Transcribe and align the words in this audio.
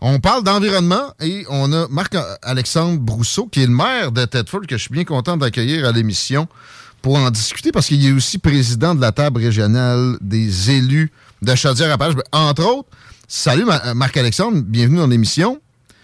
On 0.00 0.20
parle 0.20 0.44
d'environnement 0.44 1.14
et 1.20 1.44
on 1.48 1.72
a 1.72 1.88
Marc-Alexandre 1.88 3.00
Brousseau, 3.00 3.46
qui 3.46 3.62
est 3.62 3.66
le 3.66 3.72
maire 3.72 4.12
de 4.12 4.24
Tedford, 4.24 4.62
que 4.68 4.76
je 4.76 4.82
suis 4.82 4.92
bien 4.92 5.04
content 5.04 5.36
d'accueillir 5.36 5.86
à 5.86 5.92
l'émission 5.92 6.48
pour 7.00 7.16
en 7.16 7.30
discuter 7.30 7.72
parce 7.72 7.86
qu'il 7.86 8.04
est 8.06 8.12
aussi 8.12 8.38
président 8.38 8.94
de 8.94 9.00
la 9.00 9.12
table 9.12 9.40
régionale 9.40 10.16
des 10.20 10.70
élus 10.70 11.10
de 11.42 11.54
Chaudière-Appalaches. 11.54 12.16
Entre 12.32 12.66
autres, 12.66 12.88
salut 13.26 13.64
Marc-Alexandre, 13.94 14.62
bienvenue 14.62 14.98
dans 14.98 15.06
l'émission. 15.06 15.60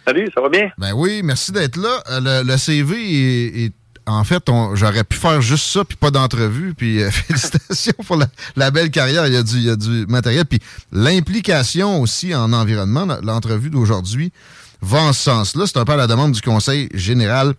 Salut, 0.06 0.28
ça 0.34 0.40
va 0.40 0.48
bien? 0.48 0.70
Ben 0.78 0.92
oui, 0.94 1.20
merci 1.22 1.52
d'être 1.52 1.76
là. 1.76 2.02
Euh, 2.10 2.42
le, 2.42 2.56
CV 2.56 3.64
est, 3.64 3.72
en 4.06 4.24
fait, 4.24 4.42
j'aurais 4.74 5.04
pu 5.04 5.16
faire 5.16 5.40
juste 5.40 5.66
ça, 5.66 5.84
puis 5.84 5.96
pas 5.96 6.10
d'entrevue. 6.10 6.74
Puis 6.74 7.02
euh, 7.02 7.10
félicitations 7.12 7.94
pour 8.06 8.18
la, 8.56 8.70
belle 8.70 8.90
carrière. 8.90 9.26
Il 9.26 9.34
y, 9.34 9.70
a 9.70 9.76
du, 9.76 10.06
matériel. 10.06 10.44
Puis 10.44 10.60
l'implication 10.90 12.00
aussi 12.00 12.34
en 12.34 12.52
environnement, 12.52 13.06
l'entrevue 13.22 13.70
d'aujourd'hui 13.70 14.32
va 14.80 15.02
en 15.02 15.12
ce 15.12 15.22
sens-là. 15.22 15.66
C'est 15.66 15.78
un 15.78 15.84
peu 15.84 15.92
à 15.92 15.96
la 15.96 16.06
demande 16.06 16.32
du 16.32 16.40
Conseil 16.40 16.88
général 16.94 17.54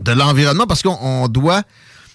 de 0.00 0.12
l'environnement 0.12 0.66
parce 0.66 0.82
qu'on 0.82 1.28
doit 1.28 1.62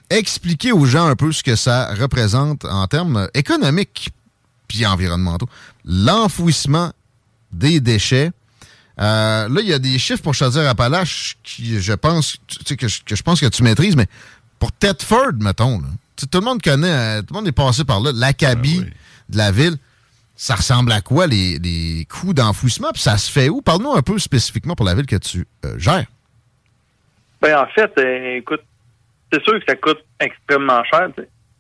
expliquer 0.10 0.72
aux 0.72 0.86
gens 0.86 1.08
un 1.08 1.16
peu 1.16 1.32
ce 1.32 1.44
que 1.44 1.56
ça 1.56 1.94
représente 1.96 2.64
en 2.66 2.88
termes 2.88 3.28
économiques 3.34 4.10
puis 4.68 4.86
environnementaux. 4.86 5.50
L'enfouissement 5.84 6.92
des 7.52 7.80
déchets 7.82 8.32
euh, 9.00 9.50
là, 9.50 9.62
il 9.62 9.68
y 9.68 9.74
a 9.74 9.80
des 9.80 9.98
chiffres 9.98 10.22
pour 10.22 10.34
Chaudière-Appalaches 10.34 11.38
qui, 11.44 11.80
je 11.82 11.94
pense, 11.94 12.38
que, 12.78 12.88
je 12.88 13.22
pense 13.24 13.42
que 13.42 13.48
tu 13.48 13.64
maîtrises, 13.64 13.96
mais 13.96 14.06
pour 14.60 14.72
Thetford, 14.72 15.34
mettons, 15.40 15.82
tout 16.16 16.40
le 16.40 16.42
monde 16.42 16.62
connaît, 16.62 16.92
euh, 16.92 17.22
tout 17.22 17.34
le 17.34 17.40
monde 17.40 17.48
est 17.48 17.52
passé 17.52 17.84
par 17.86 18.00
là, 18.00 18.12
l'acabit 18.14 18.86
ah 18.86 18.94
de 19.30 19.38
la 19.38 19.52
ville. 19.52 19.78
Ça 20.36 20.56
ressemble 20.56 20.92
à 20.92 21.02
quoi 21.02 21.28
les, 21.28 22.08
coûts 22.10 22.34
d'enfouissement? 22.34 22.92
Puis 22.92 23.02
ça 23.02 23.18
se 23.18 23.32
fait 23.32 23.50
où? 23.50 23.62
Parle-nous 23.62 23.94
un 23.94 24.02
peu 24.02 24.18
spécifiquement 24.20 24.76
pour 24.76 24.86
la 24.86 24.94
ville 24.94 25.06
que 25.06 25.16
tu 25.16 25.46
euh, 25.66 25.78
gères. 25.78 26.06
Ben, 27.42 27.58
en 27.58 27.68
fait, 27.68 27.92
écoute, 28.38 28.62
c'est 29.32 29.44
sûr 29.44 29.60
que 29.60 29.66
ça 29.68 29.76
coûte 29.76 30.04
extrêmement 30.20 30.84
cher. 30.86 31.10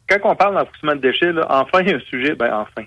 Quand 0.07 0.19
on 0.23 0.35
parle 0.35 0.55
d'enfouissement 0.55 0.95
de 0.95 1.01
déchets, 1.01 1.31
enfin, 1.49 1.81
il 1.81 1.89
y 1.89 1.93
a 1.93 1.97
un 1.97 1.99
sujet, 2.01 2.35
ben 2.35 2.53
enfin, 2.53 2.85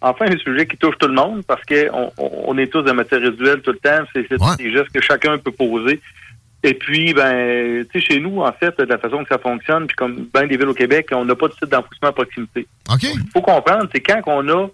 enfin 0.00 0.26
un 0.26 0.38
sujet 0.38 0.66
qui 0.66 0.76
touche 0.76 0.96
tout 0.98 1.08
le 1.08 1.14
monde 1.14 1.42
parce 1.46 1.62
qu'on 1.64 2.12
on, 2.18 2.58
est 2.58 2.68
tous 2.68 2.82
de 2.82 2.92
matière 2.92 3.20
résiduelle 3.20 3.60
tout 3.62 3.72
le 3.72 3.78
temps. 3.78 4.04
C'est 4.14 4.28
des 4.58 4.72
gestes 4.72 4.90
que 4.90 5.00
chacun 5.00 5.38
peut 5.38 5.52
poser. 5.52 6.00
Et 6.64 6.74
puis, 6.74 7.14
ben, 7.14 7.84
tu 7.92 8.00
sais, 8.00 8.06
chez 8.06 8.20
nous, 8.20 8.40
en 8.40 8.52
fait, 8.52 8.76
de 8.78 8.84
la 8.84 8.98
façon 8.98 9.22
que 9.22 9.28
ça 9.28 9.38
fonctionne, 9.38 9.86
puis 9.86 9.94
comme 9.94 10.26
bien 10.34 10.46
des 10.46 10.56
villes 10.56 10.68
au 10.68 10.74
Québec, 10.74 11.08
on 11.12 11.24
n'a 11.24 11.36
pas 11.36 11.46
de 11.46 11.52
site 11.52 11.68
d'enfouissement 11.68 12.08
à 12.08 12.12
proximité. 12.12 12.66
OK. 12.92 13.02
Il 13.02 13.30
faut 13.32 13.42
comprendre, 13.42 13.88
c'est 13.92 14.00
quand 14.00 14.20
on 14.26 14.48
a 14.48 14.68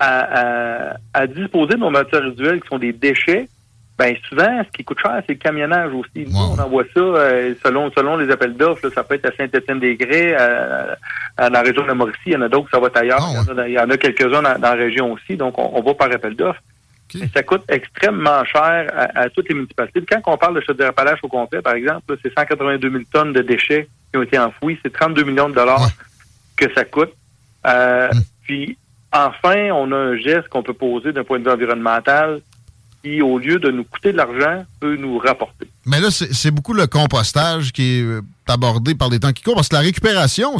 à, 0.00 0.96
à, 1.12 1.26
disposer 1.26 1.74
de 1.74 1.80
nos 1.80 1.90
matières 1.90 2.22
résiduelles 2.22 2.60
qui 2.60 2.68
sont 2.68 2.78
des 2.78 2.92
déchets, 2.92 3.48
ben 3.98 4.14
souvent, 4.28 4.62
ce 4.64 4.70
qui 4.70 4.84
coûte 4.84 5.00
cher, 5.00 5.20
c'est 5.26 5.32
le 5.32 5.38
camionnage 5.38 5.92
aussi. 5.92 6.24
Nous, 6.28 6.38
on 6.38 6.56
envoie 6.56 6.84
ça 6.94 7.00
euh, 7.00 7.52
selon 7.64 7.90
selon 7.90 8.16
les 8.16 8.30
appels 8.30 8.56
d'offres. 8.56 8.88
Ça 8.90 9.02
peut 9.02 9.16
être 9.16 9.26
à 9.26 9.36
Saint-Étienne-des-Grès, 9.36 10.36
à, 11.36 11.50
la 11.50 11.62
région 11.62 11.84
de 11.84 11.92
Mauricie. 11.92 12.18
Il 12.26 12.32
y 12.34 12.36
en 12.36 12.42
a 12.42 12.48
d'autres, 12.48 12.68
ça 12.70 12.78
va 12.78 12.86
être 12.86 12.98
ailleurs. 12.98 13.18
Ah, 13.20 13.66
il, 13.66 13.72
y 13.72 13.78
en 13.78 13.90
a, 13.90 13.96
quelques-uns 13.96 14.42
dans, 14.42 14.56
la 14.60 14.74
région 14.74 15.12
aussi. 15.12 15.36
Donc, 15.36 15.58
on, 15.58 15.82
va 15.82 15.94
par 15.94 16.12
appel 16.12 16.36
d'offres. 16.36 16.62
Ça 17.34 17.42
coûte 17.42 17.62
extrêmement 17.68 18.44
cher 18.44 18.88
à, 18.94 19.28
toutes 19.30 19.48
les 19.48 19.56
municipalités. 19.56 20.00
Quand 20.08 20.32
on 20.32 20.36
parle 20.36 20.54
de 20.54 20.60
Chaudière-Appalaches 20.60 21.20
au 21.24 21.28
complet, 21.28 21.60
par 21.60 21.74
exemple, 21.74 22.16
c'est 22.22 22.32
182 22.32 22.90
000 22.90 23.02
tonnes 23.12 23.32
de 23.32 23.42
déchets 23.42 23.88
qui 24.12 24.18
ont 24.18 24.22
été 24.22 24.38
enfouis. 24.38 24.78
C'est 24.84 24.92
32 24.92 25.24
millions 25.24 25.48
de 25.48 25.54
dollars 25.54 25.88
que 26.56 26.72
ça 26.72 26.84
coûte. 26.84 27.12
Euh, 27.66 28.10
hum. 28.12 28.20
Puis, 28.42 28.78
enfin, 29.12 29.70
on 29.72 29.90
a 29.90 29.96
un 29.96 30.16
geste 30.16 30.48
qu'on 30.48 30.62
peut 30.62 30.72
poser 30.72 31.12
d'un 31.12 31.24
point 31.24 31.40
de 31.40 31.44
vue 31.44 31.50
environnemental 31.50 32.42
qui, 33.02 33.22
au 33.22 33.38
lieu 33.38 33.58
de 33.58 33.70
nous 33.70 33.84
coûter 33.84 34.12
de 34.12 34.16
l'argent, 34.16 34.64
peut 34.80 34.96
nous 34.96 35.18
rapporter. 35.18 35.68
Mais 35.86 36.00
là, 36.00 36.10
c'est 36.10 36.50
beaucoup 36.50 36.74
le 36.74 36.86
compostage 36.86 37.72
qui 37.72 37.98
est 37.98 38.02
euh, 38.02 38.22
abordé 38.46 38.94
par 38.94 39.08
les 39.08 39.20
temps 39.20 39.32
qui 39.32 39.42
courent, 39.42 39.54
parce 39.54 39.68
que 39.68 39.74
la 39.74 39.82
récupération, 39.82 40.56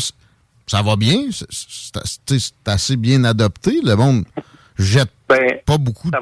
ça 0.67 0.83
va 0.83 0.97
bien, 0.97 1.25
c'est 1.31 2.69
assez 2.69 2.97
bien 2.97 3.25
adopté. 3.25 3.81
Le 3.83 3.97
monde 3.97 4.25
jette 4.79 5.11
ben, 5.29 5.59
pas 5.67 5.79
beaucoup 5.79 6.11
de, 6.11 6.19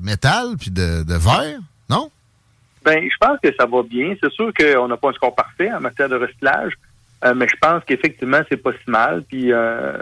métal 0.00 0.56
puis 0.58 0.70
de, 0.70 1.04
verre, 1.16 1.58
non? 1.88 2.10
Ben, 2.84 3.08
je 3.08 3.16
pense 3.20 3.38
que 3.42 3.48
ça 3.58 3.66
va 3.66 3.82
bien. 3.82 4.14
C'est 4.22 4.32
sûr 4.32 4.52
qu'on 4.52 4.88
n'a 4.88 4.96
pas 4.96 5.10
un 5.10 5.12
score 5.12 5.34
parfait 5.34 5.72
en 5.72 5.80
matière 5.80 6.08
de 6.08 6.16
recyclage, 6.16 6.72
euh, 7.24 7.34
mais 7.34 7.46
je 7.48 7.56
pense 7.60 7.82
qu'effectivement, 7.84 8.40
c'est 8.48 8.56
pas 8.56 8.72
si 8.72 8.90
mal. 8.90 9.22
Puis, 9.28 9.52
euh, 9.52 9.98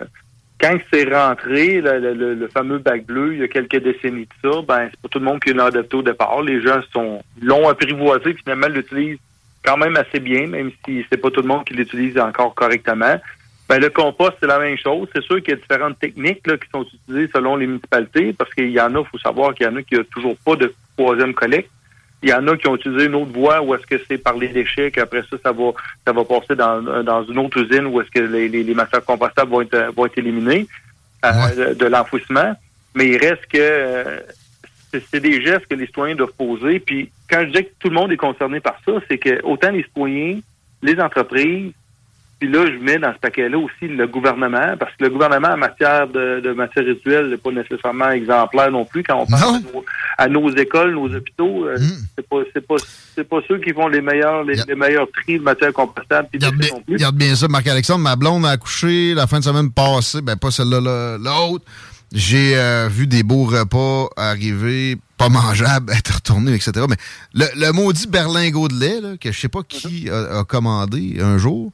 quand 0.61 0.79
c'est 0.93 1.13
rentré, 1.13 1.81
le, 1.81 2.49
fameux 2.49 2.79
bac 2.79 3.07
bleu, 3.07 3.35
il 3.35 3.41
y 3.41 3.43
a 3.43 3.49
quelques 3.49 3.83
décennies 3.83 4.27
de 4.27 4.51
ça, 4.51 4.63
ben 4.63 4.89
c'est 4.91 5.01
pas 5.01 5.09
tout 5.09 5.19
le 5.19 5.25
monde 5.25 5.41
qui 5.41 5.53
l'a 5.53 5.67
adopté 5.67 5.97
au 5.97 6.03
départ. 6.03 6.43
Les 6.43 6.61
gens 6.61 6.81
sont 6.93 7.23
l'ont 7.41 7.69
apprivoisé, 7.69 8.35
finalement 8.35 8.69
l'utilisent 8.69 9.19
quand 9.65 9.77
même 9.77 9.97
assez 9.97 10.21
bien, 10.21 10.47
même 10.47 10.71
si 10.85 11.05
c'est 11.11 11.19
pas 11.19 11.31
tout 11.31 11.43
le 11.43 11.49
monde 11.49 11.65
qui 11.65 11.75
l'utilise 11.75 12.19
encore 12.19 12.55
correctement. 12.55 13.17
Ben, 13.69 13.79
le 13.79 13.89
compost, 13.89 14.33
c'est 14.41 14.47
la 14.47 14.59
même 14.59 14.77
chose. 14.77 15.09
C'est 15.15 15.23
sûr 15.23 15.37
qu'il 15.37 15.51
y 15.51 15.53
a 15.53 15.57
différentes 15.57 15.99
techniques 15.99 16.47
là, 16.47 16.57
qui 16.57 16.69
sont 16.71 16.85
utilisées 16.85 17.31
selon 17.33 17.57
les 17.57 17.67
municipalités, 17.67 18.33
parce 18.33 18.53
qu'il 18.53 18.71
y 18.71 18.81
en 18.81 18.95
a, 18.97 19.01
il 19.01 19.07
faut 19.07 19.19
savoir 19.19 19.55
qu'il 19.55 19.67
y 19.67 19.69
en 19.69 19.77
a 19.77 19.83
qui 19.83 19.95
n'ont 19.95 20.05
toujours 20.11 20.37
pas 20.45 20.57
de 20.57 20.75
troisième 20.97 21.35
collecte. 21.35 21.71
Il 22.23 22.29
y 22.29 22.33
en 22.35 22.47
a 22.49 22.57
qui 22.57 22.69
ont 22.69 22.77
utilisé 22.77 23.07
une 23.07 23.15
autre 23.15 23.33
voie 23.33 23.63
où 23.63 23.75
est-ce 23.75 23.87
que 23.87 24.03
c'est 24.07 24.19
par 24.19 24.37
les 24.37 24.49
déchets 24.49 24.91
qu'après 24.91 25.23
ça, 25.31 25.37
ça 25.43 25.53
va 25.53 25.73
ça 26.07 26.13
va 26.13 26.25
passer 26.25 26.55
dans, 26.55 27.03
dans 27.03 27.25
une 27.25 27.39
autre 27.39 27.59
usine 27.59 27.87
où 27.87 28.01
est-ce 28.01 28.11
que 28.11 28.21
les, 28.21 28.49
les, 28.49 28.63
les 28.63 28.75
matières 28.75 29.05
compostables 29.05 29.51
vont 29.51 29.63
être, 29.63 29.93
vont 29.97 30.07
être 30.07 30.19
éliminées 30.19 30.67
euh, 31.25 31.75
de, 31.75 31.87
l'enfouissement. 31.87 32.55
Mais 32.95 33.09
il 33.09 33.19
reste 33.19 33.47
que 33.47 33.59
euh, 33.59 34.21
c'est 35.11 35.21
des 35.21 35.43
gestes 35.43 35.67
que 35.67 35.75
les 35.75 35.87
citoyens 35.87 36.15
doivent 36.15 36.33
poser. 36.33 36.81
Puis 36.81 37.11
quand 37.29 37.41
je 37.43 37.59
dis 37.59 37.65
que 37.65 37.71
tout 37.79 37.89
le 37.89 37.95
monde 37.95 38.13
est 38.13 38.17
concerné 38.17 38.61
par 38.61 38.77
ça, 38.87 38.93
c'est 39.09 39.19
que 39.19 39.43
autant 39.43 39.71
les 39.71 39.83
citoyens, 39.83 40.41
les 40.83 40.99
entreprises, 41.01 41.73
puis 42.39 42.49
là, 42.49 42.65
je 42.67 42.79
mets 42.79 42.97
dans 42.97 43.13
ce 43.13 43.19
paquet-là 43.19 43.59
aussi 43.59 43.87
le 43.87 44.07
gouvernement, 44.07 44.75
parce 44.79 44.97
que 44.97 45.05
le 45.05 45.11
gouvernement 45.11 45.49
en 45.49 45.59
matière 45.59 46.09
de, 46.09 46.41
de 46.41 46.53
matière 46.53 46.87
rituelle 46.87 47.29
n'est 47.29 47.37
pas 47.37 47.51
nécessairement 47.51 48.11
exemplaire 48.11 48.71
non 48.71 48.87
plus 48.87 49.03
quand 49.03 49.21
on 49.21 49.27
parle 49.27 49.61
à 50.21 50.29
nos, 50.29 50.55
écoles, 50.55 50.93
nos 50.95 51.15
hôpitaux. 51.15 51.65
Euh, 51.65 51.79
hmm. 51.79 52.53
C'est 53.17 53.25
pas 53.29 53.39
ceux 53.49 53.59
qui 53.59 53.73
font 53.73 53.89
les 53.89 54.03
meilleurs 54.03 54.45
les, 54.45 54.75
meilleurs 54.75 55.09
tri 55.11 55.39
de 55.39 55.43
matière 55.43 55.73
compostable. 55.73 56.29
Regarde 56.35 56.57
bien, 56.57 56.69
regarde 56.87 57.17
bien 57.17 57.35
ça, 57.35 57.49
Marc-Alexandre. 57.49 58.01
Ma 58.01 58.17
blonde 58.17 58.45
a 58.45 58.51
accouché 58.51 59.15
la 59.15 59.27
fin 59.27 59.39
de 59.39 59.45
semaine 59.45 59.71
passée, 59.71 60.21
ben 60.21 60.37
pas 60.37 60.51
celle-là, 60.51 61.17
l'autre. 61.19 61.65
J'ai 62.13 62.57
euh, 62.57 62.89
vu 62.91 63.07
des 63.07 63.23
beaux 63.23 63.45
repas 63.45 64.09
arriver, 64.17 64.99
pas 65.17 65.31
mangeables, 65.31 65.91
être 65.97 66.17
retournés, 66.17 66.55
etc. 66.55 66.85
Mais 66.87 66.97
le, 67.33 67.47
le 67.57 67.73
maudit 67.73 68.07
berlingot 68.07 68.69
de 68.69 68.79
lait, 68.79 69.01
là, 69.01 69.17
que 69.19 69.33
je 69.33 69.41
sais 69.41 69.49
pas 69.49 69.63
qui 69.63 70.11
a 70.11 70.45
commandé 70.45 71.19
un 71.23 71.39
jour, 71.39 71.73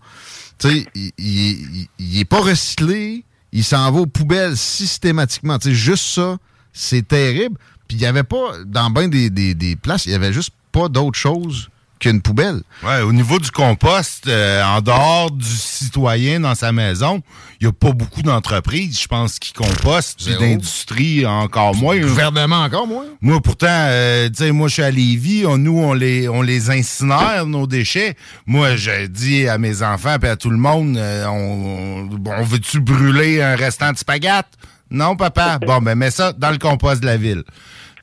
tu 0.59 0.69
sais, 0.69 0.87
il, 0.95 1.89
il, 1.99 2.21
est 2.21 2.25
pas 2.25 2.41
recyclé, 2.41 3.25
il 3.53 3.65
s'en 3.65 3.91
va 3.91 4.01
aux 4.01 4.07
poubelles 4.07 4.57
systématiquement. 4.57 5.59
Tu 5.59 5.71
sais, 5.71 5.75
juste 5.75 6.05
ça, 6.05 6.37
c'est 6.73 7.09
terrible. 7.09 7.59
Puis 7.88 7.97
il 7.97 8.00
y 8.00 8.06
avait 8.06 8.24
pas, 8.24 8.52
dans 8.64 8.91
bien 8.91 9.08
des, 9.08 9.30
des, 9.30 9.54
des 9.54 9.76
places, 9.76 10.06
il 10.06 10.12
y 10.12 10.14
avait 10.14 10.32
juste 10.32 10.50
pas 10.72 10.88
d'autre 10.88 11.19
chose 11.19 11.70
qu'une 11.98 12.20
poubelle. 12.20 12.60
Ouais, 12.83 13.00
au 13.00 13.12
niveau 13.12 13.38
du 13.38 13.50
compost, 13.50 14.27
euh, 14.27 14.62
en 14.62 14.80
dehors 14.80 15.30
du 15.30 15.47
citoyen 15.47 16.41
dans 16.41 16.54
sa 16.54 16.72
maison, 16.72 17.22
il 17.60 17.66
n'y 17.66 17.71
a 17.71 17.72
pas 17.72 17.92
beaucoup 17.92 18.22
d'entreprises, 18.22 19.00
je 19.00 19.09
pense, 19.09 19.38
qui 19.38 19.53
compostent, 19.53 20.22
puis 20.22 20.34
d'industrie 20.36 21.24
encore 21.24 21.74
moins. 21.74 21.97
Le 21.97 22.06
gouvernement 22.06 22.62
encore 22.62 22.86
moins. 22.86 23.06
Moi, 23.22 23.41
pourtant, 23.41 23.66
euh, 23.71 24.28
tu 24.28 24.44
sais, 24.44 24.53
moi, 24.53 24.68
je 24.68 24.74
suis 24.74 24.82
à 24.82 24.91
Lévis, 24.91 25.44
nous, 25.56 25.78
on 25.78 25.94
les, 25.94 26.28
on 26.28 26.42
les 26.42 26.71
incinère, 26.71 27.47
nos 27.47 27.66
déchets. 27.66 28.15
Moi, 28.47 28.77
j'ai 28.77 29.09
dit 29.09 29.48
à 29.48 29.56
mes 29.56 29.82
enfants 29.82 30.16
et 30.22 30.28
à 30.28 30.36
tout 30.36 30.50
le 30.50 30.59
monde, 30.59 30.98
euh, 30.98 31.24
on, 31.27 32.10
on, 32.27 32.42
veut-tu 32.42 32.80
brûler 32.80 33.41
un 33.41 33.56
restant 33.56 33.92
de 33.92 33.97
spaghetti? 33.97 34.48
Non, 34.91 35.16
papa. 35.16 35.59
Bon, 35.59 35.80
ben, 35.80 35.94
mets 35.97 36.10
ça 36.10 36.33
dans 36.33 36.50
le 36.50 36.59
compost 36.59 37.00
de 37.00 37.06
la 37.06 37.16
ville. 37.16 37.42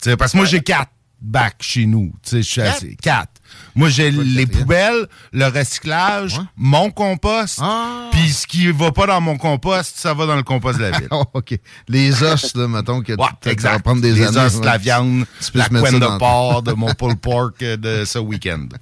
sais, 0.01 0.17
parce 0.17 0.31
que 0.33 0.37
moi, 0.37 0.45
j'ai 0.45 0.61
quatre 0.61 0.91
bacs 1.21 1.55
chez 1.61 1.85
nous. 1.85 2.11
Tu 2.21 2.29
sais, 2.29 2.37
je 2.43 2.49
suis 2.49 2.61
assez... 2.61 2.97
Quatre. 3.01 3.31
Moi, 3.75 3.87
j'ai 3.89 4.11
les 4.11 4.45
poubelles, 4.47 5.07
le 5.31 5.45
recyclage, 5.45 6.39
mon 6.57 6.89
compost, 6.91 7.59
Ah. 7.61 8.09
puis 8.11 8.29
ce 8.31 8.45
qui 8.47 8.67
va 8.71 8.91
pas 8.91 9.05
dans 9.05 9.21
mon 9.21 9.37
compost, 9.37 9.95
ça 9.97 10.13
va 10.13 10.25
dans 10.25 10.35
le 10.35 10.43
compost 10.43 10.79
de 10.79 10.83
la 10.85 10.91
ville. 10.99 11.07
Oh, 11.11 11.23
OK. 11.35 11.57
Les 11.87 12.23
os, 12.23 12.55
là, 12.55 12.67
mettons 12.67 13.01
que 13.01 13.13
Ouais, 13.13 13.27
tu 13.41 13.55
vas 13.61 13.79
prendre 13.79 14.01
des 14.01 14.11
les 14.13 14.25
années. 14.25 14.37
os, 14.39 14.55
ouais. 14.55 14.65
la 14.65 14.77
viande, 14.77 15.25
la 15.53 15.69
couenne 15.69 15.99
de 15.99 16.17
porc, 16.17 16.63
de 16.63 16.73
mon 16.73 16.93
pulled 16.93 17.19
pork 17.19 17.61
euh, 17.61 17.77
de 17.77 18.05
ce 18.05 18.17
week-end. 18.19 18.67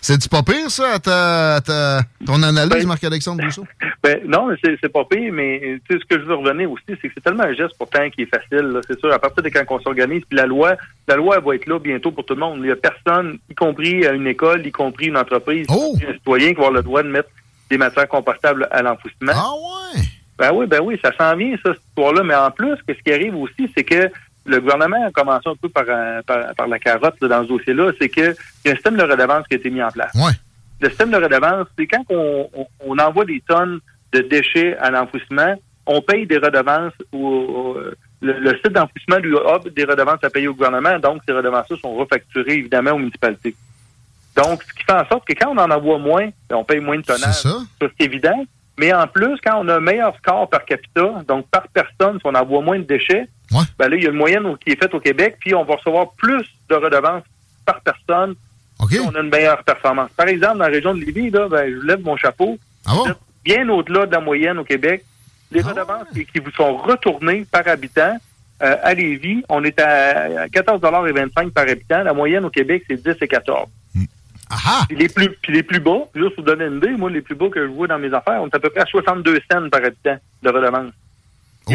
C'est-tu 0.00 0.28
pas 0.28 0.42
pire, 0.42 0.70
ça, 0.70 0.94
à 0.94 0.98
ta, 0.98 1.54
à 1.56 1.60
ta- 1.60 2.00
ton 2.26 2.42
analyse, 2.42 2.70
Ben- 2.70 2.86
Marc-Alexandre 2.88 3.42
Brousseau? 3.42 3.66
Ben, 4.02 4.20
non, 4.26 4.48
c'est, 4.64 4.88
pas 4.92 5.04
pire, 5.04 5.32
mais 5.32 5.78
sais, 5.90 5.98
ce 5.98 6.04
que 6.04 6.20
je 6.20 6.24
veux 6.24 6.34
revenir 6.34 6.70
aussi, 6.70 6.82
c'est 6.88 6.96
que 7.08 7.14
c'est 7.14 7.20
tellement 7.22 7.44
un 7.44 7.54
geste 7.54 7.76
pourtant 7.78 8.08
qui 8.10 8.22
est 8.22 8.26
facile. 8.26 8.80
C'est 8.88 8.98
sûr, 8.98 9.12
à 9.12 9.18
partir 9.18 9.42
de 9.42 9.48
quand 9.48 9.64
on 9.70 9.80
s'organise, 9.80 10.22
puis 10.28 10.36
la 10.36 10.46
loi, 10.46 10.76
la 11.08 11.16
loi 11.16 11.36
elle 11.38 11.44
va 11.44 11.54
être 11.54 11.66
là 11.66 11.78
bientôt 11.78 12.10
pour 12.10 12.24
tout 12.24 12.34
le 12.34 12.40
monde. 12.40 12.60
Il 12.62 12.68
y 12.68 12.72
a 12.72 12.76
personne, 12.76 13.38
y 13.48 13.54
compris 13.54 14.04
une 14.04 14.26
école, 14.26 14.66
y 14.66 14.72
compris 14.72 15.06
une 15.06 15.16
entreprise, 15.16 15.66
Oh! 15.70 15.74
y 15.74 15.92
compris 16.00 16.06
un 16.10 16.12
citoyen 16.14 16.48
qui 16.48 16.54
va 16.54 16.60
avoir 16.62 16.72
le 16.72 16.82
droit 16.82 17.02
de 17.02 17.08
mettre 17.08 17.28
des 17.70 17.78
matières 17.78 18.08
compostables 18.08 18.68
à 18.70 18.82
l'enfouissement. 18.82 19.32
Ah 19.34 19.50
ouais! 19.94 20.02
Ben 20.38 20.50
oui, 20.52 20.66
ben 20.66 20.80
oui, 20.82 20.98
ça 21.02 21.12
s'en 21.16 21.36
vient, 21.36 21.54
ça, 21.64 21.72
cette 21.72 21.82
histoire-là. 21.90 22.22
Mais 22.24 22.34
en 22.34 22.50
plus, 22.50 22.76
que 22.86 22.94
ce 22.94 23.02
qui 23.02 23.12
arrive 23.12 23.36
aussi, 23.36 23.70
c'est 23.76 23.84
que 23.84 24.10
le 24.44 24.60
gouvernement 24.60 25.06
a 25.06 25.10
commencé 25.10 25.48
un 25.48 25.54
peu 25.56 25.68
par, 25.68 25.84
euh, 25.88 26.20
par, 26.22 26.54
par 26.54 26.66
la 26.68 26.78
carotte 26.78 27.14
là, 27.20 27.28
dans 27.28 27.42
ce 27.44 27.48
dossier-là, 27.48 27.92
c'est 28.00 28.08
qu'il 28.08 28.34
y 28.64 28.68
a 28.68 28.72
un 28.72 28.74
système 28.74 28.96
de 28.96 29.02
redevance 29.02 29.46
qui 29.48 29.54
a 29.54 29.56
été 29.58 29.70
mis 29.70 29.82
en 29.82 29.90
place. 29.90 30.12
Ouais. 30.14 30.32
Le 30.80 30.88
système 30.88 31.10
de 31.12 31.16
redevance, 31.16 31.66
c'est 31.78 31.86
quand 31.86 32.04
on, 32.10 32.48
on- 32.54 32.66
on 32.86 32.98
envoie 32.98 33.24
des 33.24 33.40
tonnes 33.46 33.78
de 34.12 34.20
déchets 34.20 34.76
à 34.78 34.90
l'enfouissement, 34.90 35.54
on 35.86 36.00
paye 36.02 36.26
des 36.26 36.38
redevances 36.38 36.92
au, 37.12 37.18
au- 37.18 37.76
le, 38.20 38.32
le 38.38 38.50
site 38.56 38.72
d'enfouissement 38.72 39.16
lui 39.18 39.34
offre 39.34 39.68
des 39.70 39.84
redevances 39.84 40.22
à 40.22 40.30
payer 40.30 40.48
au 40.48 40.54
gouvernement, 40.54 40.98
donc 40.98 41.22
ces 41.26 41.32
redevances-là 41.32 41.76
sont 41.80 41.94
refacturées 41.94 42.54
évidemment 42.54 42.92
aux 42.92 42.98
municipalités. 42.98 43.54
Donc, 44.36 44.62
ce 44.62 44.72
qui 44.72 44.84
fait 44.84 44.92
en 44.92 45.06
sorte 45.08 45.26
que 45.26 45.34
quand 45.34 45.50
on 45.54 45.58
en 45.58 45.70
envoie 45.70 45.98
moins, 45.98 46.28
ben, 46.48 46.56
on 46.56 46.64
paye 46.64 46.80
moins 46.80 46.96
de 46.96 47.02
tonnage. 47.02 47.34
C'est 47.34 47.48
ça? 47.48 47.58
Ça, 47.80 47.86
c'est 47.98 48.06
évident. 48.06 48.44
Mais 48.78 48.92
en 48.92 49.06
plus, 49.06 49.38
quand 49.44 49.60
on 49.62 49.68
a 49.68 49.76
un 49.76 49.80
meilleur 49.80 50.16
score 50.16 50.48
par 50.48 50.64
capita, 50.64 51.22
donc 51.28 51.46
par 51.48 51.68
personne, 51.68 52.16
si 52.18 52.22
on 52.24 52.34
envoie 52.34 52.62
moins 52.62 52.78
de 52.78 52.84
déchets, 52.84 53.28
Ouais. 53.52 53.64
ben 53.78 53.88
là, 53.88 53.96
il 53.96 54.02
y 54.02 54.06
a 54.06 54.10
une 54.10 54.16
moyenne 54.16 54.56
qui 54.64 54.72
est 54.72 54.80
faite 54.82 54.94
au 54.94 55.00
Québec, 55.00 55.36
puis 55.40 55.54
on 55.54 55.62
va 55.64 55.74
recevoir 55.76 56.12
plus 56.16 56.42
de 56.70 56.74
redevances 56.74 57.22
par 57.66 57.80
personne 57.82 58.34
si 58.88 58.98
on 59.06 59.14
a 59.14 59.20
une 59.20 59.28
meilleure 59.28 59.62
performance. 59.62 60.08
Par 60.16 60.26
exemple, 60.26 60.58
dans 60.58 60.64
la 60.64 60.70
région 60.70 60.94
de 60.94 61.00
Lévis, 61.04 61.30
là, 61.30 61.48
ben, 61.48 61.70
je 61.70 61.86
lève 61.86 62.00
mon 62.02 62.16
chapeau. 62.16 62.58
Ah 62.86 62.92
bon? 62.94 63.04
Bien 63.44 63.68
au-delà 63.68 64.06
de 64.06 64.12
la 64.12 64.20
moyenne 64.20 64.58
au 64.58 64.64
Québec. 64.64 65.04
Les 65.50 65.60
Ah 65.64 65.68
redevances 65.68 66.08
qui, 66.14 66.24
qui 66.24 66.38
vous 66.38 66.50
sont 66.52 66.76
retournées 66.78 67.44
par 67.52 67.68
habitant, 67.68 68.16
euh, 68.62 68.76
à 68.82 68.94
Lévis, 68.94 69.44
on 69.50 69.62
est 69.64 69.78
à 69.80 70.46
14,25 70.48 71.50
par 71.50 71.68
habitant. 71.68 72.02
La 72.02 72.14
moyenne 72.14 72.44
au 72.46 72.50
Québec, 72.50 72.84
c'est 72.88 72.96
10 73.02 73.16
et 73.20 73.28
14. 73.28 73.68
Puis 74.88 74.96
les 74.96 75.08
plus, 75.08 75.30
puis 75.42 75.52
les 75.52 75.62
plus 75.62 75.80
bas, 75.80 76.00
juste 76.14 76.34
pour 76.34 76.44
donner 76.44 76.66
une 76.66 76.76
idée, 76.76 76.90
moi, 76.90 77.10
les 77.10 77.22
plus 77.22 77.34
bas 77.34 77.48
que 77.48 77.66
je 77.66 77.70
vois 77.70 77.86
dans 77.86 77.98
mes 77.98 78.12
affaires, 78.12 78.42
on 78.42 78.48
est 78.48 78.54
à 78.54 78.58
peu 78.58 78.70
près 78.70 78.82
à 78.82 78.86
62 78.86 79.40
cents 79.50 79.68
par 79.70 79.84
habitant 79.84 80.18
de 80.42 80.50
redevance. 80.50 80.92
Oh! 81.68 81.72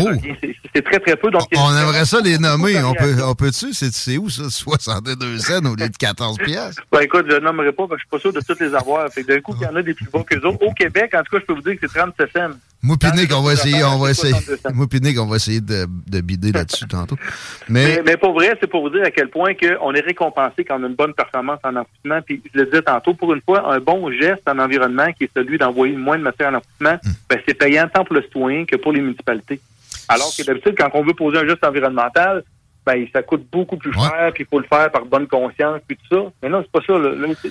C'est 0.75 0.81
très, 0.84 1.00
très 1.00 1.16
peu. 1.16 1.31
Donc, 1.31 1.44
On 1.56 1.75
aimerait 1.75 2.06
ça 2.06 2.19
les 2.22 2.38
nommer. 2.38 2.84
On 2.84 2.94
peut, 2.94 3.16
on 3.24 3.36
peut-tu? 3.36 3.74
C'est, 3.74 4.18
où 4.18 4.30
ça? 4.30 4.50
62 4.50 5.38
cents 5.39 5.66
au 5.66 5.75
lieu 5.75 5.89
de 5.89 5.98
14 5.98 6.38
piastres? 6.38 6.81
Ben, 6.92 7.01
écoute, 7.01 7.25
je 7.30 7.36
ne 7.36 7.39
nommerai 7.39 7.72
pas 7.72 7.88
parce 7.88 8.01
que 8.01 8.04
je 8.04 8.04
suis 8.04 8.10
pas 8.10 8.19
sûr 8.19 8.34
de 8.34 8.42
toutes 8.45 8.60
les 8.60 8.75
avoir. 8.75 9.10
Fait 9.12 9.24
d'un 9.24 9.39
coup, 9.39 9.56
il 9.60 9.63
y 9.63 9.68
en 9.68 9.75
a 9.75 9.81
des 9.81 9.94
plus 9.94 10.07
bas 10.12 10.24
que 10.24 10.36
les 10.36 10.45
autres. 10.45 10.63
Au 10.66 10.74
Québec, 10.74 11.13
en 11.16 11.24
tout 11.24 11.36
cas, 11.36 11.39
je 11.42 11.45
peux 11.45 11.54
vous 11.54 11.62
dire 11.62 11.80
que 11.80 11.88
c'est 11.88 12.00
37 12.00 12.30
cents. 12.34 12.57
Les 12.84 13.34
on 13.34 13.42
va 13.42 13.54
essayer, 13.54 13.84
on 13.84 13.98
va 13.98 14.12
essayer. 14.12 14.34
62 14.34 14.57
cents. 14.57 14.69
Moi 14.74 14.88
pis 14.88 15.01
Nick, 15.01 15.19
on 15.19 15.25
va 15.25 15.38
essayer 15.38 15.62
de, 15.62 15.88
de 16.07 16.22
bider 16.22 16.51
là-dessus 16.51 16.88
tantôt. 16.88 17.18
Mais, 17.69 17.98
Mais, 17.98 18.01
mais 18.06 18.18
pour 18.18 18.33
vrai, 18.33 18.56
c'est 18.62 18.68
pour 18.68 18.81
vous 18.81 18.90
dire 18.90 19.04
à 19.04 19.12
quel 19.12 19.30
point 19.30 19.54
que 19.56 19.78
on 19.81 19.94
est 19.94 20.00
récompensé 20.00 20.63
quand 20.63 20.80
on 20.80 20.83
a 20.83 20.88
une 20.88 20.95
bonne 20.95 21.13
performance 21.13 21.60
en 21.63 21.75
enfouissement. 21.75 22.22
Puis 22.25 22.42
je 22.54 22.60
le 22.60 22.66
disais 22.66 22.81
tantôt, 22.81 23.13
pour 23.13 23.33
une 23.33 23.42
fois, 23.42 23.74
un 23.74 23.80
bon 23.80 24.12
geste 24.12 24.44
en 24.48 24.60
environnement 24.60 25.12
qui 25.12 25.25
est 25.25 25.31
celui 25.36 25.57
d'envoyer 25.57 25.95
moins 25.95 26.18
de 26.18 26.24
matière 26.24 26.50
en 26.50 26.56
enfouissement, 26.56 26.98
ben, 27.30 27.40
c'est 27.45 27.56
payant 27.56 27.90
tant 27.94 28.06
pour 28.06 28.16
le 28.16 28.22
citoyen 28.22 28.66
que 28.66 28.75
pour 28.78 28.94
les 28.94 29.01
municipalités. 29.01 29.60
Alors 30.09 30.31
que 30.38 30.44
d'habitude, 30.44 30.75
quand 30.77 30.89
on 30.94 31.04
veut 31.04 31.13
poser 31.13 31.38
un 31.39 31.48
geste 31.48 31.63
environnemental, 31.65 32.44
ben, 32.86 33.06
ça 33.12 33.21
coûte 33.21 33.45
beaucoup 33.51 33.75
plus 33.75 33.89
Ouais. 33.89 34.01
cher, 34.07 34.31
puis 34.33 34.45
il 34.45 34.48
faut 34.50 34.59
le 34.59 34.65
faire 34.65 34.89
par 34.89 35.04
bonne 35.04 35.27
conscience, 35.27 35.81
puis 35.86 35.98
tout 35.98 36.15
ça. 36.15 36.21
Mais 36.42 36.48
non, 36.48 36.63
c'est 36.63 36.71
pas 36.71 36.80
ça. 36.88 36.94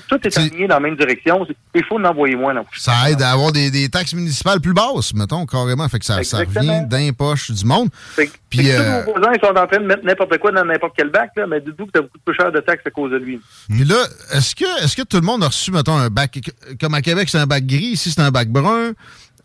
tout 0.09 0.27
est 0.27 0.39
aligné 0.39 0.67
dans 0.67 0.77
la 0.77 0.81
même 0.81 0.97
direction. 0.97 1.47
Il 1.75 1.85
faut 1.85 1.97
en 1.99 2.05
envoyer 2.05 2.35
moins. 2.37 2.55
ça 2.75 3.11
aide 3.11 3.21
à 3.21 3.33
avoir 3.33 3.53
des, 3.53 3.71
des 3.71 3.91
taxes 3.91 4.15
municipales 4.15 4.63
plus 4.63 4.73
basses, 4.73 5.13
mettons, 5.13 5.45
carrément. 5.45 5.87
Fait 5.91 5.99
que 5.99 6.07
ça, 6.07 6.23
ça 6.25 6.39
revient 6.39 6.87
d'un 6.87 7.11
poche 7.13 7.51
du 7.51 7.67
monde. 7.67 7.91
Fait 7.93 8.31
Puis, 8.49 8.61
que 8.61 8.69
euh, 8.71 9.01
tous 9.05 9.13
vos 9.13 9.19
voisins 9.19 9.35
ils 9.35 9.47
sont 9.47 9.55
en 9.55 9.67
train 9.67 9.79
de 9.79 9.85
mettre 9.85 10.05
n'importe 10.07 10.39
quoi 10.39 10.53
dans 10.53 10.65
n'importe 10.65 10.95
quel 10.97 11.11
bac, 11.11 11.33
là, 11.37 11.47
mais 11.47 11.61
dites-vous 11.61 11.85
que 11.85 11.93
ça 11.95 12.01
coûte 12.01 12.23
plus 12.25 12.35
cher 12.35 12.51
de 12.51 12.61
taxes 12.61 12.87
à 12.87 12.91
cause 12.91 13.11
de 13.11 13.19
lui. 13.19 13.39
Puis 13.69 13.85
là, 13.85 13.97
est-ce 14.33 14.55
que, 14.55 14.85
est-ce 14.85 14.97
que 14.97 15.03
tout 15.03 15.19
le 15.19 15.27
monde 15.27 15.45
a 15.45 15.49
reçu, 15.49 15.71
mettons, 15.71 15.99
un 15.99 16.09
bac, 16.09 16.39
comme 16.81 16.95
à 16.95 17.03
Québec, 17.03 17.29
c'est 17.29 17.37
un 17.37 17.47
bac 17.47 17.67
gris, 17.67 17.89
ici, 17.93 18.11
c'est 18.11 18.23
un 18.23 18.31
bac 18.31 18.49
brun? 18.49 18.93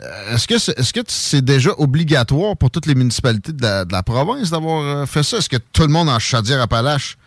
Euh, 0.03 0.35
Est-ce 0.35 0.93
que 0.93 1.01
c'est, 1.07 1.43
déjà 1.45 1.71
obligatoire 1.77 2.57
pour 2.57 2.71
toutes 2.71 2.85
les 2.87 2.95
municipalités 2.95 3.51
de 3.53 3.61
la, 3.61 3.85
de 3.85 3.91
la 3.93 4.03
province 4.03 4.49
d'avoir 4.49 4.81
euh, 4.83 5.05
fait 5.05 5.23
ça? 5.23 5.37
Est-ce 5.37 5.49
que 5.49 5.57
tout 5.73 5.83
le 5.83 5.89
monde 5.89 6.09
en 6.09 6.17
Chaudière-Appalaches 6.19 7.17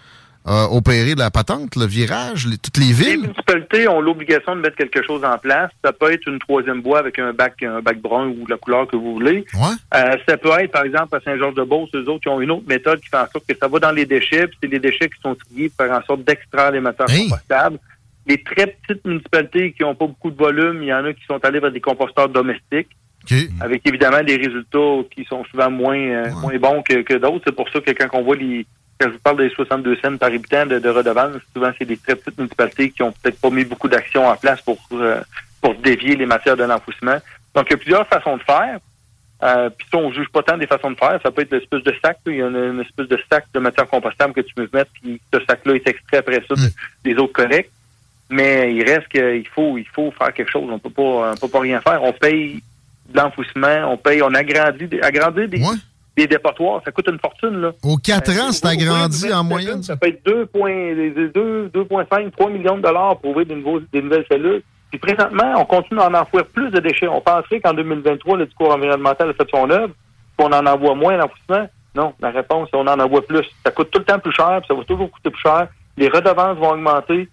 a 0.46 0.64
opéré 0.70 1.14
la 1.14 1.30
patente, 1.30 1.74
le 1.76 1.86
virage, 1.86 2.46
les- 2.46 2.58
toutes 2.58 2.76
les 2.76 2.86
Les 2.88 2.92
villes? 2.92 3.20
municipalités 3.22 3.88
ont 3.88 4.00
l'obligation 4.02 4.54
de 4.54 4.60
mettre 4.60 4.76
quelque 4.76 5.02
chose 5.02 5.24
en 5.24 5.38
place. 5.38 5.70
Ça 5.82 5.92
peut 5.92 6.12
être 6.12 6.26
une 6.26 6.38
troisième 6.38 6.82
bois 6.82 6.98
avec 6.98 7.18
un 7.18 7.32
bac, 7.32 7.62
un 7.62 7.80
bac 7.80 7.98
brun 8.00 8.26
ou 8.28 8.46
la 8.46 8.58
couleur 8.58 8.86
que 8.86 8.94
vous 8.96 9.14
voulez. 9.14 9.46
Ouais. 9.54 9.68
Euh, 9.94 10.16
ça 10.28 10.36
peut 10.36 10.50
être, 10.60 10.70
par 10.72 10.84
exemple, 10.84 11.16
à 11.16 11.20
Saint-Georges-de-Beauce, 11.20 11.88
eux 11.94 12.06
autres, 12.10 12.20
qui 12.24 12.28
ont 12.28 12.42
une 12.42 12.50
autre 12.50 12.66
méthode 12.68 13.00
qui 13.00 13.08
fait 13.08 13.16
en 13.16 13.30
sorte 13.32 13.46
que 13.48 13.56
ça 13.58 13.68
va 13.68 13.78
dans 13.78 13.92
les 13.92 14.04
déchets, 14.04 14.46
puis 14.48 14.58
c'est 14.62 14.68
les 14.68 14.80
déchets 14.80 15.08
qui 15.08 15.18
sont 15.22 15.34
triés 15.34 15.70
pour 15.70 15.86
faire 15.86 15.96
en 15.96 16.04
sorte 16.04 16.24
d'extraire 16.24 16.72
les 16.72 16.80
matières 16.80 17.08
Hey. 17.08 17.28
compostables. 17.30 17.78
Les 18.26 18.42
très 18.42 18.66
petites 18.68 19.04
municipalités 19.04 19.72
qui 19.72 19.82
n'ont 19.82 19.94
pas 19.94 20.06
beaucoup 20.06 20.30
de 20.30 20.36
volume, 20.36 20.82
il 20.82 20.86
y 20.88 20.94
en 20.94 21.04
a 21.04 21.12
qui 21.12 21.24
sont 21.26 21.44
allés 21.44 21.60
vers 21.60 21.70
des 21.72 21.80
composteurs 21.80 22.28
domestiques, 22.28 22.88
OK. 23.24 23.36
avec 23.60 23.86
évidemment 23.86 24.22
des 24.22 24.36
résultats 24.36 25.02
qui 25.14 25.24
sont 25.24 25.44
souvent 25.44 25.70
moins, 25.70 25.98
euh, 25.98 26.30
moins 26.40 26.56
bons 26.58 26.82
que, 26.82 27.02
que 27.02 27.14
d'autres. 27.14 27.42
C'est 27.46 27.54
pour 27.56 27.68
ça 27.70 27.80
que 27.80 27.90
quand 27.90 28.08
on 28.18 28.22
voit 28.22 28.36
les 28.36 28.66
quand 29.00 29.08
je 29.08 29.14
vous 29.14 29.18
parle 29.20 29.38
des 29.38 29.50
62 29.50 29.96
cents 29.96 30.16
par 30.18 30.28
habitant 30.28 30.66
de, 30.66 30.78
de 30.78 30.88
redevance, 30.88 31.32
souvent 31.52 31.72
c'est 31.76 31.84
des 31.84 31.96
très 31.96 32.14
petites 32.14 32.38
municipalités 32.38 32.90
qui 32.90 33.02
ont 33.02 33.10
peut-être 33.10 33.40
pas 33.40 33.50
mis 33.50 33.64
beaucoup 33.64 33.88
d'actions 33.88 34.24
en 34.28 34.36
place 34.36 34.60
pour 34.62 34.78
euh, 34.92 35.20
pour 35.60 35.74
dévier 35.74 36.14
les 36.14 36.26
matières 36.26 36.56
de 36.56 36.62
l'enfouissement. 36.62 37.18
Donc 37.56 37.66
il 37.68 37.72
y 37.72 37.74
a 37.74 37.78
plusieurs 37.78 38.06
façons 38.06 38.36
de 38.36 38.42
faire. 38.44 38.78
Euh, 39.42 39.68
Puis 39.68 39.86
ça, 39.90 39.98
on 39.98 40.12
juge 40.12 40.28
pas 40.28 40.42
tant 40.44 40.56
des 40.56 40.68
façons 40.68 40.92
de 40.92 40.96
faire. 40.96 41.18
Ça 41.22 41.30
peut 41.32 41.42
être 41.42 41.50
l'espèce 41.52 41.82
de 41.82 41.92
sac. 42.02 42.18
là. 42.24 42.32
Il 42.32 42.36
y 42.38 42.42
a 42.42 42.46
une, 42.46 42.56
une 42.56 42.80
espèce 42.80 43.08
de 43.08 43.18
sac 43.30 43.46
de 43.52 43.58
matière 43.58 43.88
compostable 43.88 44.32
que 44.32 44.40
tu 44.42 44.54
peux 44.54 44.68
mettre, 44.72 44.90
puis 45.02 45.20
ce 45.32 45.40
sac-là 45.44 45.74
est 45.74 45.88
extrait 45.88 46.18
après 46.18 46.42
ça 46.48 46.54
de- 46.54 46.70
des 47.02 47.14
autres 47.16 47.32
collectes. 47.32 47.72
Mais 48.30 48.74
il 48.74 48.82
reste 48.84 49.08
qu'il 49.08 49.46
faut 49.48 49.76
il 49.78 49.86
faut 49.94 50.10
faire 50.12 50.32
quelque 50.32 50.50
chose. 50.50 50.68
On 50.70 50.78
peut 50.78 50.90
pas 50.90 51.32
on 51.32 51.36
peut 51.40 51.48
pas 51.48 51.60
rien 51.60 51.80
faire. 51.80 52.02
On 52.02 52.12
paye 52.12 52.62
de 53.08 53.18
l'enfouissement, 53.18 53.90
on 53.92 53.96
paye, 53.96 54.22
on 54.22 54.32
agrandit 54.34 54.86
des, 54.86 55.00
agrandir 55.00 55.48
des, 55.48 55.58
Ouais. 55.60 55.76
des 56.16 56.26
dépotoirs. 56.26 56.80
Ça 56.84 56.90
coûte 56.90 57.06
une 57.08 57.18
fortune, 57.18 57.60
là. 57.60 57.72
Aux 57.82 57.96
4 57.98 58.30
ans, 58.40 58.52
c'est 58.52 58.66
agrandi 58.66 59.32
en 59.32 59.44
moyenne. 59.44 59.82
Ça 59.82 59.96
peut 59.96 60.08
être 60.08 60.24
2,5, 60.24 62.30
3 62.32 62.50
millions 62.50 62.76
de 62.76 62.82
dollars 62.82 63.18
pour 63.18 63.30
ouvrir 63.32 63.46
des, 63.46 63.54
nouveaux- 63.56 63.80
des 63.92 64.02
nouvelles 64.02 64.24
cellules. 64.30 64.62
Puis 64.90 64.98
présentement, 64.98 65.54
on 65.58 65.64
continue 65.64 65.98
d'en 66.00 66.14
enfouir 66.14 66.46
plus 66.46 66.70
de 66.70 66.80
déchets. 66.80 67.08
On 67.08 67.20
penserait 67.20 67.60
qu'en 67.60 67.74
2023, 67.74 68.36
le 68.38 68.46
discours 68.46 68.72
environnemental 68.72 69.30
a 69.30 69.34
fait 69.34 69.48
son 69.50 69.68
œuvre, 69.70 69.92
qu'on 70.38 70.52
en 70.52 70.66
envoie 70.66 70.94
moins 70.94 71.14
à 71.14 71.18
l'enfouissement. 71.18 71.68
Non, 71.96 72.12
la 72.20 72.30
réponse, 72.30 72.68
c'est 72.72 72.78
on 72.78 72.86
en 72.86 72.98
envoie 73.00 73.24
plus. 73.26 73.44
Ça 73.64 73.70
coûte 73.70 73.90
tout 73.90 73.98
le 73.98 74.04
temps 74.04 74.18
plus 74.18 74.32
cher, 74.32 74.58
puis 74.60 74.68
ça 74.68 74.74
va 74.74 74.84
toujours 74.84 75.10
coûter 75.10 75.30
plus 75.30 75.42
cher. 75.42 75.68
Les 75.96 76.08
redevances 76.08 76.56
vont 76.58 76.70
augmenter. 76.70 77.28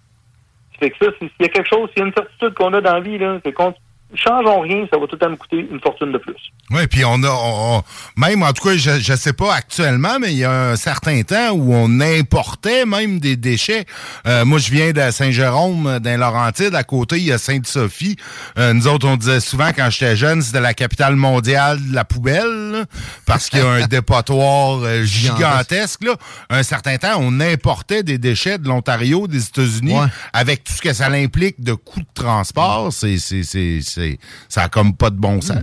Fait 0.82 0.90
que 0.90 0.96
ça, 1.04 1.12
s'il 1.16 1.30
y 1.38 1.44
a 1.44 1.48
quelque 1.48 1.68
chose, 1.68 1.88
s'il 1.90 2.00
y 2.00 2.02
a 2.02 2.08
une 2.08 2.12
certitude 2.12 2.54
qu'on 2.54 2.72
a 2.72 2.80
dans 2.80 2.94
la 2.94 3.00
vie, 3.00 3.16
c'est 3.44 3.52
qu'on 3.52 3.72
changeons 4.14 4.60
rien, 4.60 4.86
ça 4.92 4.98
va 4.98 5.06
tout 5.06 5.12
le 5.14 5.18
temps 5.18 5.30
nous 5.30 5.36
coûter 5.36 5.66
une 5.70 5.80
fortune 5.80 6.12
de 6.12 6.18
plus. 6.18 6.34
Oui, 6.70 6.86
puis 6.86 7.04
on 7.04 7.22
a, 7.22 7.28
on- 7.30 7.78
on- 7.78 7.82
même 8.16 8.42
en 8.42 8.52
tout 8.52 8.64
cas, 8.68 8.76
je 8.76 9.12
ne 9.12 9.16
sais 9.16 9.32
pas 9.32 9.54
actuellement, 9.54 10.18
mais 10.20 10.32
il 10.32 10.38
y 10.38 10.44
a 10.44 10.70
un 10.70 10.76
certain 10.76 11.22
temps 11.22 11.50
où 11.52 11.74
on 11.74 12.00
importait 12.00 12.86
même 12.86 13.20
des 13.20 13.36
déchets. 13.36 13.84
Euh, 14.26 14.44
moi, 14.44 14.58
je 14.58 14.70
viens 14.70 14.92
de 14.92 15.10
Saint-Jérôme, 15.10 15.98
dans 16.00 16.20
Laurentide. 16.20 16.74
À 16.74 16.84
côté, 16.84 17.16
il 17.18 17.24
y 17.24 17.32
a 17.32 17.38
Sainte-Sophie. 17.38 18.16
Euh, 18.58 18.72
nous 18.72 18.86
autres, 18.88 19.06
on 19.06 19.16
disait 19.16 19.40
souvent 19.40 19.70
quand 19.74 19.88
j'étais 19.90 20.16
jeune, 20.16 20.40
c'était 20.42 20.60
la 20.60 20.74
capitale 20.74 21.16
mondiale 21.16 21.78
de 21.88 21.94
la 21.94 22.04
poubelle, 22.04 22.70
là, 22.72 22.84
parce 23.26 23.48
qu'il 23.50 23.58
y 23.58 23.62
a 23.62 23.68
un 23.68 23.86
dépotoir 23.86 24.80
euh, 24.82 25.02
gigantesque. 25.04 26.04
Là. 26.04 26.16
Un 26.50 26.62
certain 26.62 26.96
temps, 26.98 27.16
on 27.18 27.40
importait 27.40 28.02
des 28.02 28.18
déchets 28.18 28.58
de 28.58 28.68
l'Ontario, 28.68 29.26
des 29.26 29.44
États-Unis, 29.44 29.92
Ouais. 29.98 30.06
avec 30.32 30.64
tout 30.64 30.72
ce 30.72 30.80
que 30.80 30.92
ça 30.92 31.06
implique 31.08 31.60
de 31.62 31.74
coûts 31.74 32.00
de 32.00 32.06
transport. 32.14 32.92
C'est, 32.92 33.16
c'est, 34.02 34.18
ça 34.48 34.62
a 34.64 34.68
comme 34.68 34.94
pas 34.94 35.10
de 35.10 35.16
bon 35.16 35.40
sens. 35.40 35.62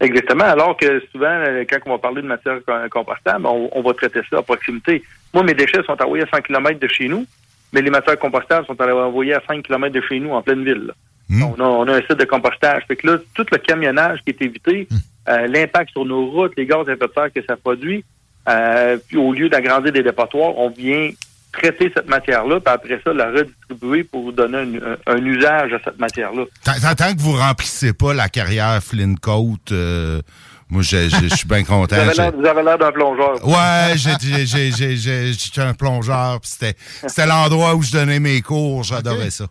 Exactement. 0.00 0.44
Alors 0.44 0.76
que 0.76 1.02
souvent, 1.10 1.26
euh, 1.26 1.64
quand 1.68 1.78
on 1.86 1.90
va 1.92 1.98
parler 1.98 2.22
de 2.22 2.26
matière 2.26 2.58
com- 2.66 2.88
compostable, 2.90 3.46
on, 3.46 3.70
on 3.72 3.82
va 3.82 3.94
traiter 3.94 4.20
ça 4.28 4.38
à 4.38 4.42
proximité. 4.42 5.02
Moi, 5.32 5.42
mes 5.42 5.54
déchets 5.54 5.82
sont 5.84 6.00
envoyés 6.02 6.24
à 6.24 6.36
100 6.36 6.42
km 6.42 6.78
de 6.78 6.88
chez 6.88 7.08
nous, 7.08 7.24
mais 7.72 7.80
les 7.80 7.90
matières 7.90 8.18
compostables 8.18 8.66
sont 8.66 8.80
envoyées 8.80 9.34
à 9.34 9.42
5 9.48 9.62
km 9.62 9.94
de 9.94 10.02
chez 10.02 10.20
nous, 10.20 10.30
en 10.32 10.42
pleine 10.42 10.64
ville. 10.64 10.84
là. 10.88 10.94
Mm. 11.28 11.42
On, 11.42 11.54
a, 11.60 11.64
on 11.64 11.88
a 11.88 11.96
un 11.96 12.00
site 12.02 12.18
de 12.18 12.24
compostage. 12.24 12.82
Fait 12.86 12.96
que 12.96 13.06
là, 13.06 13.18
tout 13.34 13.46
le 13.50 13.58
camionnage 13.58 14.20
qui 14.22 14.30
est 14.30 14.42
évité, 14.42 14.86
euh, 15.28 15.46
l'impact 15.48 15.90
sur 15.90 16.04
nos 16.04 16.26
routes, 16.26 16.52
les 16.56 16.66
gaz 16.66 16.88
à 16.88 16.92
effet 16.92 17.06
de 17.06 17.12
serre 17.14 17.32
que 17.32 17.42
ça 17.42 17.56
produit, 17.56 18.04
euh, 18.48 18.96
puis 19.08 19.16
au 19.16 19.32
lieu 19.32 19.48
d'agrandir 19.48 19.92
des 19.92 20.02
dépotoirs, 20.02 20.56
on 20.56 20.68
vient 20.70 21.10
traiter 21.56 21.90
cette 21.94 22.08
matière-là, 22.08 22.60
puis 22.60 22.74
après 22.74 23.00
ça, 23.04 23.12
la 23.12 23.30
redistribuer 23.30 24.04
pour 24.04 24.32
donner 24.32 24.58
un, 24.58 25.12
un 25.14 25.24
usage 25.24 25.72
à 25.72 25.78
cette 25.84 25.98
matière-là. 25.98 26.44
Tant 26.64 27.14
que 27.14 27.20
vous 27.20 27.32
remplissez 27.32 27.92
pas 27.92 28.14
la 28.14 28.28
carrière 28.28 28.82
Flynn 28.82 29.18
Coat, 29.18 29.56
euh, 29.72 30.20
moi, 30.68 30.82
je, 30.82 31.08
je, 31.08 31.34
suis 31.34 31.46
bien 31.46 31.62
content. 31.64 31.96
Vous 31.96 32.46
avez 32.46 32.62
l'air 32.62 32.78
d'un 32.78 32.92
plongeur. 32.92 33.46
Ouais, 33.46 33.96
j'étais 33.96 35.60
un 35.60 35.74
plongeur. 35.74 36.40
C'était 36.42 37.26
l'endroit 37.26 37.74
où 37.74 37.82
je 37.82 37.92
donnais 37.92 38.20
mes 38.20 38.42
cours. 38.42 38.82
J'adorais 38.82 39.30
ça. 39.30 39.46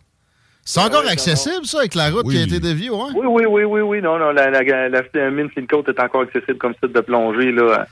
C'est 0.67 0.79
encore 0.79 1.07
accessible, 1.07 1.65
ça, 1.65 1.79
avec 1.79 1.93
la 1.93 2.09
route 2.09 2.27
qui 2.27 2.39
a 2.39 2.41
été 2.41 2.59
déviée, 2.59 2.89
ouais? 2.89 3.11
Oui, 3.15 3.27
oui, 3.27 3.45
oui, 3.45 3.63
oui, 3.65 3.81
oui. 3.81 4.01
Non, 4.01 4.17
non, 4.17 4.31
la, 4.31 4.49
la, 4.49 4.63
la, 4.63 4.89
la 4.89 5.29
mine 5.29 5.47
Flynn 5.51 5.67
Coat 5.67 5.83
est 5.87 5.99
encore 5.99 6.23
accessible 6.23 6.57
comme 6.57 6.73
site 6.83 6.91
de 6.91 7.01
plongée, 7.01 7.51
là. 7.51 7.85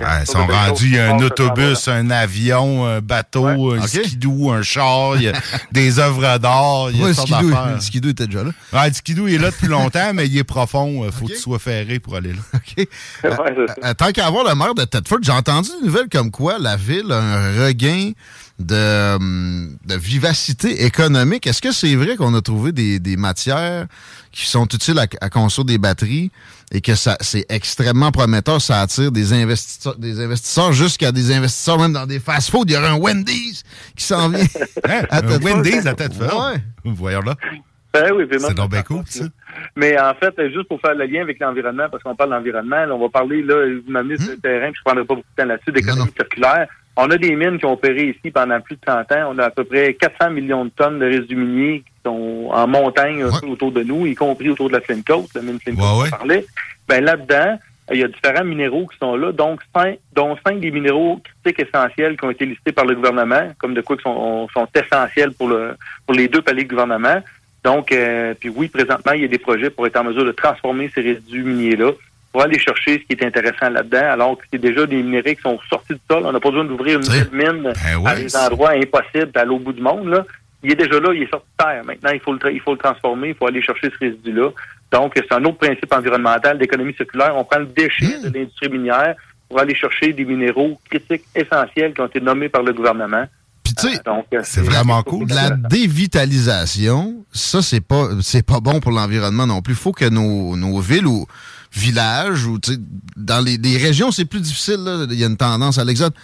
Ils 0.00 0.26
sont 0.26 0.46
rendus, 0.46 0.86
il 0.86 0.94
y 0.94 0.98
a 0.98 1.14
un 1.14 1.18
autobus, 1.18 1.88
un 1.88 2.10
avion, 2.10 2.86
un 2.86 3.00
bateau, 3.00 3.72
un 3.72 3.86
skidoo, 3.86 4.50
un 4.50 4.62
char, 4.62 5.16
il 5.16 5.22
y 5.22 5.28
a 5.28 5.32
des 5.72 5.98
œuvres 5.98 6.38
d'art, 6.38 6.90
il 6.90 6.98
y 6.98 7.02
a 7.02 7.06
ouais, 7.06 7.14
skidoo, 7.14 7.50
Le 7.74 7.80
skidoo 7.80 8.08
était 8.10 8.26
déjà 8.26 8.44
là. 8.44 8.50
Ouais, 8.72 8.88
le 8.88 8.94
skidoo 8.94 9.26
est 9.26 9.38
là 9.38 9.50
depuis 9.50 9.66
longtemps, 9.68 10.12
mais 10.14 10.26
il 10.26 10.36
est 10.38 10.44
profond. 10.44 11.04
Il 11.04 11.12
faut 11.12 11.26
que 11.26 11.32
tu 11.32 11.38
sois 11.38 11.58
ferré 11.58 11.98
pour 11.98 12.16
aller 12.16 12.32
là. 12.32 12.86
Euh, 13.24 13.66
euh, 13.84 13.94
tant 13.94 14.12
qu'à 14.12 14.26
avoir 14.26 14.44
le 14.44 14.54
maire 14.54 14.74
de 14.74 14.84
Tedford, 14.84 15.18
j'ai 15.22 15.32
entendu 15.32 15.70
une 15.80 15.86
nouvelle 15.86 16.08
comme 16.10 16.30
quoi 16.30 16.58
la 16.58 16.76
ville 16.76 17.10
a 17.10 17.18
un 17.18 17.64
regain 17.64 18.12
de, 18.58 19.16
hum, 19.16 19.76
de 19.84 19.94
vivacité 19.96 20.84
économique. 20.84 21.46
Est-ce 21.46 21.62
que 21.62 21.72
c'est 21.72 21.94
vrai 21.94 22.16
qu'on 22.16 22.34
a 22.34 22.42
trouvé 22.42 22.72
des, 22.72 22.98
des 22.98 23.16
matières 23.16 23.86
qui 24.32 24.46
sont 24.46 24.66
utiles 24.66 24.98
à, 24.98 25.06
à 25.20 25.30
construire 25.30 25.64
des 25.64 25.78
batteries 25.78 26.30
et 26.72 26.80
que 26.80 26.94
ça 26.94 27.16
c'est 27.20 27.46
extrêmement 27.48 28.10
prometteur, 28.10 28.60
ça 28.60 28.80
attire 28.80 29.10
des 29.12 29.32
investisseurs, 29.32 29.96
des 29.96 30.20
investisseurs 30.20 30.72
jusqu'à 30.72 31.12
des 31.12 31.32
investisseurs 31.32 31.78
même 31.78 31.92
dans 31.92 32.06
des 32.06 32.20
fast-food. 32.20 32.70
Il 32.70 32.74
y 32.74 32.76
aura 32.76 32.90
un 32.90 32.98
Wendy's 32.98 33.62
qui 33.96 34.04
s'en 34.04 34.28
vient. 34.28 34.44
Hein? 34.88 35.02
un 35.10 35.38
Wendy's 35.40 35.86
à 35.86 35.94
tête 35.94 36.12
ouais. 36.18 36.60
Voyons 36.84 37.20
là? 37.20 37.34
Ben 37.92 38.12
oui, 38.14 38.26
c'est 38.30 38.54
donc 38.54 38.70
bien 38.70 38.82
cool, 38.82 39.02
ça. 39.06 39.24
Mais 39.74 39.98
en 39.98 40.14
fait, 40.14 40.34
juste 40.50 40.68
pour 40.68 40.80
faire 40.80 40.94
le 40.94 41.06
lien 41.06 41.22
avec 41.22 41.40
l'environnement, 41.40 41.86
parce 41.90 42.02
qu'on 42.02 42.14
parle 42.14 42.30
d'environnement, 42.30 42.84
on 42.90 42.98
va 42.98 43.08
parler, 43.08 43.42
là, 43.42 43.66
vous 43.66 43.90
m'amenez 43.90 44.18
sur 44.18 44.32
le 44.32 44.38
terrain, 44.38 44.70
puis 44.70 44.76
je 44.76 44.80
ne 44.80 44.84
prendrai 44.84 45.04
pas 45.04 45.14
beaucoup 45.14 45.26
de 45.36 45.42
temps 45.42 45.48
là-dessus, 45.48 45.72
d'économie 45.72 46.12
circulaire. 46.16 46.68
On 46.96 47.10
a 47.10 47.16
des 47.16 47.34
mines 47.34 47.58
qui 47.58 47.64
ont 47.64 47.72
opéré 47.72 48.08
ici 48.08 48.30
pendant 48.30 48.60
plus 48.60 48.76
de 48.76 48.80
100 48.86 48.92
ans. 48.92 49.32
On 49.32 49.38
a 49.38 49.44
à 49.44 49.50
peu 49.50 49.64
près 49.64 49.94
400 49.94 50.30
millions 50.30 50.64
de 50.64 50.70
tonnes 50.70 50.98
de 50.98 51.06
résidus 51.06 51.36
miniers 51.36 51.84
sont 52.08 52.48
en 52.50 52.66
montagne 52.66 53.24
autour 53.24 53.72
de 53.72 53.82
nous, 53.82 54.06
y 54.06 54.14
compris 54.14 54.48
autour 54.50 54.68
de 54.68 54.74
la 54.74 54.80
Flint 54.80 55.02
Coast, 55.06 55.34
la 55.34 55.42
mine 55.42 55.58
Flint 55.60 55.76
Coast 55.76 56.10
parlait. 56.10 56.46
Ben 56.88 57.04
là-dedans, 57.04 57.58
il 57.90 57.98
y 57.98 58.04
a 58.04 58.08
différents 58.08 58.44
minéraux 58.44 58.86
qui 58.86 58.98
sont 58.98 59.16
là, 59.16 59.32
donc 59.32 59.60
cinq, 59.74 59.98
dont 60.12 60.36
cinq 60.44 60.60
des 60.60 60.70
minéraux 60.70 61.20
critiques 61.42 61.66
essentiels 61.66 62.16
qui 62.16 62.24
ont 62.24 62.30
été 62.30 62.44
listés 62.46 62.72
par 62.72 62.84
le 62.84 62.94
gouvernement, 62.94 63.44
comme 63.58 63.74
de 63.74 63.80
quoi 63.80 63.96
qui 63.96 64.02
sont, 64.02 64.48
sont 64.52 64.68
essentiels 64.74 65.32
pour 65.32 65.48
le 65.48 65.76
pour 66.06 66.14
les 66.14 66.28
deux 66.28 66.42
paliers 66.42 66.64
de 66.64 66.68
gouvernement. 66.68 67.20
Donc, 67.64 67.92
euh, 67.92 68.34
puis 68.38 68.48
oui, 68.48 68.68
présentement, 68.68 69.12
il 69.12 69.22
y 69.22 69.24
a 69.24 69.28
des 69.28 69.38
projets 69.38 69.70
pour 69.70 69.86
être 69.86 69.96
en 69.96 70.04
mesure 70.04 70.24
de 70.24 70.32
transformer 70.32 70.90
ces 70.94 71.00
résidus 71.00 71.42
miniers-là 71.42 71.92
pour 72.30 72.42
aller 72.42 72.58
chercher 72.58 73.00
ce 73.00 73.04
qui 73.06 73.20
est 73.20 73.26
intéressant 73.26 73.70
là-dedans, 73.70 74.12
alors 74.12 74.38
que 74.38 74.44
c'est 74.50 74.60
déjà 74.60 74.86
des 74.86 75.02
minéraux 75.02 75.34
qui 75.34 75.42
sont 75.42 75.58
sortis 75.68 75.94
du 75.94 76.00
sol. 76.10 76.22
On 76.24 76.32
n'a 76.32 76.40
pas 76.40 76.50
besoin 76.50 76.64
d'ouvrir 76.64 77.00
une 77.00 77.06
nouvelle 77.06 77.30
mine 77.32 77.72
ben 77.72 78.06
à 78.06 78.14
des 78.14 78.36
endroits 78.36 78.72
impossibles 78.72 79.32
à 79.34 79.44
l'autre 79.44 79.64
bout 79.64 79.72
du 79.72 79.82
monde. 79.82 80.08
Là. 80.08 80.24
Il 80.62 80.72
est 80.72 80.76
déjà 80.76 80.98
là, 80.98 81.12
il 81.14 81.22
est 81.22 81.30
sorti 81.30 81.46
de 81.58 81.64
terre. 81.64 81.84
Maintenant, 81.84 82.10
il 82.10 82.20
faut 82.20 82.32
le, 82.32 82.52
il 82.52 82.60
faut 82.60 82.72
le 82.72 82.78
transformer, 82.78 83.28
il 83.28 83.34
faut 83.34 83.46
aller 83.46 83.62
chercher 83.62 83.90
ce 83.90 83.98
résidu-là. 83.98 84.50
Donc, 84.90 85.12
c'est 85.16 85.32
un 85.32 85.44
autre 85.44 85.58
principe 85.58 85.92
environnemental 85.92 86.58
d'économie 86.58 86.94
circulaire. 86.94 87.36
On 87.36 87.44
prend 87.44 87.60
le 87.60 87.66
déchet 87.66 88.18
mmh. 88.18 88.22
de 88.22 88.38
l'industrie 88.38 88.68
minière 88.68 89.14
pour 89.48 89.60
aller 89.60 89.74
chercher 89.74 90.12
des 90.12 90.24
minéraux 90.24 90.78
critiques 90.90 91.24
essentiels 91.34 91.94
qui 91.94 92.00
ont 92.00 92.06
été 92.06 92.20
nommés 92.20 92.48
par 92.48 92.62
le 92.62 92.72
gouvernement. 92.72 93.24
Puis 93.62 93.74
tu 93.74 93.88
sais, 93.88 94.00
euh, 94.06 94.12
euh, 94.34 94.40
c'est 94.44 94.62
vraiment 94.62 95.02
cool. 95.02 95.28
La 95.28 95.50
dévitalisation, 95.50 97.24
ça 97.32 97.60
c'est 97.60 97.82
pas 97.82 98.08
c'est 98.22 98.44
pas 98.44 98.60
bon 98.60 98.80
pour 98.80 98.92
l'environnement 98.92 99.46
non 99.46 99.60
plus. 99.60 99.74
Il 99.74 99.78
faut 99.78 99.92
que 99.92 100.08
nos, 100.08 100.56
nos 100.56 100.80
villes 100.80 101.06
ou 101.06 101.26
villages 101.72 102.46
ou 102.46 102.58
dans 103.16 103.44
les, 103.44 103.58
les 103.58 103.76
régions, 103.76 104.10
c'est 104.10 104.24
plus 104.24 104.40
difficile. 104.40 104.78
Là. 104.84 105.06
Il 105.10 105.18
y 105.18 105.24
a 105.24 105.26
une 105.26 105.36
tendance 105.36 105.78
à 105.78 105.84
l'exode. 105.84 106.14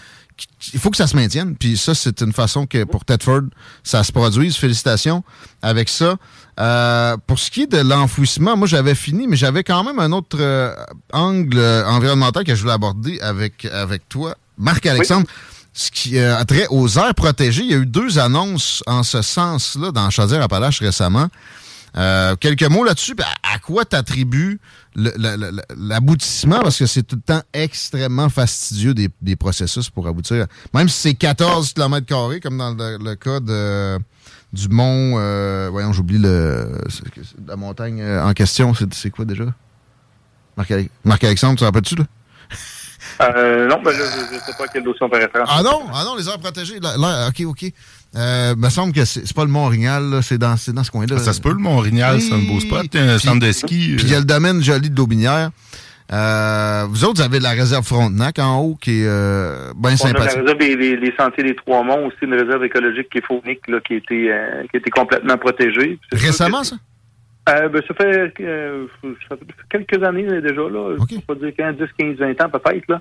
Il 0.72 0.80
faut 0.80 0.90
que 0.90 0.96
ça 0.96 1.06
se 1.06 1.14
maintienne. 1.14 1.56
Puis 1.56 1.76
ça, 1.76 1.94
c'est 1.94 2.20
une 2.20 2.32
façon 2.32 2.66
que 2.66 2.84
pour 2.84 3.04
Tedford, 3.04 3.42
ça 3.82 4.02
se 4.02 4.12
produise. 4.12 4.56
Félicitations 4.56 5.22
avec 5.62 5.88
ça. 5.88 6.16
Euh, 6.60 7.16
pour 7.26 7.38
ce 7.38 7.50
qui 7.50 7.62
est 7.62 7.72
de 7.72 7.78
l'enfouissement, 7.78 8.56
moi 8.56 8.66
j'avais 8.66 8.94
fini, 8.94 9.26
mais 9.26 9.36
j'avais 9.36 9.64
quand 9.64 9.84
même 9.84 9.98
un 9.98 10.12
autre 10.12 10.36
euh, 10.40 10.74
angle 11.12 11.58
environnemental 11.86 12.44
que 12.44 12.54
je 12.54 12.60
voulais 12.62 12.74
aborder 12.74 13.20
avec, 13.20 13.64
avec 13.66 14.08
toi. 14.08 14.36
Marc-Alexandre, 14.58 15.26
ce 15.72 15.90
qui 15.90 16.18
euh, 16.18 16.38
a 16.38 16.44
trait 16.44 16.66
aux 16.70 16.88
aires 16.98 17.14
protégées, 17.14 17.62
il 17.64 17.70
y 17.70 17.74
a 17.74 17.78
eu 17.78 17.86
deux 17.86 18.18
annonces 18.18 18.82
en 18.86 19.02
ce 19.02 19.22
sens-là 19.22 19.90
dans 19.90 20.08
Chaudière-Appalaches 20.10 20.80
récemment. 20.80 21.28
Euh, 21.96 22.34
quelques 22.36 22.64
mots 22.64 22.84
là-dessus. 22.84 23.14
À, 23.42 23.58
quoi 23.58 23.84
t'attribues 23.84 24.60
l'aboutissement? 24.96 26.60
Parce 26.60 26.78
que 26.78 26.86
c'est 26.86 27.02
tout 27.02 27.16
le 27.16 27.22
temps 27.22 27.42
extrêmement 27.52 28.28
fastidieux 28.28 28.94
des, 28.94 29.36
processus 29.36 29.90
pour 29.90 30.06
aboutir. 30.06 30.46
Même 30.72 30.88
si 30.88 31.00
c'est 31.00 31.14
14 31.14 31.72
km 31.72 32.40
comme 32.40 32.58
dans 32.58 32.74
le, 32.74 33.14
cas 33.14 33.40
de, 33.40 33.98
du 34.52 34.68
mont... 34.68 35.14
Euh, 35.18 35.68
voyons, 35.70 35.92
j'oublie 35.92 36.18
le 36.18 36.78
la 37.46 37.56
montagne 37.56 38.00
euh, 38.00 38.24
en 38.24 38.32
question. 38.32 38.72
C'est 38.92 39.10
quoi 39.10 39.24
déjà? 39.24 39.44
Marc-Alexandre, 41.04 41.54
tu 41.54 41.60
te 41.60 41.64
rappelles-tu, 41.64 41.96
là? 41.96 42.04
Euh, 43.20 43.68
non, 43.68 43.80
ben 43.82 43.92
je 43.92 44.34
ne 44.34 44.40
sais 44.40 44.52
pas 44.58 44.66
quel 44.66 44.82
dossier 44.82 45.02
on 45.02 45.08
peut 45.08 45.18
référence. 45.18 45.48
Ah 45.52 45.62
non? 45.62 45.82
Ah 45.92 46.04
non, 46.04 46.16
les 46.16 46.28
aires 46.28 46.38
protégées. 46.38 46.80
Là, 46.80 47.28
OK, 47.28 47.42
OK. 47.46 47.72
Euh, 48.16 48.54
me 48.56 48.68
semble 48.68 48.92
que 48.92 49.04
c'est 49.04 49.34
pas 49.34 49.44
le 49.44 49.50
Mont-Rignal, 49.50 50.20
c'est 50.22 50.38
dans, 50.38 50.54
dans 50.68 50.84
ce 50.84 50.90
coin-là. 50.90 51.18
ça 51.18 51.32
se 51.32 51.40
peut, 51.40 51.52
le 51.52 51.58
Mont-Rignal, 51.58 52.20
c'est 52.20 52.32
un 52.32 52.38
beau 52.38 52.60
spot, 52.60 52.94
un 52.94 53.18
centre 53.18 53.44
de 53.44 53.52
ski. 53.52 53.94
Puis 53.96 54.06
il 54.06 54.12
y 54.12 54.14
a 54.14 54.20
le 54.20 54.24
domaine 54.24 54.62
joli 54.62 54.90
de 54.90 54.96
l'Aubinière. 54.96 55.50
Euh, 56.12 56.84
vous 56.88 57.04
autres, 57.04 57.16
vous 57.16 57.26
avez 57.26 57.40
la 57.40 57.50
réserve 57.50 57.84
Frontenac 57.84 58.38
en 58.38 58.60
haut 58.60 58.76
qui 58.80 59.02
est 59.02 59.06
euh, 59.06 59.72
bien 59.74 59.96
sympathique. 59.96 60.36
On 60.36 60.40
a 60.40 60.44
la 60.44 60.52
réserve 60.52 60.78
des, 60.78 60.96
des, 60.98 61.14
Sentiers 61.18 61.44
des 61.44 61.54
Trois-Monts, 61.54 62.06
aussi 62.06 62.16
une 62.22 62.34
réserve 62.34 62.62
écologique 62.64 63.08
qui 63.08 63.18
est 63.18 63.26
faunique, 63.26 63.66
là, 63.68 63.80
qui, 63.80 63.94
a 63.94 63.96
été, 63.96 64.32
euh, 64.32 64.62
qui 64.70 64.76
a 64.76 64.78
été 64.78 64.90
complètement 64.90 65.38
protégée. 65.38 65.98
Récemment, 66.12 66.62
ça? 66.62 66.76
Euh, 67.48 67.68
ben, 67.68 67.82
ça, 67.86 67.94
fait, 67.94 68.32
euh, 68.40 68.86
ça, 69.28 69.36
fait, 69.36 69.46
quelques 69.68 70.02
années 70.02 70.24
déjà, 70.40 70.62
là. 70.62 70.96
Okay. 70.98 71.16
Je 71.16 71.20
peux 71.20 71.34
pas 71.34 71.46
dire 71.46 71.54
15, 71.56 71.76
10, 71.76 71.84
15, 71.98 72.16
20 72.16 72.42
ans 72.42 72.48
peut-être, 72.48 72.88
là. 72.88 73.00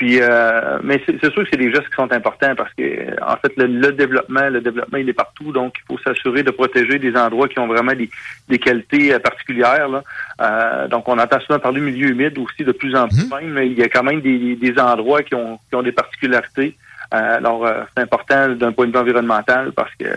Puis, 0.00 0.16
euh, 0.18 0.78
mais 0.82 0.98
c'est 1.04 1.20
sûr 1.20 1.44
que 1.44 1.50
c'est 1.50 1.58
des 1.58 1.70
gestes 1.70 1.90
qui 1.90 1.94
sont 1.94 2.10
importants 2.10 2.54
parce 2.56 2.72
que, 2.72 2.82
en 3.22 3.36
fait, 3.36 3.52
le, 3.58 3.92
développement, 3.92 4.48
le 4.48 4.62
développement, 4.62 4.96
il 4.96 5.06
est 5.06 5.12
partout, 5.12 5.52
donc 5.52 5.74
il 5.76 5.82
faut 5.86 5.98
s'assurer 6.02 6.42
de 6.42 6.50
protéger 6.50 6.98
des 6.98 7.14
endroits 7.16 7.48
qui 7.48 7.58
ont 7.58 7.66
vraiment 7.66 7.92
des, 7.92 8.08
des 8.48 8.58
qualités 8.58 9.12
euh, 9.12 9.18
particulières. 9.18 9.90
Là. 9.90 10.02
Euh, 10.40 10.88
donc, 10.88 11.06
on 11.06 11.18
entend 11.18 11.38
souvent 11.40 11.58
parler 11.58 11.82
milieu 11.82 12.08
humide 12.08 12.38
aussi 12.38 12.64
de 12.64 12.72
plus 12.72 12.96
en 12.96 13.08
plus, 13.08 13.26
mmh. 13.26 13.34
même, 13.42 13.50
mais 13.50 13.66
il 13.66 13.78
y 13.78 13.82
a 13.82 13.90
quand 13.90 14.02
même 14.02 14.22
des, 14.22 14.56
des 14.56 14.78
endroits 14.78 15.22
qui 15.22 15.34
ont, 15.34 15.58
qui 15.68 15.76
ont 15.76 15.82
des 15.82 15.92
particularités. 15.92 16.78
Euh, 17.12 17.36
alors, 17.36 17.66
euh, 17.66 17.82
c'est 17.94 18.02
important 18.02 18.54
d'un 18.54 18.72
point 18.72 18.86
de 18.86 18.92
vue 18.92 18.98
environnemental 18.98 19.72
parce 19.72 19.94
que 19.96 20.04
euh, 20.04 20.14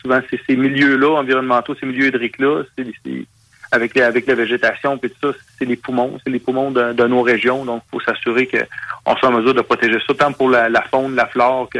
souvent, 0.00 0.20
c'est 0.30 0.38
ces 0.46 0.56
milieux-là 0.56 1.18
environnementaux, 1.18 1.74
ces 1.74 1.86
milieux 1.86 2.06
hydriques-là, 2.08 2.64
c'est 2.76 2.86
avec, 3.74 3.96
avec 3.96 4.26
la 4.26 4.34
végétation 4.34 4.98
et 5.02 5.08
tout 5.08 5.32
ça, 5.32 5.38
c'est 5.58 5.64
les 5.64 5.76
poumons, 5.76 6.18
c'est 6.24 6.30
les 6.30 6.38
poumons 6.38 6.70
de, 6.70 7.06
nos 7.06 7.22
régions. 7.22 7.64
Donc, 7.64 7.82
il 7.86 7.90
faut 7.90 8.00
s'assurer 8.00 8.46
qu'on 8.46 9.16
soit 9.16 9.28
en 9.28 9.32
mesure 9.32 9.54
de 9.54 9.62
protéger 9.62 9.98
ça, 10.06 10.14
tant 10.14 10.32
pour 10.32 10.48
la, 10.48 10.82
faune, 10.90 11.14
la 11.14 11.26
flore 11.26 11.68
que 11.70 11.78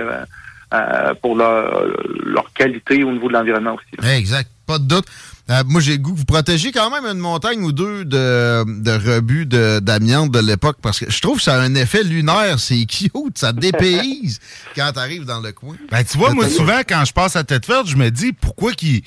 pour 1.22 1.36
leur, 1.36 1.84
leur, 2.24 2.52
qualité 2.52 3.04
au 3.04 3.12
niveau 3.12 3.28
de 3.28 3.34
l'environnement 3.34 3.76
aussi. 3.76 4.16
Exact, 4.16 4.50
pas 4.66 4.78
de 4.78 4.88
doute. 4.88 5.06
Euh, 5.50 5.62
moi, 5.66 5.82
j'ai 5.82 5.92
le 5.92 5.98
goût 5.98 6.14
que 6.14 6.18
vous 6.18 6.24
protégez 6.24 6.72
quand 6.72 6.90
même 6.90 7.04
une 7.04 7.18
montagne 7.18 7.62
ou 7.62 7.72
deux 7.72 8.06
de, 8.06 8.64
de 8.64 8.90
rebut 8.90 9.44
d'amiante 9.44 10.30
de, 10.30 10.38
l'époque 10.38 10.78
parce 10.80 10.98
que 10.98 11.10
je 11.10 11.20
trouve 11.20 11.36
que 11.36 11.42
ça 11.42 11.56
a 11.56 11.60
un 11.60 11.74
effet 11.74 12.02
lunaire. 12.02 12.58
C'est 12.58 12.82
cute, 12.86 13.36
ça 13.36 13.52
dépayse 13.52 14.40
quand 14.76 14.90
t'arrives 14.92 15.26
dans 15.26 15.40
le 15.40 15.52
coin. 15.52 15.76
Ben, 15.90 16.02
tu 16.02 16.16
vois, 16.16 16.32
moi, 16.32 16.48
souvent, 16.48 16.80
quand 16.88 17.04
je 17.04 17.12
passe 17.12 17.36
à 17.36 17.44
tête 17.44 17.66
verte, 17.66 17.86
je 17.86 17.96
me 17.96 18.10
dis 18.10 18.32
pourquoi 18.32 18.72
qu'ils 18.72 19.02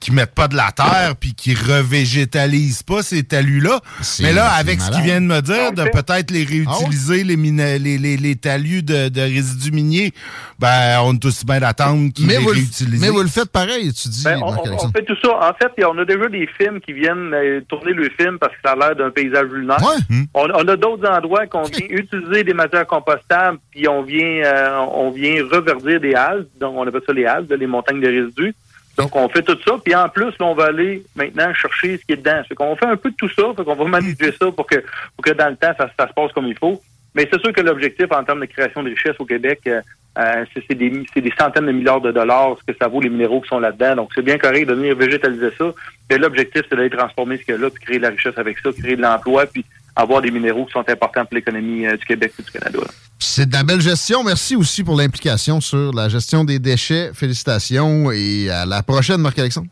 qui 0.00 0.10
mettent 0.10 0.34
pas 0.34 0.48
de 0.48 0.56
la 0.56 0.72
terre 0.72 1.14
puis 1.18 1.34
qui 1.34 1.54
revégétalisent 1.54 2.82
pas 2.82 3.02
ces 3.02 3.22
talus-là? 3.22 3.80
Mais 4.20 4.32
là, 4.32 4.50
avec 4.50 4.80
ce 4.80 4.90
qu'ils 4.90 5.02
viennent 5.02 5.28
de 5.28 5.34
me 5.34 5.40
dire, 5.40 5.72
de 5.72 5.84
peut-être 5.90 6.30
les 6.30 6.44
réutiliser, 6.44 7.20
ah 7.20 7.24
les, 7.24 7.78
les, 7.78 7.98
les, 7.98 8.16
les, 8.16 8.36
talus 8.36 8.82
de, 8.82 9.08
de, 9.08 9.20
résidus 9.20 9.70
miniers, 9.70 10.12
ben, 10.58 11.00
on 11.04 11.14
est 11.14 11.24
aussi 11.24 11.44
bien 11.44 11.60
d'attendre 11.60 12.12
qu'ils 12.12 12.26
les 12.26 12.38
réutilisent. 12.38 13.00
Mais 13.00 13.10
vous 13.10 13.20
le 13.20 13.28
faites 13.28 13.50
pareil, 13.50 13.92
tu 13.92 14.08
dis. 14.08 14.24
Ben, 14.24 14.40
on, 14.42 14.52
fait 14.90 15.04
tout 15.04 15.16
ça. 15.22 15.38
En 15.38 15.54
fait, 15.54 15.81
on 15.84 15.98
a 15.98 16.04
déjà 16.04 16.28
des 16.28 16.46
films 16.46 16.80
qui 16.80 16.92
viennent 16.92 17.32
euh, 17.34 17.60
tourner 17.68 17.92
le 17.92 18.08
film 18.10 18.38
parce 18.38 18.52
que 18.54 18.60
ça 18.64 18.72
a 18.72 18.76
l'air 18.76 18.96
d'un 18.96 19.10
paysage 19.10 19.48
lunaire. 19.48 19.78
Hmm. 20.08 20.24
On, 20.34 20.48
on, 20.50 20.68
a 20.68 20.76
d'autres 20.76 21.08
endroits 21.08 21.46
qu'on 21.46 21.62
vient 21.62 21.86
utiliser 21.88 22.44
des 22.44 22.54
matières 22.54 22.86
compostables 22.86 23.58
puis 23.70 23.88
on 23.88 24.02
vient, 24.02 24.44
euh, 24.44 24.78
on 24.92 25.10
vient 25.10 25.44
reverdir 25.50 26.00
des 26.00 26.14
halles. 26.14 26.46
Donc, 26.60 26.74
on 26.76 26.86
appelle 26.86 27.02
ça 27.06 27.12
les 27.12 27.26
halles, 27.26 27.46
les 27.48 27.66
montagnes 27.66 28.00
de 28.00 28.08
résidus. 28.08 28.54
Donc, 28.96 29.16
on 29.16 29.28
fait 29.28 29.42
tout 29.42 29.56
ça. 29.64 29.76
Puis 29.82 29.94
en 29.94 30.08
plus, 30.08 30.32
on 30.40 30.54
va 30.54 30.66
aller 30.66 31.02
maintenant 31.16 31.52
chercher 31.54 31.96
ce 31.96 32.04
qui 32.04 32.12
est 32.12 32.16
dedans. 32.16 32.42
C'est 32.48 32.54
qu'on 32.54 32.76
fait 32.76 32.86
un 32.86 32.96
peu 32.96 33.10
de 33.10 33.16
tout 33.16 33.30
ça. 33.30 33.44
Fait 33.56 33.64
qu'on 33.64 33.74
va 33.74 33.84
manager 33.88 34.32
ça 34.38 34.50
pour 34.50 34.66
que, 34.66 34.76
pour 35.16 35.24
que 35.24 35.32
dans 35.32 35.48
le 35.48 35.56
temps, 35.56 35.72
ça, 35.78 35.88
se 35.88 36.12
passe 36.12 36.32
comme 36.32 36.46
il 36.46 36.58
faut. 36.58 36.80
Mais 37.14 37.28
c'est 37.30 37.40
sûr 37.40 37.52
que 37.52 37.60
l'objectif 37.60 38.06
en 38.10 38.24
termes 38.24 38.40
de 38.40 38.46
création 38.46 38.82
de 38.82 38.90
richesse 38.90 39.16
au 39.18 39.24
Québec, 39.24 39.60
euh, 39.66 39.80
euh, 40.18 40.44
c'est 40.54 40.74
des, 40.74 40.90
des, 40.90 41.32
centaines 41.38 41.66
de 41.66 41.72
milliards 41.72 42.00
de 42.00 42.12
dollars, 42.12 42.56
ce 42.60 42.72
que 42.72 42.78
ça 42.78 42.88
vaut 42.88 43.00
les 43.00 43.08
minéraux 43.08 43.40
qui 43.40 43.48
sont 43.48 43.60
là-dedans. 43.60 43.96
Donc, 43.96 44.10
c'est 44.14 44.22
bien 44.22 44.38
correct 44.38 44.66
de 44.66 44.74
venir 44.74 44.96
végétaliser 44.96 45.50
ça. 45.56 45.72
Mais 46.10 46.18
l'objectif, 46.18 46.62
c'est 46.68 46.76
d'aller 46.76 46.90
transformer 46.90 47.38
ce 47.38 47.44
qu'il 47.44 47.54
y 47.54 47.58
a 47.58 47.60
là, 47.60 47.70
puis 47.70 47.82
créer 47.84 47.96
de 47.98 48.02
la 48.02 48.10
richesse 48.10 48.36
avec 48.36 48.58
ça, 48.58 48.70
créer 48.72 48.96
de 48.96 49.02
l'emploi, 49.02 49.46
puis 49.46 49.64
avoir 49.96 50.20
des 50.22 50.30
minéraux 50.30 50.66
qui 50.66 50.72
sont 50.72 50.84
importants 50.88 51.24
pour 51.24 51.34
l'économie 51.34 51.86
euh, 51.86 51.96
du 51.96 52.04
Québec 52.04 52.32
et 52.38 52.42
du 52.42 52.50
Canada. 52.50 52.78
C'est 53.18 53.48
de 53.48 53.52
la 53.52 53.62
belle 53.62 53.80
gestion. 53.80 54.22
Merci 54.24 54.56
aussi 54.56 54.84
pour 54.84 54.96
l'implication 54.96 55.60
sur 55.60 55.92
la 55.92 56.08
gestion 56.08 56.44
des 56.44 56.58
déchets. 56.58 57.12
Félicitations 57.14 58.10
et 58.10 58.50
à 58.50 58.66
la 58.66 58.82
prochaine, 58.82 59.20
Marc-Alexandre. 59.20 59.68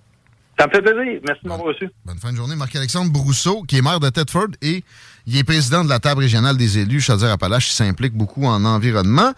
Ça 0.59 0.67
me 0.67 0.73
fait 0.73 0.83
plaisir. 0.83 1.21
Merci 1.27 1.43
de 1.43 1.49
m'avoir 1.49 1.69
reçu. 1.69 1.89
Bonne 2.05 2.19
fin 2.19 2.33
de 2.33 2.37
journée. 2.37 2.55
Marc-Alexandre 2.55 3.11
Brousseau, 3.11 3.63
qui 3.63 3.79
est 3.79 3.83
maire 3.83 3.99
de 3.99 4.11
Tedford 4.11 4.49
et 4.61 4.85
il 5.31 5.39
est 5.39 5.45
président 5.45 5.85
de 5.85 5.89
la 5.89 6.01
table 6.01 6.23
régionale 6.23 6.57
des 6.57 6.79
élus 6.79 7.01
Chaudière-Appalaches. 7.01 7.71
Il 7.71 7.75
s'implique 7.75 8.15
beaucoup 8.15 8.47
en 8.47 8.65
environnement. 8.65 9.33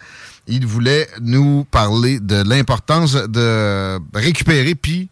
Il 0.47 0.65
voulait 0.65 1.07
nous 1.21 1.65
parler 1.69 2.19
de 2.19 2.41
l'importance 2.49 3.13
de 3.13 3.99
récupérer 4.17 4.73
puis 4.73 5.09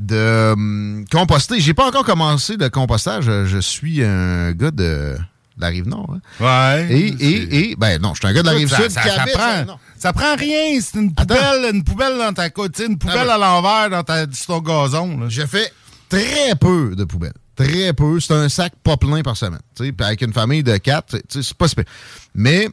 de 0.00 0.52
hum, 0.52 1.04
composter. 1.08 1.60
J'ai 1.60 1.72
pas 1.72 1.86
encore 1.86 2.04
commencé 2.04 2.56
le 2.56 2.68
compostage. 2.68 3.26
Je 3.26 3.58
suis 3.60 4.02
un 4.02 4.50
gars 4.50 4.72
de 4.72 5.16
la 5.56 5.68
rive 5.68 5.86
nord. 5.86 6.16
Hein. 6.40 6.80
Ouais. 6.80 6.88
Et, 6.90 7.06
et, 7.06 7.70
et, 7.70 7.76
ben 7.76 8.02
non, 8.02 8.12
je 8.14 8.18
suis 8.18 8.26
un 8.26 8.32
gars 8.32 8.42
de 8.42 8.48
la 8.48 8.54
rive 8.54 8.74
sud. 8.74 8.90
Ça, 8.90 9.02
ça, 9.02 9.26
prend, 9.32 9.78
ça 9.96 10.12
prend 10.12 10.34
rien. 10.34 10.80
C'est 10.80 10.98
une 10.98 11.14
poubelle, 11.14 11.72
une 11.72 11.84
poubelle 11.84 12.18
dans 12.18 12.32
ta 12.32 12.50
côte, 12.50 12.76
une 12.80 12.98
poubelle 12.98 13.30
à 13.30 13.38
l'envers 13.38 13.88
dans 13.88 14.02
ta, 14.02 14.26
sur 14.32 14.46
ton 14.46 14.58
gazon. 14.58 15.28
J'ai 15.28 15.46
fait 15.46 15.72
très 16.08 16.56
peu 16.60 16.96
de 16.96 17.04
poubelles. 17.04 17.34
Très 17.56 17.92
peu. 17.92 18.20
C'est 18.20 18.34
un 18.34 18.48
sac 18.48 18.72
pas 18.82 18.96
plein 18.96 19.22
par 19.22 19.36
semaine. 19.36 19.60
Puis 19.76 19.92
avec 20.00 20.22
une 20.22 20.32
famille 20.32 20.62
de 20.62 20.76
quatre, 20.76 21.16
c'est 21.28 21.54
pas 21.54 21.68
super. 21.68 21.84
Mais 22.34 22.68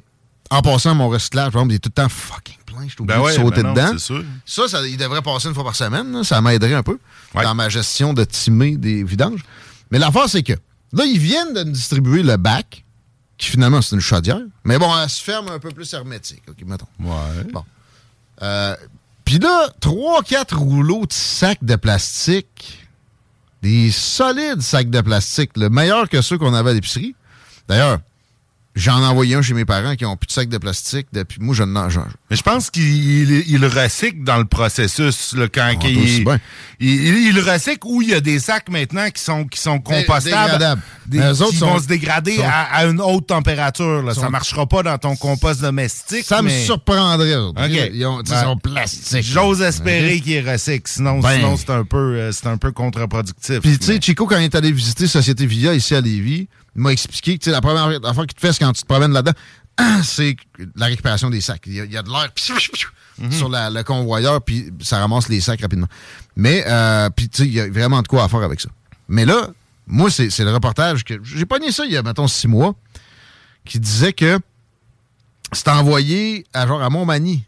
en 0.50 0.62
passant 0.62 0.96
mon 0.96 1.08
recyclage, 1.10 1.52
par 1.52 1.62
exemple, 1.62 1.74
il 1.74 1.76
est 1.76 1.80
tout 1.80 1.90
le 1.96 2.02
temps 2.02 2.10
fucking 2.10 2.58
plein. 2.66 2.84
Je 2.88 2.94
suis 2.94 3.02
obligé 3.02 3.20
ben 3.20 3.28
de 3.28 3.32
sauter 3.34 3.64
ben 3.64 3.74
dedans. 3.74 4.24
Ça, 4.46 4.68
ça, 4.68 4.88
il 4.88 4.98
devrait 4.98 5.22
passer 5.22 5.48
une 5.48 5.54
fois 5.54 5.64
par 5.64 5.76
semaine. 5.76 6.24
Ça 6.24 6.42
m'aiderait 6.42 6.74
un 6.74 6.84
peu 6.84 7.00
dans 7.34 7.56
ma 7.56 7.70
gestion 7.70 8.14
de 8.14 8.24
timer 8.24 8.76
des 8.76 9.04
vidanges. 9.04 9.44
Mais 9.92 10.00
l'affaire, 10.00 10.28
c'est 10.28 10.44
que 10.44 10.54
là, 10.94 11.06
ils 11.06 11.20
viennent 11.20 11.54
de 11.54 11.64
distribuer 11.64 12.24
le 12.24 12.38
bac, 12.38 12.84
qui 13.38 13.50
finalement, 13.50 13.82
c'est 13.82 13.96
une 13.96 14.02
chaudière. 14.02 14.42
Mais 14.64 14.78
bon, 14.78 14.92
elle 15.02 15.10
se 15.10 15.22
ferme 15.22 15.50
un 15.50 15.60
peu 15.60 15.70
plus 15.70 15.94
hermétique. 15.94 16.44
OK, 16.50 16.58
mettons. 16.66 16.88
Ouais. 17.00 17.44
Bon. 17.54 17.64
Euh, 18.42 18.76
Puis 19.26 19.40
là, 19.40 19.70
trois, 19.80 20.22
quatre 20.24 20.58
rouleaux 20.58 21.06
de 21.06 21.14
sacs 21.14 21.64
de 21.64 21.76
plastique 21.76 22.81
des 23.62 23.91
solides 23.91 24.62
sacs 24.62 24.89
de 24.89 25.01
plastique, 25.01 25.51
le 25.56 25.70
meilleur 25.70 26.10
que 26.10 26.22
ceux 26.22 26.38
qu'on 26.38 26.53
avait 26.53 26.72
à 26.72 26.74
l'épicerie. 26.74 27.15
D'ailleurs, 27.68 28.00
J'en 28.74 29.04
ai 29.04 29.06
envoyé 29.06 29.36
un 29.36 29.42
chez 29.42 29.54
mes 29.54 29.66
parents 29.66 29.96
qui 29.96 30.06
ont 30.06 30.16
plus 30.16 30.28
de 30.28 30.32
sacs 30.32 30.48
de 30.48 30.58
plastique 30.58 31.08
depuis. 31.12 31.40
Moi, 31.42 31.54
je 31.54 31.63
n'en 31.63 31.90
Mais 32.30 32.38
je 32.38 32.42
pense 32.42 32.70
qu'il 32.70 33.44
il 33.50 33.66
recycle 33.66 34.24
dans 34.24 34.38
le 34.38 34.46
processus 34.46 35.34
le 35.34 35.50
quand 35.50 35.74
ah, 35.74 35.88
il, 35.88 36.25
il, 36.80 37.40
recycle 37.40 37.86
ou 37.86 38.01
il 38.01 38.10
y 38.10 38.13
a 38.13 38.22
des 38.22 38.40
sacs 38.40 38.70
maintenant 38.70 39.10
qui 39.10 39.22
sont 39.22 39.46
qui 39.46 39.60
sont 39.60 39.80
compostables, 39.80 40.80
des, 41.06 41.20
qui 41.50 41.58
vont 41.58 41.80
se 41.80 41.88
dégrader 41.88 42.40
à, 42.42 42.86
une 42.86 43.01
haute 43.01 43.28
température. 43.28 44.04
Là. 44.04 44.13
Ça 44.13 44.30
marchera 44.30 44.66
pas 44.66 44.84
dans 44.84 44.98
ton 44.98 45.18
compost 45.18 45.62
domestique. 45.62 46.25
Ça 46.25 46.42
me 46.42 46.50
surprendrait. 46.50 47.30
Ils, 47.94 48.06
ont, 48.06 48.22
ben, 48.22 48.44
sont 48.44 48.58
plastiques. 48.58 49.24
J'ose 49.24 49.62
espérer 49.62 50.22
qu'ils 50.22 50.50
recyclent, 50.50 50.90
sinon, 50.90 51.20
ben. 51.20 51.36
sinon 51.36 51.58
c'est 51.58 51.72
un 51.72 51.84
peu 51.84 51.98
euh, 51.98 52.32
c'est 52.32 52.48
un 52.48 52.58
peu 52.58 52.72
contre-productif. 52.72 53.60
Puis 53.60 53.78
tu 53.78 53.86
sais, 53.86 54.00
Chico, 54.01 54.25
quand 54.28 54.38
il 54.38 54.46
est 54.46 54.56
allé 54.56 54.72
visiter 54.72 55.08
Société 55.08 55.46
Via 55.46 55.74
ici 55.74 55.94
à 55.94 56.00
Lévis 56.00 56.48
m'a 56.75 56.92
expliqué 56.92 57.38
que 57.38 57.50
la 57.50 57.62
première 57.62 57.88
affaire 58.06 58.28
qui 58.28 58.36
te 58.36 58.40
fait 58.40 58.58
quand 58.58 58.72
tu 58.74 58.82
te 58.82 58.88
promènes 58.88 59.12
là-dedans, 59.12 59.34
c'est 60.04 60.36
la 60.75 60.88
récupération 60.88 61.30
des 61.30 61.42
sacs. 61.42 61.63
Il 61.66 61.74
y 61.74 61.98
a, 61.98 62.04
de 62.04 62.10
l'air 62.10 62.30
mhm. 63.20 63.32
sur 63.32 63.50
le 63.50 63.84
convoyeur, 63.84 64.42
puis 64.42 64.72
ça 64.82 65.00
ramasse 65.00 65.30
les 65.30 65.42
sacs 65.42 65.62
rapidement. 65.62 65.88
Mais, 66.36 66.63
euh, 66.68 67.10
puis 67.10 67.30
tu 67.30 67.44
sais, 67.44 67.48
il 67.48 67.54
y 67.54 67.60
a 67.60 67.70
vraiment 67.70 68.01
de 68.01 68.08
quoi 68.08 68.24
à 68.24 68.30
faire 68.30 68.42
avec 68.42 68.62
ça. 68.62 68.70
Mais 69.08 69.25
là, 69.25 69.50
moi, 69.88 70.10
c'est 70.10 70.38
le 70.40 70.54
reportage 70.54 71.04
que. 71.04 71.16
J'ai 71.24 71.46
pogné 71.46 71.72
ça 71.72 71.86
il 71.86 71.92
y 71.92 71.98
a, 71.98 72.04
mettons, 72.04 72.28
six 72.28 72.48
mois, 72.48 72.75
qui 73.66 73.80
disait 73.80 74.13
que 74.13 74.40
c'était 75.51 75.72
envoyé 75.72 76.46
à 76.54 76.66
genre 76.66 76.82
à 76.82 76.90
Montmagny. 76.90 77.44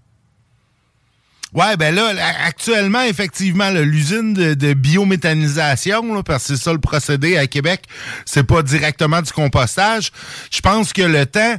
Ouais, 1.53 1.77
ben 1.77 1.93
là, 1.93 2.13
actuellement, 2.45 3.03
effectivement, 3.03 3.69
l'usine 3.69 4.33
de, 4.33 4.73
biométhanisation, 4.73 6.23
parce 6.23 6.47
que 6.47 6.55
c'est 6.55 6.63
ça 6.63 6.73
le 6.73 6.79
procédé 6.79 7.37
à 7.37 7.45
Québec, 7.45 7.83
c'est 8.25 8.43
pas 8.43 8.63
directement 8.63 9.21
du 9.21 9.31
compostage. 9.31 10.11
Je 10.51 10.61
pense 10.61 10.93
que 10.93 11.03
le 11.03 11.25
temps 11.25 11.55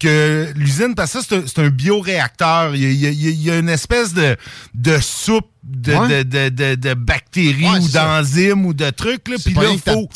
que 0.00 0.46
l'usine, 0.54 0.94
parce 0.94 1.14
que 1.14 1.44
c'est 1.46 1.58
un, 1.58 1.70
bioréacteur, 1.70 2.74
il 2.76 2.92
y, 2.92 3.50
a, 3.50 3.58
une 3.58 3.68
espèce 3.68 4.12
de, 4.14 4.36
de 4.74 4.98
soupe 4.98 5.48
de, 5.64 6.22
de, 6.22 6.48
de, 6.48 6.74
de, 6.76 6.94
bactéries 6.94 7.66
ou 7.80 7.88
d'enzymes 7.88 8.64
ou 8.64 8.74
de 8.74 8.90
trucs. 8.90 9.28
Là. 9.28 9.36
Puis 9.44 9.54
là, 9.54 9.70
il 9.72 9.78
faut, 9.78 10.08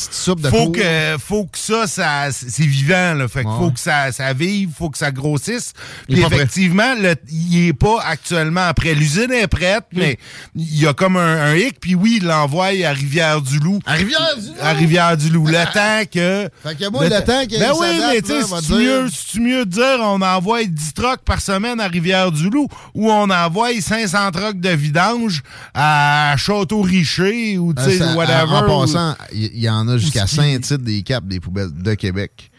faut, 0.51 0.71
que, 0.71 1.17
faut 1.19 1.45
que 1.45 1.59
ça, 1.59 1.87
ça 1.87 2.29
c'est 2.31 2.65
vivant. 2.65 3.15
Là. 3.15 3.29
Fait 3.29 3.43
faut 3.43 3.71
que 3.71 3.81
ça, 3.81 4.13
ça 4.13 4.33
vive, 4.33 4.71
faut 4.77 4.91
que 4.91 4.99
ça 4.99 5.11
grossisse. 5.11 5.73
Puis 6.09 6.23
effectivement, 6.23 6.95
le, 6.95 7.17
il 7.31 7.69
est 7.69 7.73
pas 7.73 8.01
actuellement 8.05 8.67
après. 8.67 8.95
L'usine 8.95 9.33
est 9.33 9.49
prête, 9.49 9.85
mais 9.93 10.19
il 10.55 10.81
y 10.81 10.87
a 10.87 10.95
comme 10.95 11.17
un, 11.17 11.55
hic. 11.55 11.81
Puis 11.81 11.95
oui, 11.95 12.19
il 12.21 12.27
l'envoie 12.27 12.67
à 12.67 12.93
Rivière-du-Loup. 12.93 13.81
À 13.85 13.95
Rivière-du-Loup? 13.95 14.57
À 14.61 14.73
Rivière-du-Loup. 14.73 15.47
Le 15.47 15.53
temps 15.75 16.11
que... 16.13 16.49
Fait 16.63 16.77
que 16.77 16.91
moi, 16.91 17.05
le, 17.05 17.21
temps 17.25 17.45
que 17.45 17.59
Ben 17.59 17.73
oui, 17.79 17.87
mais 18.13 18.23
tu 18.23 18.29
sais, 18.29 19.11
c'est 19.11 19.41
mieux, 19.41 19.65
de 19.65 19.71
dire 19.71 19.99
on 20.01 20.21
envoie 20.21 20.65
10 20.65 20.95
trucks 20.95 21.23
par 21.25 21.41
semaine 21.41 21.81
à 21.81 21.89
Rivière-du-Loup 21.89 22.69
ou 22.95 23.11
on 23.11 23.29
envoie 23.29 23.69
500 23.81 24.31
trucks 24.31 24.61
de 24.61 24.71
vidange 24.71 25.32
à 25.75 26.35
Château-Richer 26.37 27.59
ou 27.59 27.75
tu 27.75 27.83
sais, 27.83 28.15
whatever. 28.15 28.55
En, 28.55 28.81
passant, 28.81 29.17
il 29.33 29.59
y, 29.59 29.69
en 29.69 29.89
a 29.89 29.97
jusqu'à 29.97 30.27
5 30.27 30.61
titres 30.61 30.77
des 30.85 31.03
caps 31.03 31.27
des 31.27 31.41
poubelles 31.41 31.73
de 31.73 31.95
Québec 31.95 32.51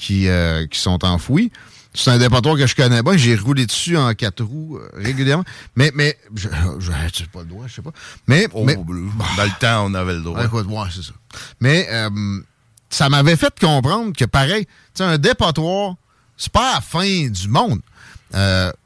qui, 0.00 0.28
euh, 0.28 0.66
qui 0.66 0.78
sont 0.78 1.04
enfouis. 1.04 1.52
C'est 1.92 2.10
un 2.10 2.18
dépotoir 2.18 2.56
que 2.56 2.66
je 2.66 2.76
connais 2.76 3.02
pas. 3.02 3.16
J'ai 3.16 3.34
roulé 3.34 3.66
dessus 3.66 3.96
en 3.96 4.14
quatre 4.14 4.44
roues 4.44 4.78
euh, 4.78 4.88
régulièrement. 4.94 5.44
Mais, 5.74 5.90
mais, 5.94 6.16
je, 6.34 6.48
je, 6.78 7.24
pas 7.24 7.40
le 7.40 7.46
droit, 7.46 7.66
je 7.66 7.74
sais 7.74 7.82
pas. 7.82 7.90
Mais, 8.28 8.46
oh, 8.52 8.64
mais 8.64 8.76
dans 8.76 8.84
le 8.84 9.60
temps, 9.60 9.86
on 9.86 9.94
avait 9.94 10.14
le 10.14 10.20
droit. 10.20 10.44
Écoute, 10.44 10.66
ouais, 10.68 10.88
c'est 10.94 11.02
ça. 11.02 11.12
Mais, 11.60 11.88
euh, 11.90 12.40
ça 12.88 13.08
m'avait 13.08 13.36
fait 13.36 13.52
comprendre 13.60 14.12
que 14.16 14.24
pareil, 14.24 14.66
tu 14.66 14.72
sais, 14.94 15.04
un 15.04 15.18
dépotoir, 15.18 15.94
c'est 16.36 16.52
pas 16.52 16.74
la 16.74 16.80
fin 16.80 17.28
du 17.28 17.48
monde. 17.48 17.80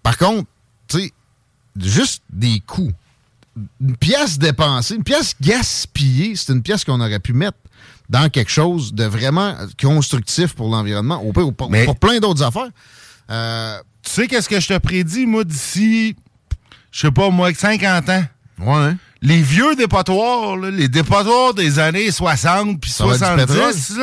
par 0.02 0.18
contre, 0.18 0.48
tu 0.88 0.98
sais, 0.98 1.12
juste 1.76 2.22
des 2.30 2.60
coûts 2.66 2.92
une 3.80 3.96
pièce 3.96 4.38
dépensée, 4.38 4.96
une 4.96 5.04
pièce 5.04 5.34
gaspillée, 5.40 6.34
c'est 6.36 6.52
une 6.52 6.62
pièce 6.62 6.84
qu'on 6.84 7.00
aurait 7.00 7.20
pu 7.20 7.32
mettre 7.32 7.58
dans 8.08 8.28
quelque 8.28 8.50
chose 8.50 8.92
de 8.92 9.04
vraiment 9.04 9.54
constructif 9.80 10.54
pour 10.54 10.68
l'environnement, 10.68 11.22
ou 11.24 11.32
pour, 11.32 11.54
pour, 11.54 11.96
plein 11.96 12.18
d'autres 12.18 12.42
affaires. 12.42 12.70
Euh, 13.30 13.78
tu 14.02 14.10
sais 14.10 14.26
qu'est-ce 14.26 14.48
que 14.48 14.60
je 14.60 14.68
te 14.68 14.78
prédis, 14.78 15.26
moi, 15.26 15.44
d'ici, 15.44 16.16
je 16.90 17.00
sais 17.00 17.10
pas, 17.10 17.30
moi, 17.30 17.52
50 17.54 18.08
ans? 18.10 18.24
Ouais. 18.60 18.94
Les 19.22 19.40
vieux 19.40 19.74
dépotoirs, 19.74 20.56
les 20.56 20.88
dépotoirs 20.88 21.54
des 21.54 21.78
années 21.78 22.10
60 22.10 22.78
puis 22.80 22.90
70, 22.90 23.98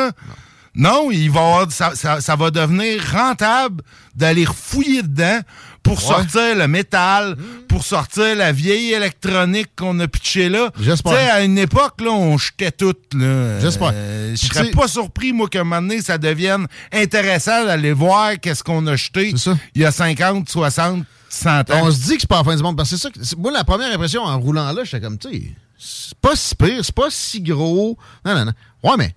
non, 0.73 1.11
il 1.11 1.29
va 1.29 1.67
ça, 1.69 1.93
ça, 1.95 2.35
va 2.35 2.49
devenir 2.49 3.03
rentable 3.11 3.83
d'aller 4.15 4.45
fouiller 4.45 5.03
dedans 5.03 5.39
pour 5.84 6.02
sortir 6.02 6.56
le 6.56 6.67
métal, 6.67 7.36
pour 7.67 7.84
sortir 7.84 8.36
la 8.36 8.52
vieille 8.52 8.94
électronique 8.94 9.70
qu'on 9.76 10.00
a 10.00 10.08
pitché 10.08 10.50
là. 10.50 10.72
J'espère. 10.80 11.13
Tu 11.13 11.17
sais, 11.17 11.30
à 11.30 11.44
une 11.44 11.58
époque, 11.58 12.02
là, 12.02 12.12
on 12.12 12.38
jetait 12.38 12.72
tout. 12.72 12.96
J'espère. 13.12 13.91
Euh, 13.94 14.36
je 14.36 14.48
serais 14.48 14.72
pas 14.72 14.88
surpris, 14.88 15.34
moi, 15.34 15.48
qu'à 15.50 15.62
un 15.62 15.63
moment 15.63 15.82
donné, 15.82 16.02
ça 16.02 16.17
devienne 16.17 16.67
intéressant 16.91 17.65
d'aller 17.65 17.94
voir 17.94 18.39
qu'est-ce 18.39 18.63
qu'on 18.63 18.86
a 18.88 18.96
jeté 18.96 19.34
il 19.76 19.82
y 19.82 19.86
a 19.86 19.91
50, 19.91 20.50
60, 20.50 21.04
100 21.30 21.50
ans. 21.50 21.63
On 21.84 21.91
se 21.91 22.00
dit 22.00 22.15
que 22.15 22.22
c'est 22.22 22.30
pas 22.30 22.38
la 22.38 22.44
fin 22.44 22.56
du 22.56 22.63
monde. 22.63 22.78
Parce 22.78 22.91
que 22.91 22.98
c'est 22.98 23.10
ça. 23.26 23.36
moi, 23.38 23.52
la 23.52 23.63
première 23.63 23.94
impression 23.94 24.24
en 24.24 24.39
roulant 24.39 24.72
là, 24.72 24.84
j'étais 24.84 25.02
comme, 25.02 25.17
tu 25.17 25.30
sais, 25.30 25.56
c'est 25.78 26.17
pas 26.20 26.36
si 26.36 26.56
pire, 26.56 26.86
c'est 26.86 26.96
pas 26.96 27.10
si 27.10 27.41
gros. 27.41 27.98
Non, 28.24 28.36
non, 28.36 28.46
non. 28.46 28.54
Ouais, 28.84 28.98
mais 28.98 29.15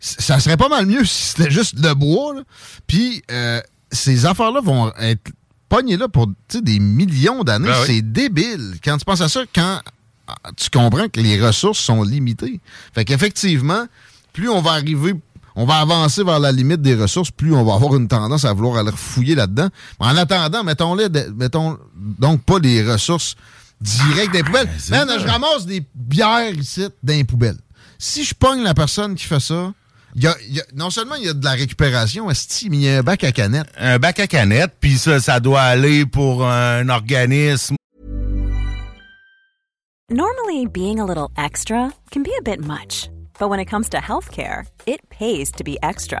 ça 0.00 0.38
serait 0.40 0.56
pas 0.56 0.68
mal 0.68 0.86
mieux 0.86 1.04
si 1.04 1.28
c'était 1.28 1.50
juste 1.50 1.78
le 1.78 1.94
bois. 1.94 2.34
Puis 2.86 3.22
euh, 3.30 3.60
ces 3.90 4.26
affaires-là 4.26 4.60
vont 4.60 4.92
être 4.98 5.30
pognées 5.68 5.96
là 5.96 6.08
pour 6.08 6.28
des 6.52 6.78
millions 6.78 7.44
d'années. 7.44 7.68
Ben 7.68 7.84
c'est 7.86 8.02
débile. 8.02 8.76
Quand 8.82 8.96
tu 8.98 9.04
penses 9.04 9.20
à 9.20 9.28
ça, 9.28 9.42
quand 9.54 9.80
ah, 10.28 10.34
tu 10.56 10.68
comprends 10.70 11.08
que 11.08 11.20
les 11.20 11.40
ressources 11.40 11.78
sont 11.78 12.02
limitées. 12.02 12.60
Fait 12.92 13.04
qu'effectivement, 13.04 13.86
plus 14.32 14.50
on 14.50 14.60
va 14.60 14.72
arriver, 14.72 15.14
on 15.56 15.64
va 15.64 15.76
avancer 15.76 16.22
vers 16.22 16.38
la 16.38 16.52
limite 16.52 16.82
des 16.82 16.94
ressources, 16.94 17.30
plus 17.30 17.54
on 17.54 17.64
va 17.64 17.74
avoir 17.74 17.96
une 17.96 18.08
tendance 18.08 18.44
à 18.44 18.52
vouloir 18.52 18.76
aller 18.76 18.92
fouiller 18.94 19.34
là-dedans. 19.34 19.68
En 19.98 20.16
attendant, 20.16 20.62
mettons-les, 20.64 21.08
mettons 21.34 21.78
donc 21.96 22.42
pas 22.42 22.60
des 22.60 22.82
ressources 22.82 23.36
directes 23.80 24.32
des 24.32 24.42
poubelles. 24.42 24.68
Man, 24.90 25.08
je 25.18 25.26
ramasse 25.26 25.64
des 25.64 25.82
bières 25.94 26.54
ici 26.54 26.86
dans 27.02 27.14
les 27.14 27.24
poubelles. 27.24 27.58
Si 27.98 28.22
je 28.22 28.34
pogne 28.34 28.62
la 28.62 28.74
personne 28.74 29.14
qui 29.14 29.24
fait 29.24 29.40
ça, 29.40 29.72
y 30.22 30.26
a, 30.26 30.34
il 30.48 30.54
y 30.56 30.60
a- 30.60 30.64
non 30.74 30.90
seulement 30.90 31.14
il 31.16 31.24
y 31.24 31.28
a 31.28 31.32
de 31.34 31.44
la 31.44 31.52
récupération, 31.52 32.30
esti, 32.30 32.70
mais 32.70 32.76
il 32.76 32.82
y 32.84 32.88
a 32.88 32.98
un 32.98 33.02
bac 33.02 33.24
à 33.24 33.32
canettes. 33.32 33.68
Un 33.78 33.98
bac 33.98 34.18
à 34.20 34.26
canettes, 34.26 34.74
puis 34.80 34.98
ça, 34.98 35.20
ça 35.20 35.40
doit 35.40 35.62
aller 35.62 36.06
pour 36.06 36.46
un 36.46 36.88
organisme. 36.88 37.76
Normally, 40.10 40.66
being 40.66 40.98
a 41.00 41.04
little 41.04 41.28
extra 41.36 41.92
can 42.10 42.22
be 42.22 42.30
a 42.38 42.42
bit 42.42 42.60
much, 42.64 43.10
but 43.38 43.50
when 43.50 43.60
it 43.60 43.66
comes 43.66 43.90
to 43.90 43.98
healthcare, 43.98 44.64
it 44.86 45.00
pays 45.10 45.50
to 45.52 45.62
be 45.64 45.76
extra. 45.82 46.20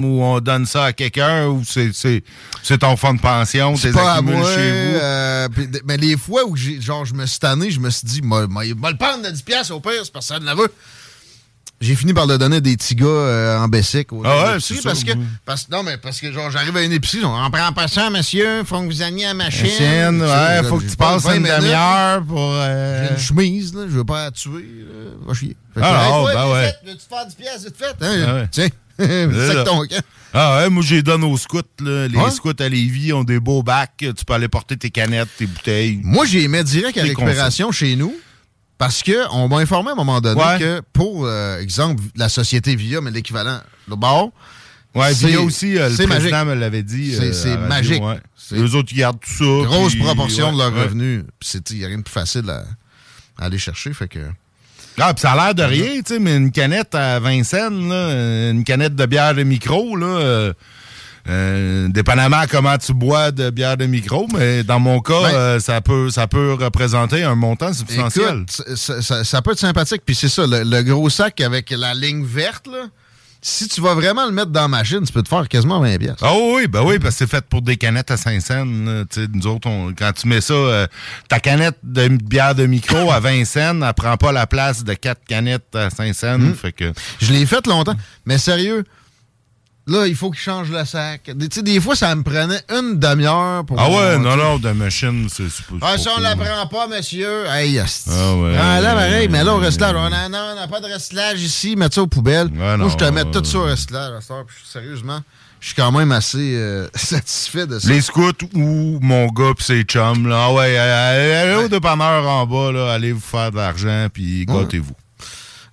Ou 0.00 0.22
on 0.24 0.40
donne 0.40 0.64
ça 0.66 0.84
à 0.86 0.92
quelqu'un, 0.92 1.46
ou 1.48 1.62
c'est 1.64 2.78
ton 2.78 2.96
fonds 2.96 3.14
de 3.14 3.20
pension, 3.20 3.76
C'est 3.76 3.88
t'es 3.88 3.94
pas 3.98 4.12
à 4.12 4.16
accumules 4.16 4.36
moi. 4.38 4.54
chez 4.54 4.70
vous? 4.70 4.96
euh, 4.98 5.48
mais 5.84 5.96
les 5.98 6.16
fois 6.16 6.46
où 6.46 6.56
j'ai, 6.56 6.80
genre, 6.80 7.04
je 7.04 7.12
me 7.14 7.26
suis 7.26 7.38
tanné, 7.38 7.70
je 7.70 7.80
me 7.80 7.90
suis 7.90 8.06
dit, 8.06 8.22
moi, 8.22 8.46
moi, 8.46 8.64
il 8.64 8.74
va 8.74 8.90
le 8.90 8.96
prendre 8.96 9.22
de 9.24 9.30
10 9.30 9.42
piastres 9.42 9.74
au 9.74 9.80
pire, 9.80 9.92
c'est 10.02 10.12
personne 10.12 10.44
ne 10.44 10.54
veut. 10.54 10.72
J'ai 11.82 11.94
fini 11.96 12.12
par 12.12 12.26
le 12.26 12.36
donner 12.36 12.56
à 12.56 12.60
des 12.60 12.76
petits 12.76 12.94
gars 12.94 13.06
euh, 13.06 13.58
en 13.58 13.66
Bessic. 13.66 14.12
au- 14.12 14.22
Ah 14.26 14.52
ouais, 14.54 14.60
c'est 14.60 14.82
parce 14.82 15.02
que, 15.02 15.12
parce, 15.46 15.66
Non, 15.70 15.82
mais 15.82 15.96
parce 15.96 16.20
que 16.20 16.30
genre, 16.30 16.50
j'arrive 16.50 16.76
à 16.76 16.82
une 16.82 16.92
épicerie, 16.92 17.24
on 17.24 17.28
en 17.34 17.50
prend 17.50 17.72
pas 17.72 17.88
ça, 17.88 18.10
monsieur, 18.10 18.64
faut 18.64 18.80
que 18.80 18.84
vous 18.86 19.00
alliez 19.00 19.24
à 19.24 19.32
ma 19.32 19.48
chaîne. 19.48 19.70
Chienne, 19.70 20.20
Tu 20.20 20.26
sais, 20.26 20.60
ouais, 20.60 20.68
faut 20.68 20.76
que 20.78 20.84
tu 20.84 20.96
pas 20.96 21.14
passes 21.14 21.22
20 21.22 21.36
une 21.36 21.42
demi-heure 21.44 22.22
pour. 22.24 22.52
euh, 22.54 23.04
J'ai 23.06 23.12
une 23.14 23.18
chemise, 23.20 23.74
là, 23.74 23.82
je 23.88 23.92
veux 23.96 24.04
pas 24.04 24.24
la 24.24 24.30
tuer, 24.30 24.50
là, 24.52 25.10
va 25.26 25.32
chier. 25.32 25.56
Que, 25.74 25.80
Ah 25.82 26.06
toi, 26.10 26.30
ben 26.34 26.52
ouais. 26.52 26.64
fait, 26.66 26.76
Veux-tu 26.90 27.00
faire 27.08 27.26
10 27.26 27.34
piastres, 27.34 27.64
vite 27.66 27.76
fait? 27.78 28.04
Hein? 28.04 28.24
Ah 28.28 28.34
ouais. 28.34 28.48
Tiens. 28.50 28.68
C'est 29.00 29.64
ton 29.64 29.80
camp. 29.86 30.02
Ah 30.32 30.58
ouais, 30.58 30.70
moi 30.70 30.82
j'ai 30.86 31.02
donné 31.02 31.26
aux 31.26 31.36
scouts. 31.36 31.62
Là. 31.80 32.06
Les 32.06 32.30
scouts 32.30 32.52
à 32.60 32.68
Lévis 32.68 33.12
ont 33.12 33.24
des 33.24 33.40
beaux 33.40 33.62
bacs. 33.64 33.92
Tu 33.98 34.24
peux 34.24 34.32
aller 34.32 34.48
porter 34.48 34.76
tes 34.76 34.90
canettes, 34.90 35.28
tes 35.36 35.46
bouteilles. 35.46 36.00
Moi, 36.04 36.24
j'ai 36.26 36.46
mis 36.46 36.62
direct 36.62 36.96
à 36.98 37.02
récupération 37.02 37.72
chez 37.72 37.96
nous 37.96 38.14
parce 38.78 39.02
qu'on 39.02 39.48
m'a 39.48 39.56
informé 39.58 39.88
à 39.90 39.92
un 39.92 39.96
moment 39.96 40.20
donné 40.20 40.40
Ouais. 40.40 40.58
que 40.58 40.82
pour, 40.92 41.26
euh, 41.26 41.58
exemple, 41.60 42.02
la 42.14 42.28
société 42.28 42.76
VIA, 42.76 43.00
mais 43.00 43.10
l'équivalent, 43.10 43.60
le 43.88 43.96
bar, 43.96 44.28
Ouais, 44.94 45.12
là 45.12 45.40
aussi, 45.42 45.76
euh, 45.78 45.88
le 45.88 45.94
président 46.06 46.30
magique. 46.44 46.48
me 46.48 46.54
l'avait 46.54 46.82
dit. 46.82 47.14
C'est- 47.14 47.22
euh, 47.22 47.32
c'est 47.32 47.56
magique. 47.56 48.02
ouais. 48.02 48.18
Eux 48.52 48.74
autres, 48.74 48.88
ils 48.92 48.98
gardent 48.98 49.20
tout 49.20 49.30
ça. 49.32 49.66
grosse 49.66 49.92
puis- 49.94 50.02
proportion 50.02 50.52
de 50.52 50.58
leurs 50.58 50.74
revenus. 50.74 51.24
Il 51.70 51.76
n'y 51.76 51.84
a 51.84 51.88
rien 51.88 51.98
de 51.98 52.02
plus 52.02 52.12
facile 52.12 52.48
à, 52.50 52.64
à 53.38 53.44
aller 53.46 53.58
chercher. 53.58 53.92
Fait 53.92 54.08
que... 54.08 54.18
Ah, 55.00 55.12
ça 55.16 55.32
a 55.32 55.36
l'air 55.46 55.54
de 55.54 55.62
rien, 55.62 56.00
tu 56.04 56.14
sais, 56.14 56.18
mais 56.18 56.36
une 56.36 56.50
canette 56.52 56.94
à 56.94 57.18
20 57.20 57.42
cents, 57.44 57.70
là, 57.70 58.50
une 58.50 58.64
canette 58.64 58.94
de 58.94 59.06
bière 59.06 59.34
de 59.34 59.42
micro, 59.42 59.96
là, 59.96 60.06
euh, 60.06 60.52
euh, 61.28 61.88
dépendamment 61.88 62.42
comment 62.50 62.76
tu 62.78 62.92
bois 62.94 63.30
de 63.30 63.50
bière 63.50 63.76
de 63.76 63.86
micro, 63.86 64.26
mais 64.32 64.62
dans 64.64 64.80
mon 64.80 65.00
cas, 65.00 65.20
Ben- 65.22 65.34
euh, 65.34 65.60
ça, 65.60 65.80
peut, 65.80 66.10
ça 66.10 66.26
peut 66.26 66.54
représenter 66.54 67.22
un 67.24 67.34
montant 67.34 67.72
substantiel. 67.72 68.44
Écoute, 68.48 68.76
ça, 68.76 69.02
ça- 69.02 69.24
ça 69.24 69.42
peut 69.42 69.52
être 69.52 69.58
sympathique. 69.58 70.02
Puis 70.04 70.14
c'est 70.14 70.28
ça, 70.30 70.46
le, 70.46 70.62
le 70.64 70.82
gros 70.82 71.10
sac 71.10 71.40
avec 71.40 71.70
la 71.70 71.94
ligne 71.94 72.24
verte, 72.24 72.66
là, 72.66 72.86
si 73.42 73.68
tu 73.68 73.80
vas 73.80 73.94
vraiment 73.94 74.26
le 74.26 74.32
mettre 74.32 74.50
dans 74.50 74.60
la 74.62 74.68
machine, 74.68 75.00
tu 75.06 75.12
peux 75.12 75.22
te 75.22 75.28
faire 75.28 75.48
quasiment 75.48 75.80
20 75.80 75.98
pièces. 75.98 76.16
Ah 76.20 76.32
oui, 76.36 76.66
ben 76.66 76.82
oui, 76.82 76.98
parce 76.98 77.14
que 77.14 77.18
c'est 77.20 77.30
fait 77.30 77.44
pour 77.46 77.62
des 77.62 77.76
canettes 77.76 78.10
à 78.10 78.16
5 78.16 78.40
cents. 78.40 78.64
là. 78.64 79.04
Tu 79.10 79.22
sais, 79.22 79.28
nous 79.32 79.46
autres, 79.46 79.68
on- 79.68 79.92
quand 79.96 80.12
tu 80.12 80.28
mets 80.28 80.40
ça, 80.40 80.52
euh, 80.54 80.86
ta 81.28 81.40
canette 81.40 81.78
de 81.82 82.08
bière 82.08 82.54
de 82.54 82.66
micro 82.66 83.10
à 83.10 83.18
20 83.20 83.44
cents, 83.46 83.80
elle 83.82 83.94
prend 83.94 84.16
pas 84.16 84.32
la 84.32 84.46
place 84.46 84.84
de 84.84 84.94
quatre 84.94 85.24
canettes 85.26 85.74
à 85.74 85.88
5 85.90 86.12
cents. 86.14 86.38
Hmm. 86.38 86.54
Fait 86.54 86.72
que... 86.72 86.92
Je 87.20 87.32
l'ai 87.32 87.46
fait 87.46 87.66
longtemps. 87.66 87.96
Mais 88.26 88.36
sérieux, 88.38 88.84
là, 89.90 90.06
il 90.06 90.14
faut 90.14 90.30
qu'il 90.30 90.40
change 90.40 90.70
le 90.70 90.84
sac. 90.84 91.30
Des, 91.34 91.48
tu 91.48 91.56
sais, 91.56 91.62
des 91.62 91.80
fois, 91.80 91.96
ça 91.96 92.14
me 92.14 92.22
prenait 92.22 92.62
une 92.70 92.98
demi-heure 92.98 93.64
pour. 93.64 93.78
Ah 93.78 93.90
ouais, 93.90 94.18
non, 94.18 94.36
non, 94.36 94.58
de 94.58 94.70
machine, 94.70 95.26
c'est 95.28 95.44
pas... 95.44 95.74
Ah, 95.82 95.96
pas 95.96 96.10
on 96.16 96.20
la 96.20 96.34
cool. 96.34 96.44
prend 96.44 96.66
pas, 96.66 96.86
monsieur. 96.86 97.46
Hey, 97.46 97.78
asti. 97.78 98.10
Ah 98.12 98.36
ouais. 98.36 98.56
Ah, 98.58 98.80
là, 98.80 98.94
pareil, 98.94 99.28
mais 99.28 99.42
là, 99.42 99.54
au 99.54 99.58
recyclage, 99.58 99.94
on 99.96 100.12
a, 100.12 100.28
non, 100.28 100.52
on 100.52 100.54
n'a 100.54 100.68
pas 100.68 100.80
de 100.80 100.92
recyclage 100.92 101.42
ici, 101.42 101.76
mets 101.76 101.88
ça 101.90 102.02
aux 102.02 102.06
poubelles. 102.06 102.50
Moi, 102.50 102.88
je 102.88 102.96
te 102.96 103.04
mets 103.04 103.24
tout 103.24 103.40
euh, 103.40 103.44
ça 103.44 103.58
au 103.58 103.64
recyclage, 103.64 104.22
sérieusement, 104.64 105.20
je 105.58 105.66
suis 105.66 105.74
quand 105.74 105.92
même 105.92 106.12
assez 106.12 106.54
euh, 106.56 106.88
satisfait 106.94 107.66
de 107.66 107.78
ça. 107.78 107.88
Les 107.88 108.00
scouts 108.00 108.32
ou 108.54 108.98
mon 109.02 109.26
gars 109.26 109.52
pis 109.56 109.64
ses 109.64 109.82
chums, 109.82 110.28
là. 110.28 110.46
Ah 110.46 110.52
ouais, 110.52 110.78
allez, 110.78 111.32
allez 111.32 111.64
au 111.64 111.68
dépanneur 111.68 112.26
en 112.26 112.46
bas, 112.46 112.72
là. 112.72 112.92
Allez 112.92 113.12
vous 113.12 113.20
faire 113.20 113.50
de 113.50 113.56
l'argent, 113.56 114.06
puis 114.12 114.46
gâtez-vous. 114.46 114.94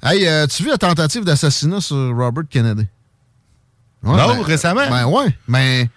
Hey, 0.04 0.28
euh, 0.28 0.46
tu 0.48 0.64
vu 0.64 0.70
la 0.70 0.78
tentative 0.78 1.24
d'assassinat 1.24 1.82
sur 1.82 2.16
Robert 2.16 2.44
Kennedy? 2.50 2.88
Ouais, 4.08 4.18
Non, 4.18 4.36
ben, 4.36 4.42
récemment? 4.42 4.90
Ben 4.90 5.06
ouais, 5.06 5.36
mais... 5.48 5.90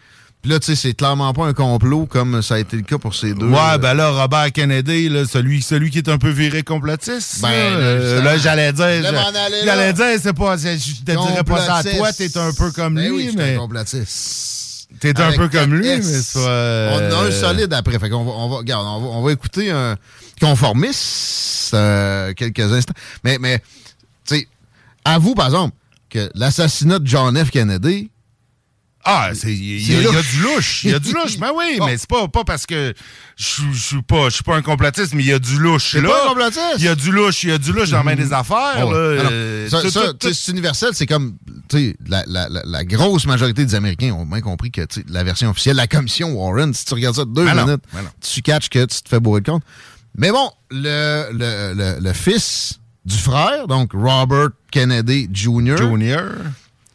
Puis 0.42 0.50
là, 0.50 0.58
tu 0.58 0.66
sais, 0.66 0.74
c'est 0.74 0.94
clairement 0.94 1.34
pas 1.34 1.44
un 1.44 1.52
complot 1.52 2.06
comme 2.06 2.40
ça 2.40 2.54
a 2.54 2.58
été 2.58 2.74
le 2.78 2.82
cas 2.82 2.96
pour 2.96 3.14
ces 3.14 3.34
deux. 3.34 3.48
Ouais, 3.48 3.58
euh, 3.74 3.78
ben 3.78 3.92
là, 3.92 4.08
Robert 4.08 4.50
Kennedy, 4.52 5.10
là, 5.10 5.26
celui, 5.26 5.60
celui 5.60 5.90
qui 5.90 5.98
est 5.98 6.08
un 6.08 6.16
peu 6.16 6.30
viré 6.30 6.62
complotiste. 6.62 7.42
Ben, 7.42 7.50
là, 7.50 7.56
euh, 7.56 8.22
là, 8.22 8.38
j'allais 8.38 8.72
dire. 8.72 9.02
J'allais 9.66 9.92
dire, 9.92 10.06
c'est 10.18 10.32
pas. 10.32 10.56
Je 10.56 11.04
te 11.04 11.10
dirais 11.10 11.44
pas 11.44 11.60
ça 11.60 11.74
à 11.76 11.84
toi, 11.84 12.10
t'es 12.14 12.34
un 12.38 12.52
peu 12.54 12.70
comme 12.70 12.94
Ben 12.94 13.10
lui, 13.10 13.28
oui, 13.28 13.34
mais. 13.36 13.56
un 13.56 13.58
complotiste. 13.58 14.88
T'es 14.98 15.20
un 15.20 15.32
peu 15.32 15.48
comme 15.48 15.74
lui, 15.74 15.86
S. 15.86 16.06
mais 16.06 16.20
c'est 16.22 16.38
euh, 16.38 17.10
On 17.12 17.14
a 17.14 17.28
un 17.28 17.30
solide 17.30 17.72
après. 17.74 17.98
Fait 17.98 18.10
qu'on 18.10 18.24
va, 18.24 18.32
on 18.32 18.48
va, 18.48 18.56
regarde, 18.56 18.86
on 18.86 19.00
va, 19.00 19.06
on 19.08 19.22
va 19.22 19.32
écouter 19.32 19.70
un 19.70 19.96
conformiste 20.40 21.72
euh, 21.74 22.32
quelques 22.34 22.72
instants. 22.72 22.94
Mais, 23.24 23.38
mais 23.38 23.60
tu 24.26 24.36
sais, 24.36 24.48
avoue, 25.04 25.34
par 25.34 25.46
exemple, 25.46 25.74
que 26.10 26.30
l'assassinat 26.34 26.98
de 26.98 27.06
John 27.06 27.36
F. 27.42 27.50
Kennedy, 27.50 28.10
Ah, 29.02 29.30
il 29.44 29.50
y, 29.90 29.94
a- 29.96 30.02
y 30.02 30.04
du 30.04 30.42
louche. 30.42 30.84
Il 30.84 30.90
y 30.90 30.94
a 30.94 30.98
du 30.98 31.14
louche. 31.14 31.38
Ben 31.38 31.52
oui, 31.56 31.76
Bon. 31.78 31.86
mais 31.86 31.96
c'est 31.96 32.06
pas, 32.06 32.28
pas 32.28 32.44
parce 32.44 32.66
que 32.66 32.92
je 33.38 33.44
suis- 33.72 34.02
pas, 34.02 34.28
je 34.28 34.34
suis 34.34 34.42
pas 34.44 34.56
un 34.56 34.60
complotiste, 34.60 35.14
mais 35.14 35.22
il 35.22 35.28
y 35.28 35.32
a 35.32 35.38
du 35.38 35.58
louche. 35.58 35.92
C'est 35.92 36.02
là. 36.02 36.10
pas 36.10 36.24
un 36.26 36.28
complotiste? 36.28 36.74
Il 36.76 36.84
y 36.84 36.88
a 36.88 36.94
du 36.94 37.10
louche, 37.10 37.42
il 37.44 37.48
y 37.48 37.52
a 37.52 37.56
du 37.56 37.72
louche 37.72 37.88
dans 37.88 38.04
bien 38.04 38.14
des 38.14 38.30
affaires. 38.34 38.84
Oh, 38.86 38.92
Euh, 38.92 39.70
c'est 40.20 40.48
universel, 40.48 40.90
c'est 40.92 41.06
comme 41.06 41.38
la, 42.06 42.24
la, 42.26 42.48
la, 42.50 42.62
la 42.66 42.84
grosse 42.84 43.24
majorité 43.24 43.64
des 43.64 43.74
Américains 43.74 44.12
ont 44.12 44.26
bien 44.26 44.42
compris 44.42 44.70
que 44.70 44.82
la 45.08 45.24
version 45.24 45.48
officielle, 45.48 45.76
la 45.76 45.86
commission 45.86 46.32
Warren, 46.32 46.74
si 46.74 46.84
tu 46.84 46.92
regardes 46.92 47.16
ça 47.16 47.24
deux 47.24 47.46
Ben 47.46 47.54
non, 47.54 47.64
minutes, 47.64 47.82
ben 47.94 48.02
non. 48.02 48.10
tu 48.20 48.42
catches 48.42 48.68
que 48.68 48.84
tu 48.84 49.00
te 49.00 49.08
fais 49.08 49.18
bourrer 49.18 49.40
de 49.40 49.50
compte. 49.50 49.62
Mais 50.14 50.30
bon, 50.30 50.50
le, 50.70 51.28
le, 51.32 51.72
le, 51.74 52.00
le 52.00 52.12
fils 52.12 52.79
du 53.04 53.16
frère, 53.16 53.66
donc 53.66 53.92
Robert 53.92 54.50
Kennedy 54.70 55.28
Jr., 55.32 55.76
Junior. 55.76 56.22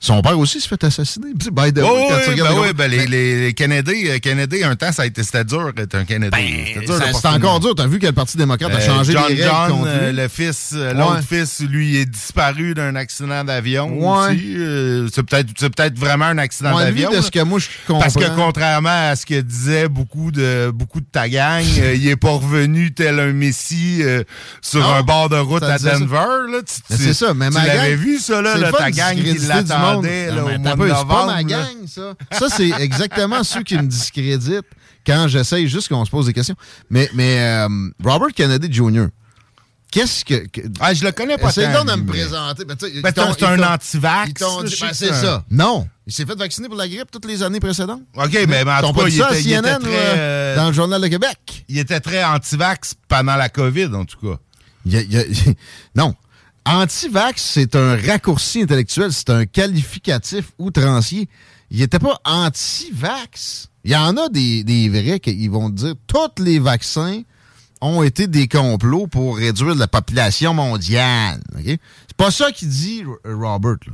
Son 0.05 0.21
père 0.21 0.37
aussi 0.39 0.59
se 0.61 0.67
fait 0.67 0.83
assassiner. 0.83 1.27
Tu 1.39 1.45
sais, 1.45 1.51
By 1.51 1.73
the 1.73 1.77
way, 1.77 1.83
Oh, 1.89 2.05
quand 2.09 2.15
oui, 2.15 2.21
tu 2.25 2.29
regardes 2.31 2.49
ben 2.49 2.55
les- 2.55 2.67
oui, 2.67 2.73
ben 2.73 2.91
les, 2.91 2.97
Mais- 2.97 3.05
les, 3.07 3.41
les 3.45 3.53
Kennedy, 3.53 4.09
euh, 4.09 4.19
Kennedy, 4.19 4.63
un 4.63 4.75
temps, 4.75 4.91
ça 4.91 5.03
a 5.03 5.05
été, 5.05 5.23
c'était 5.23 5.43
dur 5.43 5.73
d'être 5.73 5.95
un 5.95 6.05
Kennedy. 6.05 6.35
C'était 6.73 6.85
dur 6.85 6.95
de 6.95 6.99
Ben, 6.99 7.13
c'est 7.13 7.27
encore 7.27 7.59
dur. 7.59 7.73
T'as 7.75 7.87
vu 7.87 7.99
que 7.99 8.05
le 8.05 8.11
Parti 8.11 8.37
démocrate 8.37 8.71
a 8.71 8.75
Euh, 8.77 8.79
changé 8.85 9.13
John, 9.13 9.23
les 9.29 9.35
règles 9.43 9.49
John, 9.69 9.83
euh, 9.87 10.11
le 10.11 10.27
fils, 10.27 10.73
l'autre 10.73 11.15
Ouais. 11.15 11.21
fils, 11.45 11.61
lui, 11.67 11.97
est 11.97 12.05
disparu 12.05 12.73
d'un 12.73 12.95
accident 12.95 13.43
d'avion 13.43 13.87
Ouais. 13.89 14.33
aussi. 14.35 14.55
Euh, 14.57 15.07
c'est 15.13 15.23
peut-être, 15.23 15.49
c'est 15.57 15.69
peut-être 15.75 15.97
vraiment 15.97 16.25
un 16.25 16.37
accident 16.37 16.75
Ouais, 16.75 16.85
d'avion. 16.85 17.11
de 17.11 17.21
ce 17.21 17.31
que 17.31 17.39
moi 17.43 17.59
je 17.59 17.67
comprends. 17.87 18.01
Parce 18.01 18.15
que 18.15 18.35
contrairement 18.35 19.09
à 19.09 19.15
ce 19.15 19.25
que 19.25 19.41
disaient 19.41 19.87
beaucoup 19.87 20.31
de 20.31 20.71
beaucoup 20.73 20.99
de 20.99 21.05
ta 21.11 21.27
gang, 21.29 21.63
euh, 21.79 21.95
il 21.95 22.07
est 22.07 22.15
pas 22.15 22.31
revenu 22.31 22.93
tel 22.93 23.19
un 23.19 23.33
messie 23.33 23.99
euh, 24.01 24.23
sur 24.61 24.81
Non, 24.81 24.93
un 24.93 25.01
bord 25.03 25.29
de 25.29 25.37
route 25.37 25.63
à. 25.63 25.77
Denver. 25.77 26.15
Là. 26.51 26.59
Tu, 26.65 26.73
Mais 26.89 26.97
tu- 26.97 27.03
c'est 27.03 27.13
ça, 27.13 27.33
mais 27.33 27.49
tu 27.49 27.55
l'avais 27.55 27.95
vu 27.95 28.17
ça, 28.19 28.41
là, 28.41 28.55
ta 28.71 28.91
gang 28.91 29.15
qui 29.15 29.33
discréditer 29.33 29.73
monde. 29.95 30.05
là, 30.05 30.57
Non, 30.57 30.71
au 30.73 30.75
mois 30.75 30.87
de 30.87 31.07
pas 31.07 31.25
ma 31.25 31.43
gang, 31.43 31.87
ça. 31.87 32.13
Ça, 32.31 32.49
c'est 32.49 32.69
exactement 32.69 33.43
ceux 33.43 33.63
qui 33.63 33.75
me 33.75 33.87
discréditent 33.87 34.65
quand 35.05 35.27
j'essaye 35.27 35.67
juste 35.67 35.89
qu'on 35.89 36.03
se 36.05 36.11
pose 36.11 36.25
des 36.25 36.33
questions. 36.33 36.55
Mais, 36.89 37.09
mais 37.13 37.39
euh, 37.39 37.67
Robert 38.03 38.33
Kennedy 38.35 38.71
Jr., 38.71 39.07
qu'est-ce 39.91 40.25
que. 40.25 40.47
que 40.47 40.61
ah, 40.79 40.93
je 40.93 41.03
le 41.03 41.11
connais 41.11 41.37
pas 41.37 41.51
C'est 41.51 41.71
donc 41.71 41.87
de 41.87 41.95
me 41.95 42.05
présenter. 42.05 42.65
Ben, 42.65 42.75
Ben, 42.75 43.13
c'est 43.13 43.43
un 43.45 43.73
anti-vax, 43.73 44.41
ben, 44.41 44.93
c'est 44.93 45.13
ça. 45.13 45.43
Non. 45.49 45.87
Il 46.07 46.13
s'est 46.13 46.25
fait 46.25 46.35
vacciner 46.35 46.67
pour 46.67 46.77
la 46.77 46.87
grippe 46.87 47.09
toutes 47.11 47.25
les 47.25 47.41
années 47.41 47.59
précédentes. 47.59 48.01
OK, 48.15 48.31
mais, 48.47 48.63
mais 48.63 48.71
en 48.71 48.93
tout 48.93 48.99
cas, 48.99 49.07
il 49.07 49.13
ça 49.13 49.27
à 49.27 49.31
était, 49.31 49.41
il 49.41 49.53
était 49.53 49.61
CNN 49.61 49.79
très, 49.79 49.91
euh, 50.17 50.55
dans 50.55 50.67
le 50.67 50.73
Journal 50.73 51.01
de 51.01 51.07
Québec. 51.07 51.65
il 51.67 51.79
était 51.79 51.99
très 51.99 52.23
anti-vax 52.23 52.93
pendant 53.07 53.35
la 53.35 53.49
COVID, 53.49 53.87
en 53.87 54.05
tout 54.05 54.17
cas. 54.19 54.37
Il 54.85 54.93
il 54.95 55.55
non. 55.95 56.13
Anti-vax, 56.65 57.41
c'est 57.41 57.75
un 57.75 57.95
raccourci 57.95 58.63
intellectuel, 58.63 59.11
c'est 59.13 59.29
un 59.29 59.45
qualificatif 59.45 60.45
outrancier. 60.57 61.29
Il 61.69 61.79
n'était 61.79 61.99
pas 61.99 62.19
anti-vax. 62.25 63.69
Il 63.83 63.91
y 63.91 63.95
en 63.95 64.17
a 64.17 64.29
des, 64.29 64.63
des 64.63 64.89
vrais 64.89 65.19
qui 65.19 65.47
vont 65.47 65.69
dire 65.69 65.93
tous 66.07 66.41
les 66.43 66.57
vaccins 66.59 67.21
ont 67.81 68.01
été 68.01 68.25
des 68.27 68.47
complots 68.47 69.05
pour 69.05 69.37
réduire 69.37 69.75
la 69.75 69.87
population 69.87 70.53
mondiale. 70.55 71.39
OK? 71.55 71.65
C'est 71.65 72.17
pas 72.17 72.31
ça 72.31 72.51
qu'il 72.51 72.69
dit 72.69 73.03
Robert. 73.23 73.77
Là. 73.85 73.93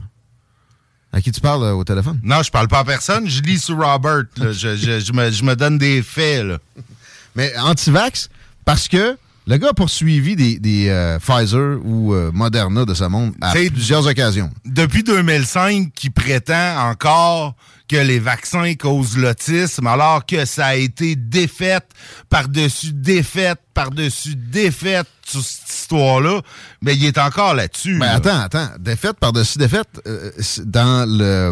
À 1.13 1.19
qui 1.21 1.31
tu 1.33 1.41
parles 1.41 1.63
euh, 1.63 1.73
au 1.73 1.83
téléphone? 1.83 2.21
Non, 2.23 2.41
je 2.41 2.49
parle 2.51 2.69
pas 2.69 2.79
à 2.79 2.83
personne, 2.85 3.27
je 3.27 3.41
lis 3.41 3.59
sur 3.59 3.75
Robert. 3.75 4.23
là. 4.37 4.53
Je, 4.53 4.77
je- 4.77 4.99
je 5.01 5.11
me, 5.11 5.29
je 5.29 5.43
me 5.43 5.55
donne 5.57 5.77
des 5.77 6.01
faits. 6.03 6.45
Là. 6.45 6.57
Mais 7.35 7.53
anti-vax, 7.57 8.29
parce 8.63 8.87
que 8.87 9.17
le 9.51 9.57
gars 9.57 9.69
a 9.71 9.73
poursuivi 9.73 10.37
des, 10.37 10.59
des 10.59 10.87
euh, 10.87 11.19
Pfizer 11.19 11.77
ou 11.83 12.13
euh, 12.13 12.31
Moderna 12.31 12.85
de 12.85 12.93
ce 12.93 13.03
monde 13.03 13.33
à 13.41 13.51
plusieurs 13.51 14.07
occasions. 14.07 14.49
Depuis 14.63 15.03
2005, 15.03 15.91
qui 15.93 16.09
prétend 16.09 16.89
encore 16.89 17.55
que 17.89 17.97
les 17.97 18.19
vaccins 18.19 18.73
causent 18.75 19.17
l'autisme, 19.17 19.87
alors 19.87 20.25
que 20.25 20.45
ça 20.45 20.67
a 20.67 20.75
été 20.75 21.17
défaite 21.17 21.89
par-dessus 22.29 22.93
défaite 22.93 23.59
par-dessus 23.73 24.37
défaite 24.37 25.07
sur 25.27 25.43
cette 25.43 25.69
histoire-là, 25.69 26.41
mais 26.81 26.95
il 26.95 27.03
est 27.03 27.17
encore 27.17 27.53
là-dessus. 27.53 27.97
Là. 27.97 28.13
attends, 28.13 28.39
attends. 28.39 28.69
Défaite 28.79 29.17
par-dessus 29.19 29.57
défaite, 29.57 30.01
euh, 30.07 30.31
dans 30.63 31.05
le 31.09 31.51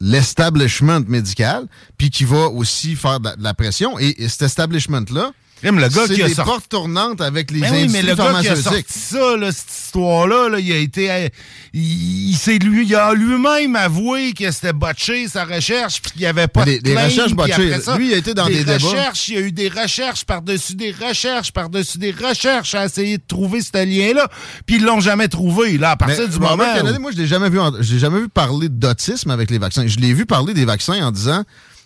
l'establishment 0.00 1.00
médical, 1.06 1.66
puis 1.98 2.10
qui 2.10 2.24
va 2.24 2.48
aussi 2.48 2.96
faire 2.96 3.20
de 3.20 3.28
la, 3.28 3.36
de 3.36 3.42
la 3.42 3.52
pression. 3.52 3.98
Et, 3.98 4.22
et 4.22 4.28
cet 4.28 4.42
establishment-là, 4.42 5.32
le 5.62 5.88
gars 5.88 6.06
qui 6.08 6.22
a 6.22 6.28
des 6.28 6.34
sorti- 6.34 6.50
portes 6.50 6.68
tournantes 6.68 7.20
avec 7.20 7.50
les 7.50 7.60
Ben 7.60 7.72
oui, 7.72 7.88
mais 7.90 8.02
le 8.02 8.14
gars 8.14 8.40
qui 8.40 8.48
a 8.48 8.56
sorti 8.56 8.84
ça, 8.88 9.36
là, 9.36 9.52
cette 9.52 9.70
histoire-là, 9.70 10.48
là, 10.48 10.58
il 10.58 10.72
a 10.72 10.76
été. 10.76 11.10
euh, 11.10 11.28
il, 11.72 12.30
il 12.30 12.36
s'est 12.36 12.58
lui, 12.58 12.86
il 12.86 12.94
a 12.94 13.12
lui-même 13.14 13.76
avoué 13.76 14.32
que 14.32 14.50
c'était 14.50 14.72
botché 14.72 15.28
sa 15.28 15.44
recherche, 15.44 16.00
puis 16.00 16.12
qu'il 16.12 16.20
n'y 16.22 16.26
avait 16.26 16.48
pas 16.48 16.64
Mais 16.64 16.78
de 16.78 16.90
claim, 16.90 17.04
recherches 17.04 17.32
botchées, 17.34 17.80
ça, 17.80 17.96
lui, 17.96 18.08
il 18.08 18.14
a 18.14 18.16
été 18.16 18.34
dans 18.34 18.46
des 18.46 18.64
débats. 18.64 18.74
recherches, 18.74 19.28
Il 19.28 19.34
y 19.34 19.36
a 19.38 19.40
eu 19.40 19.52
des 19.52 19.68
recherches 19.68 20.24
par-dessus 20.24 20.74
des 20.74 20.92
recherches, 20.92 21.52
par-dessus 21.52 21.98
des 21.98 22.12
recherches 22.12 22.74
à 22.74 22.86
essayer 22.86 23.18
de 23.18 23.22
trouver 23.26 23.60
ce 23.60 23.84
lien-là, 23.84 24.28
puis 24.66 24.76
ils 24.76 24.84
l'ont 24.84 25.00
jamais 25.00 25.28
trouvé. 25.28 25.76
Là, 25.78 25.90
à 25.92 25.96
partir 25.96 26.20
Mais 26.22 26.28
du 26.28 26.38
moment. 26.40 26.64
Kennedy, 26.74 26.98
où- 26.98 27.00
moi, 27.02 27.10
je 27.12 27.18
l'ai 27.18 27.26
jamais 27.26 27.50
vu, 27.50 27.58
l'ai 27.78 27.98
jamais 27.98 28.20
vu 28.20 28.28
parler 28.28 28.68
d'autisme 28.68 29.30
avec 29.30 29.50
les 29.50 29.58
vaccins. 29.58 29.86
Je 29.86 29.98
l'ai 29.98 30.14
vu 30.14 30.26
parler 30.26 30.54
des 30.54 30.64
vaccins 30.64 31.02
en 31.04 31.10
disant, 31.10 31.44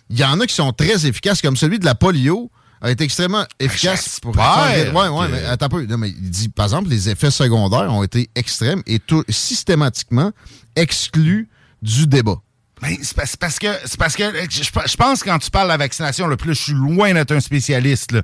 il 0.09 0.17
y 0.19 0.23
en 0.23 0.39
a 0.39 0.45
qui 0.47 0.55
sont 0.55 0.71
très 0.71 1.05
efficaces, 1.05 1.41
comme 1.41 1.57
celui 1.57 1.79
de 1.79 1.85
la 1.85 1.95
polio 1.95 2.49
a 2.85 2.91
été 2.91 3.03
extrêmement 3.03 3.45
efficace 3.59 4.19
pour 4.19 4.35
Ouais, 4.35 5.07
ouais, 5.09 5.27
que- 5.27 5.31
mais 5.31 5.43
attends 5.45 5.65
un 5.65 5.69
peu. 5.69 5.85
Non, 5.85 5.97
mais 5.97 6.09
il 6.09 6.29
dit, 6.29 6.49
par 6.49 6.65
exemple, 6.65 6.89
les 6.89 7.09
effets 7.09 7.31
secondaires 7.31 7.91
ont 7.91 8.03
été 8.03 8.29
extrêmes 8.35 8.81
et 8.85 8.99
tout, 8.99 9.23
systématiquement 9.29 10.31
exclus 10.75 11.49
du 11.81 12.07
débat. 12.07 12.35
Ben, 12.81 12.95
c'est 13.01 13.37
parce, 13.39 13.57
que 13.57 13.67
c'est 13.85 13.97
parce 13.97 14.15
que 14.15 14.23
je, 14.49 14.61
je 14.63 14.95
pense 14.97 15.23
que 15.23 15.29
quand 15.29 15.39
tu 15.39 15.49
parles 15.49 15.67
de 15.67 15.71
la 15.71 15.77
vaccination, 15.77 16.27
le 16.27 16.35
plus 16.35 16.53
je 16.53 16.61
suis 16.61 16.73
loin 16.73 17.13
d'être 17.13 17.31
un 17.31 17.39
spécialiste. 17.39 18.11
là. 18.11 18.21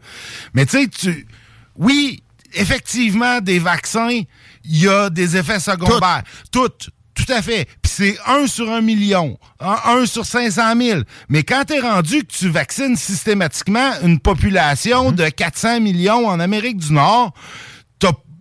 Mais 0.54 0.65
tu 0.65 0.78
sais, 0.78 0.88
tu 0.89 1.28
oui, 1.78 2.21
effectivement, 2.54 3.39
des 3.39 3.60
vaccins, 3.60 4.10
il 4.10 4.28
y 4.78 4.88
a 4.88 5.10
des 5.10 5.38
effets 5.38 5.60
secondaires. 5.60 6.24
Toutes. 6.52 6.89
Tout 7.13 7.26
à 7.32 7.41
fait. 7.41 7.65
Puis 7.82 7.91
c'est 7.93 8.17
un 8.26 8.47
sur 8.47 8.71
un 8.71 8.82
million, 8.82 9.38
un, 9.60 10.06
sur 10.06 10.26
500 10.26 10.62
000. 10.82 11.02
Mais 11.30 11.43
quand 11.43 11.63
t'es 11.65 11.80
rendu 11.80 12.19
que 12.24 12.34
tu 12.34 12.50
vaccines 12.50 12.95
systématiquement 12.95 13.91
une 14.04 14.19
population 14.19 15.12
de 15.12 15.28
400 15.30 15.82
millions 15.82 16.28
en 16.28 16.39
Amérique 16.39 16.78
du 16.78 16.93
Nord, 16.93 17.34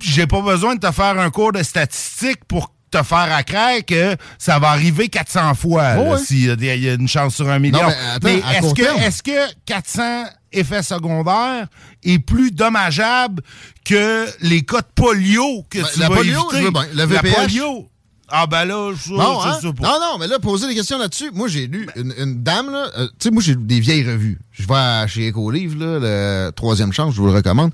j'ai 0.03 0.27
pas 0.27 0.41
besoin 0.41 0.77
de 0.77 0.81
te 0.81 0.91
faire 0.93 1.19
un 1.19 1.29
cours 1.31 1.53
de 1.53 1.63
statistiques 1.63 2.45
pour 2.49 2.73
te 2.91 3.03
faire 3.03 3.31
à 3.33 3.43
craindre 3.43 3.85
que 3.85 4.17
ça 4.39 4.59
va 4.59 4.71
arriver 4.71 5.09
400 5.09 5.55
fois 5.55 5.97
Oh 5.99 6.17
s'il 6.17 6.47
y 6.47 6.51
a 6.51 6.57
des- 6.57 6.75
il 6.77 6.85
y, 6.85 6.89
a 6.89 6.95
une 6.95 7.07
chance 7.07 7.35
sur 7.37 7.51
un 7.51 7.59
million. 7.59 7.83
Non, 7.83 7.89
mais 8.23 8.37
est-ce 8.39 8.73
que, 8.75 9.03
est-ce 9.03 9.23
que 9.23 9.55
400 9.67 10.25
effets 10.53 10.83
secondaires 10.83 11.67
est 12.03 12.19
plus 12.19 12.51
dommageable 12.51 13.43
que 13.85 14.27
les 14.41 14.63
cas 14.65 14.81
de 14.81 14.89
polio 14.95 15.65
que 15.71 15.81
Ben, 15.81 15.89
tu 15.93 16.01
la 16.01 16.09
vas 16.09 16.17
polio, 16.17 16.41
éviter? 16.51 16.57
je 16.57 16.63
veux 16.65 16.71
bien. 16.71 16.87
Le 16.95 17.07
La 17.15 17.23
polio, 17.23 17.89
ah 18.31 18.47
ben 18.47 18.65
là, 18.65 18.93
je, 18.95 19.11
Bon, 19.11 19.41
je 19.43 19.49
hein? 19.49 19.59
sais 19.61 19.73
pas. 19.73 19.83
Non, 19.89 19.99
non, 20.01 20.19
mais 20.19 20.27
là, 20.27 20.39
poser 20.39 20.67
des 20.69 20.75
questions 20.75 20.99
là-dessus. 20.99 21.31
Moi, 21.33 21.49
j'ai 21.49 21.67
lu 21.67 21.87
une, 21.97 22.15
une 22.19 22.43
dame, 22.43 22.71
là. 22.71 22.91
euh, 22.99 23.07
tu 23.19 23.29
sais, 23.29 23.31
moi, 23.31 23.43
j'ai 23.43 23.55
des 23.55 23.81
vieilles 23.81 24.05
revues. 24.09 24.39
Je 24.53 24.67
vais 24.67 25.09
chez 25.09 25.27
Écolivre, 25.29 25.79
là, 25.79 25.99
le 26.01 26.51
troisième 26.53 26.93
chance, 26.93 27.15
je 27.15 27.21
vous 27.21 27.27
le 27.27 27.33
recommande. 27.35 27.73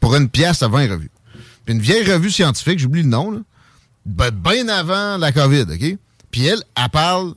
Pour 0.00 0.14
une 0.16 0.28
pièce 0.28 0.62
à 0.62 0.68
20 0.68 0.90
revues. 0.90 1.10
Puis 1.64 1.74
une 1.74 1.80
vieille 1.80 2.10
revue 2.10 2.30
scientifique, 2.30 2.78
j'oublie 2.78 3.02
le 3.02 3.08
nom, 3.08 3.30
là. 3.30 3.38
Ben, 4.04 4.30
bien 4.30 4.68
avant 4.68 5.16
la 5.16 5.32
COVID, 5.32 5.62
OK? 5.62 5.96
Puis 6.30 6.46
elle, 6.46 6.62
elle 6.76 6.88
parle 6.90 7.34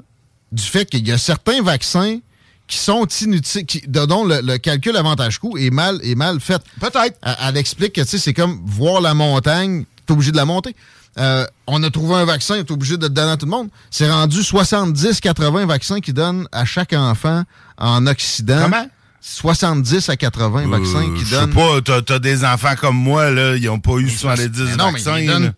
du 0.52 0.62
fait 0.64 0.86
qu'il 0.86 1.08
y 1.08 1.12
a 1.12 1.18
certains 1.18 1.62
vaccins 1.64 2.20
qui 2.68 2.78
sont 2.78 3.08
inutiles, 3.22 3.66
qui, 3.66 3.82
dont 3.88 4.24
le, 4.24 4.42
le 4.44 4.58
calcul 4.60 4.96
avantage-coût 4.96 5.58
est 5.58 5.72
mal, 5.72 6.00
est 6.04 6.14
mal 6.14 6.40
fait. 6.40 6.62
Peut-être. 6.80 7.18
Elle, 7.24 7.36
elle 7.48 7.58
explique 7.58 7.94
que 7.94 8.02
tu 8.02 8.08
sais, 8.08 8.18
c'est 8.20 8.34
comme 8.36 8.62
voir 8.66 9.02
la 9.02 9.16
montagne, 9.16 9.86
t'es 10.06 10.14
obligé 10.14 10.32
de 10.32 10.38
la 10.38 10.46
monter. 10.46 10.76
Euh, 11.20 11.46
on 11.68 11.84
a 11.84 11.90
trouvé 11.90 12.16
un 12.16 12.26
vaccin, 12.26 12.64
t'es 12.64 12.72
obligé 12.72 12.96
de 12.98 13.04
le 13.04 13.10
donner 13.10 13.32
à 13.32 13.38
tout 13.38 13.46
le 13.46 13.52
monde. 13.52 13.68
C'est 13.92 14.10
rendu 14.10 14.40
70-80 14.42 15.66
vaccins 15.66 16.00
qui 16.00 16.14
donnent 16.14 16.48
à 16.52 16.66
chaque 16.66 16.94
enfant 16.94 17.44
en 17.78 18.08
Occident. 18.08 18.62
Comment? 18.64 18.86
70 19.22 20.08
à 20.10 20.16
80 20.16 20.68
vaccins 20.70 21.04
Euh, 21.04 21.18
qui 21.18 21.26
je 21.26 21.36
sais 21.36 21.42
donnent. 21.42 21.54
pas, 21.54 21.82
t'as, 21.84 22.02
t'as 22.02 22.20
des 22.20 22.46
enfants 22.46 22.74
comme 22.80 22.96
moi, 22.96 23.30
là, 23.30 23.58
ils 23.58 23.70
ont 23.70 23.80
pas 23.80 23.98
eu 23.98 24.10
70 24.10 24.60
Mais 24.62 24.76
non, 24.78 24.86
mais 24.86 24.92
vaccins. 24.94 25.20
ils 25.20 25.28
là. 25.28 25.34
donnent 25.34 25.54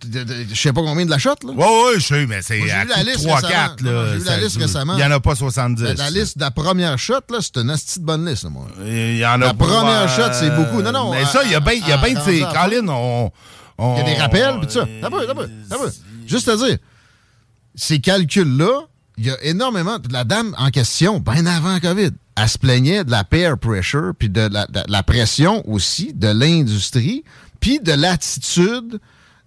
je 0.52 0.60
sais 0.60 0.74
pas 0.74 0.82
combien 0.82 1.06
de 1.06 1.12
la 1.12 1.20
shot, 1.20 1.36
là. 1.46 1.52
Ouais, 1.54 1.64
ouais, 1.66 2.00
je 2.00 2.06
sais, 2.08 2.26
mais 2.26 2.42
c'est 2.42 2.58
Moi, 2.58 2.68
j'ai 2.68 2.74
à 2.74 2.84
vu 2.84 2.90
la 2.90 2.96
coup 2.96 3.02
de 3.04 3.10
liste 3.12 3.26
3-4, 3.28 3.32
récemment. 3.36 3.92
là. 3.92 4.12
J'ai 4.14 4.18
vu 4.18 4.26
la 4.26 4.38
liste 4.38 4.58
récemment. 4.58 4.94
Il 4.98 5.00
y 5.00 5.04
en 5.06 5.12
a 5.12 5.20
pas 5.20 5.36
70. 5.36 5.84
La, 5.84 5.94
la 5.94 6.10
liste 6.10 6.38
de 6.40 6.44
la 6.44 6.50
première 6.52 6.98
shot, 6.98 7.14
là, 7.30 7.38
c'est 7.40 7.58
une 7.58 7.70
asti 7.70 8.00
de 8.00 8.06
bonne 8.06 8.28
liste, 8.28 8.44
là, 8.46 8.50
moi. 8.50 8.66
Il 8.84 9.18
y 9.18 9.26
en 9.28 9.34
a 9.34 9.38
La 9.38 9.54
première 9.54 9.86
euh, 9.86 10.08
shot, 10.08 10.34
c'est 10.34 10.50
beaucoup. 10.56 10.82
Non, 10.82 10.92
non, 10.92 11.12
Mais 11.12 11.22
à- 11.22 11.26
ça, 11.28 11.44
il 11.46 11.52
y 11.52 11.56
a 11.56 11.60
bien, 11.60 11.74
il 11.74 11.88
y 11.88 11.92
a 11.92 11.98
bien, 11.98 12.16
tu 12.16 12.22
sais, 12.22 12.40
Colin, 12.42 12.88
on, 12.90 13.26
on- 13.28 13.32
Il 13.80 13.98
y 13.98 14.00
a 14.00 14.04
des 14.04 14.14
rappels, 14.14 14.58
puis 14.60 14.68
tout 14.68 14.74
ça. 14.74 14.88
T'as 15.02 15.10
peu, 15.10 15.26
t'as 15.26 15.34
peu, 15.34 15.50
t'as 15.70 15.78
peu. 15.78 15.92
Juste 16.28 16.48
à 16.48 16.56
dire, 16.56 16.78
ces 17.76 18.00
calculs-là, 18.00 18.88
il 19.18 19.26
y 19.26 19.30
a 19.30 19.44
énormément. 19.44 19.98
La 20.10 20.24
dame 20.24 20.56
en 20.58 20.70
question, 20.70 21.20
bien 21.20 21.46
avant 21.46 21.80
COVID, 21.80 22.12
elle 22.36 22.50
se 22.50 22.58
plaignait 22.58 23.04
de 23.04 23.12
la 23.12 23.24
peer 23.24 23.58
pressure, 23.58 24.14
puis 24.18 24.30
de 24.30 24.42
la, 24.42 24.66
de 24.68 24.82
la 24.88 25.04
pression 25.04 25.68
aussi 25.70 26.14
de 26.14 26.28
l'industrie, 26.28 27.24
puis 27.60 27.80
de 27.80 27.92
l'attitude 27.92 29.00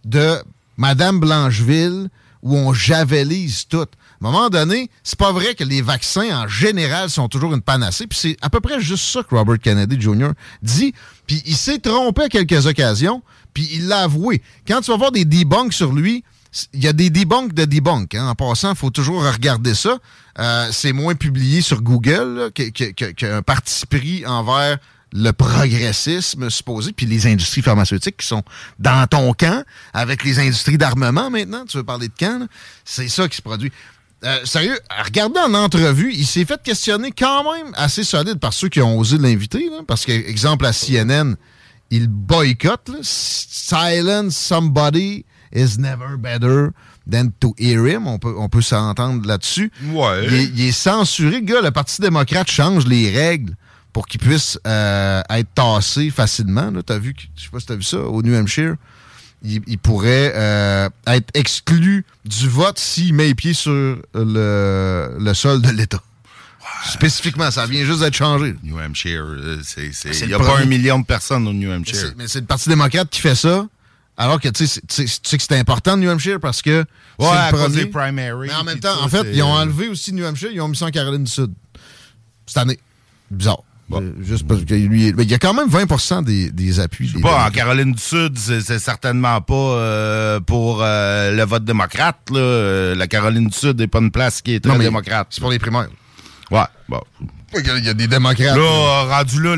de 0.04 0.36
Madame 0.76 1.20
Blancheville, 1.20 2.08
où 2.42 2.56
on 2.56 2.72
javelise 2.72 3.66
tout. 3.66 3.78
À 3.78 4.28
un 4.28 4.30
moment 4.30 4.48
donné, 4.48 4.90
c'est 5.02 5.18
pas 5.18 5.32
vrai 5.32 5.54
que 5.54 5.64
les 5.64 5.82
vaccins, 5.82 6.44
en 6.44 6.48
général, 6.48 7.10
sont 7.10 7.28
toujours 7.28 7.54
une 7.54 7.62
panacée. 7.62 8.06
Puis 8.06 8.18
c'est 8.18 8.36
à 8.42 8.50
peu 8.50 8.60
près 8.60 8.80
juste 8.80 9.04
ça 9.04 9.22
que 9.22 9.34
Robert 9.34 9.58
Kennedy 9.58 10.00
Jr. 10.00 10.30
dit. 10.62 10.94
Puis 11.26 11.42
il 11.46 11.56
s'est 11.56 11.78
trompé 11.78 12.22
à 12.24 12.28
quelques 12.28 12.66
occasions, 12.66 13.22
puis 13.54 13.68
il 13.72 13.86
l'a 13.88 14.00
avoué. 14.02 14.42
Quand 14.68 14.80
tu 14.82 14.90
vas 14.90 14.96
voir 14.98 15.12
des 15.12 15.24
debunks 15.24 15.72
sur 15.72 15.92
lui, 15.92 16.22
il 16.72 16.84
y 16.84 16.88
a 16.88 16.92
des 16.92 17.10
debunks 17.10 17.52
de 17.54 17.64
debunks. 17.64 18.14
hein. 18.14 18.28
En 18.28 18.34
passant, 18.34 18.70
il 18.72 18.76
faut 18.76 18.90
toujours 18.90 19.24
regarder 19.24 19.74
ça. 19.74 19.98
Euh, 20.38 20.68
c'est 20.72 20.92
moins 20.92 21.14
publié 21.14 21.62
sur 21.62 21.80
Google 21.82 22.38
là, 22.38 22.50
que- 22.50 22.68
qu'un 23.12 23.42
parti 23.42 23.86
pris 23.86 24.26
envers 24.26 24.78
le 25.12 25.30
progressisme 25.32 26.50
supposé, 26.50 26.92
puis 26.92 27.06
les 27.06 27.26
industries 27.26 27.62
pharmaceutiques 27.62 28.16
qui 28.16 28.26
sont 28.26 28.42
dans 28.78 29.06
ton 29.06 29.32
camp, 29.32 29.64
avec 29.92 30.24
les 30.24 30.38
industries 30.40 30.78
d'armement 30.78 31.30
maintenant, 31.30 31.64
tu 31.66 31.76
veux 31.76 31.84
parler 31.84 32.08
de 32.08 32.14
camp, 32.18 32.48
c'est 32.84 33.08
ça 33.08 33.28
qui 33.28 33.36
se 33.36 33.42
produit. 33.42 33.70
Euh, 34.24 34.44
sérieux, 34.44 34.78
regardez 35.04 35.38
en 35.38 35.54
entrevue, 35.54 36.12
il 36.14 36.26
s'est 36.26 36.44
fait 36.44 36.60
questionner 36.62 37.12
quand 37.12 37.44
même 37.52 37.72
assez 37.74 38.02
solide 38.04 38.38
par 38.40 38.52
ceux 38.52 38.68
qui 38.68 38.80
ont 38.80 38.98
osé 38.98 39.18
l'inviter, 39.18 39.68
parce 39.86 40.04
que, 40.04 40.12
exemple, 40.12 40.66
à 40.66 40.72
CNN, 40.72 41.36
il 41.94 42.08
boycotte. 42.08 42.88
là. 42.88 42.98
Silence 43.02 44.36
somebody 44.36 45.24
is 45.52 45.78
never 45.78 46.16
better 46.16 46.70
than 47.10 47.30
to 47.40 47.54
hear 47.58 47.86
him. 47.86 48.06
On 48.06 48.18
peut, 48.18 48.34
on 48.36 48.48
peut 48.48 48.62
s'entendre 48.62 49.26
là-dessus. 49.26 49.70
Ouais. 49.92 50.26
Il 50.26 50.34
est, 50.34 50.44
il 50.44 50.60
est 50.62 50.72
censuré, 50.72 51.40
le 51.40 51.46
gars. 51.46 51.60
Le 51.60 51.70
Parti 51.70 52.00
démocrate 52.00 52.50
change 52.50 52.86
les 52.86 53.10
règles 53.10 53.54
pour 53.92 54.06
qu'il 54.08 54.20
puisse 54.20 54.58
euh, 54.66 55.22
être 55.30 55.54
tassé 55.54 56.10
facilement. 56.10 56.70
Là, 56.70 56.82
t'as 56.82 56.98
vu, 56.98 57.14
je 57.36 57.44
sais 57.44 57.50
pas 57.50 57.60
si 57.60 57.66
t'as 57.66 57.76
vu 57.76 57.82
ça, 57.84 57.98
au 57.98 58.22
New 58.22 58.34
Hampshire. 58.34 58.74
Il, 59.42 59.60
il 59.66 59.78
pourrait 59.78 60.32
euh, 60.34 60.88
être 61.06 61.28
exclu 61.34 62.04
du 62.24 62.48
vote 62.48 62.78
s'il 62.78 63.14
met 63.14 63.26
les 63.26 63.34
pieds 63.34 63.52
sur 63.54 63.70
le, 64.14 65.16
le 65.18 65.34
sol 65.34 65.60
de 65.62 65.70
l'État. 65.70 66.02
Spécifiquement, 66.86 67.50
ça 67.50 67.66
vient 67.66 67.84
juste 67.84 68.00
d'être 68.00 68.16
changé. 68.16 68.54
New 68.62 68.78
Hampshire, 68.78 69.24
euh, 69.24 69.62
il 69.78 70.26
n'y 70.26 70.34
a 70.34 70.38
pas 70.38 70.58
un 70.58 70.64
million 70.66 70.98
de 70.98 71.04
personnes 71.04 71.46
au 71.46 71.52
New 71.52 71.70
Hampshire. 71.70 72.12
Mais 72.16 72.28
c'est 72.28 72.40
le 72.40 72.46
Parti 72.46 72.68
démocrate 72.68 73.08
qui 73.10 73.20
fait 73.20 73.34
ça. 73.34 73.66
Alors 74.16 74.40
que 74.40 74.48
tu 74.48 74.66
sais, 74.66 74.80
que 74.80 75.42
c'est 75.42 75.58
important, 75.58 75.96
New 75.96 76.08
Hampshire, 76.08 76.38
parce 76.38 76.62
que. 76.62 76.84
Ouais, 77.18 77.26
c'est 77.26 77.50
le 77.50 77.56
premier. 77.56 77.76
des 77.76 77.86
primaries. 77.86 78.48
Mais 78.48 78.54
en 78.54 78.64
même 78.64 78.78
temps, 78.78 79.02
en 79.02 79.08
fait, 79.08 79.26
ils 79.32 79.42
ont 79.42 79.56
euh, 79.56 79.62
enlevé 79.62 79.88
aussi 79.88 80.12
New 80.12 80.24
Hampshire, 80.24 80.50
ils 80.52 80.60
ont 80.60 80.68
mis 80.68 80.76
ça 80.76 80.86
en 80.86 80.90
Caroline 80.90 81.24
du 81.24 81.30
Sud. 81.30 81.52
Cette 82.46 82.58
année. 82.58 82.78
Bizarre. 83.30 83.62
Euh, 83.92 84.12
Juste 84.22 84.46
parce 84.46 84.64
que 84.64 84.74
lui, 84.74 85.12
mais 85.12 85.24
il 85.24 85.30
y 85.30 85.34
a 85.34 85.38
quand 85.38 85.52
même 85.52 85.68
20 85.68 86.22
des, 86.22 86.50
des 86.50 86.80
appuis. 86.80 87.12
Pas 87.20 87.46
en. 87.46 87.50
Caroline 87.50 87.92
du 87.92 88.02
Sud, 88.02 88.38
c'est 88.38 88.78
certainement 88.78 89.40
pas 89.40 89.54
euh, 89.54 90.40
pour 90.40 90.80
euh, 90.82 91.32
le 91.32 91.44
vote 91.44 91.64
démocrate. 91.64 92.18
Là. 92.30 92.94
La 92.94 93.06
Caroline 93.06 93.48
du 93.48 93.56
Sud 93.56 93.78
n'est 93.78 93.86
pas 93.86 94.00
une 94.00 94.10
place 94.10 94.40
qui 94.40 94.54
est 94.54 94.60
très 94.60 94.72
Non, 94.72 94.78
mais 94.78 94.84
démocrate. 94.84 95.28
C'est 95.30 95.40
pour 95.40 95.50
les 95.50 95.58
primaires. 95.58 95.88
Ouais, 96.50 96.64
bon. 96.88 97.00
Il 97.56 97.84
y 97.84 97.88
a, 97.88 97.94
des 97.94 98.08
démocrates. 98.08 98.56
Là, 98.56 99.04
rendu 99.08 99.40
là, 99.40 99.56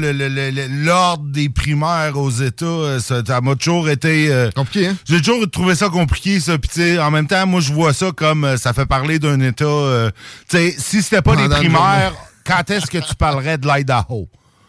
l'ordre 0.85 1.25
des 1.29 1.49
primaires 1.49 2.19
aux 2.19 2.31
États, 2.31 2.67
euh, 2.67 2.99
ça, 3.01 3.23
ça 3.27 3.41
m'a 3.41 3.55
toujours 3.55 3.89
été... 3.89 4.31
euh, 4.31 4.51
compliqué, 4.51 4.89
hein? 4.89 4.97
J'ai 5.09 5.21
toujours 5.23 5.51
trouvé 5.51 5.75
ça 5.75 5.89
compliqué, 5.89 6.39
ça. 6.41 6.59
Puis, 6.59 6.69
tu 6.69 6.81
sais, 6.81 6.99
en 6.99 7.11
même 7.11 7.27
temps, 7.27 7.47
moi, 7.47 7.61
je 7.61 7.73
vois 7.73 7.95
ça 7.95 8.11
comme 8.15 8.45
euh, 8.45 8.57
ça 8.59 8.75
fait 8.75 8.85
parler 8.85 9.19
d'un 9.19 9.41
État. 9.41 9.65
euh, 9.65 10.11
tu 10.49 10.59
sais, 10.59 10.75
si 10.77 11.03
c'était 11.03 11.23
pas 11.23 11.35
Pendant 11.35 11.49
les 11.49 11.57
primaires, 11.57 12.13
quand 12.45 12.71
est-ce 12.71 12.87
que 12.87 12.99
tu 12.99 13.15
parlerais 13.15 13.57
de 13.57 13.67
l'Idaho? 13.67 14.29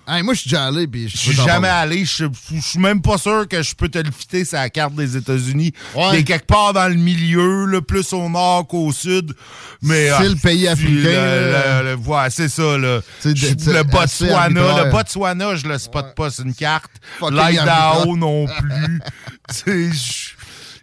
Hey, 0.10 0.24
moi, 0.24 0.34
je 0.34 0.40
suis 0.40 0.50
déjà 0.50 0.66
allé. 0.68 0.88
Puis 0.88 1.10
Je 1.10 1.18
suis 1.18 1.34
jamais 1.34 1.68
allé. 1.68 2.06
Je 2.06 2.26
suis 2.62 2.80
même 2.80 3.02
pas 3.02 3.18
sûr 3.18 3.46
que 3.48 3.62
je 3.62 3.76
peux 3.76 3.90
te 3.90 3.98
le 3.98 4.10
fitter 4.10 4.46
sur 4.46 4.58
la 4.58 4.70
carte 4.70 4.96
des 4.96 5.18
États-Unis. 5.18 5.74
Ouais. 5.96 6.10
Il 6.14 6.16
est 6.20 6.24
quelque 6.24 6.46
part 6.48 6.72
dans 6.72 6.88
le 6.88 6.96
milieu, 6.96 7.66
là, 7.66 7.82
plus 7.82 8.14
au 8.14 8.30
nord 8.30 8.66
qu'au 8.68 8.92
sud. 8.94 9.34
Mais, 9.82 10.08
C'est 10.08 10.14
ah, 10.14 10.24
le 10.24 10.36
pays 10.36 10.58
puis 10.60 10.68
africain, 10.70 10.94
le- 11.04 11.52
là. 11.52 11.84
le- 11.84 11.90
le- 11.92 11.96
ouais, 11.98 12.30
c'est 12.30 12.48
ça. 12.50 12.78
Là. 12.78 13.02
C'est 13.20 13.34
de- 13.34 13.40
c'est 13.60 13.74
le 13.74 13.84
Botswana. 13.84 14.86
Le 14.86 14.92
Botswana, 14.92 15.56
je 15.56 15.68
le 15.68 15.78
spot 15.78 16.16
pas 16.16 16.30
sur 16.30 16.46
une 16.46 16.56
carte. 16.56 16.92
L'Idaho 17.30 18.16
non 18.16 18.46
plus. 18.48 19.02
C'est- 19.52 19.92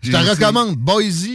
Je 0.02 0.10
te 0.12 0.16
recommande. 0.16 0.76
Boise 0.76 1.26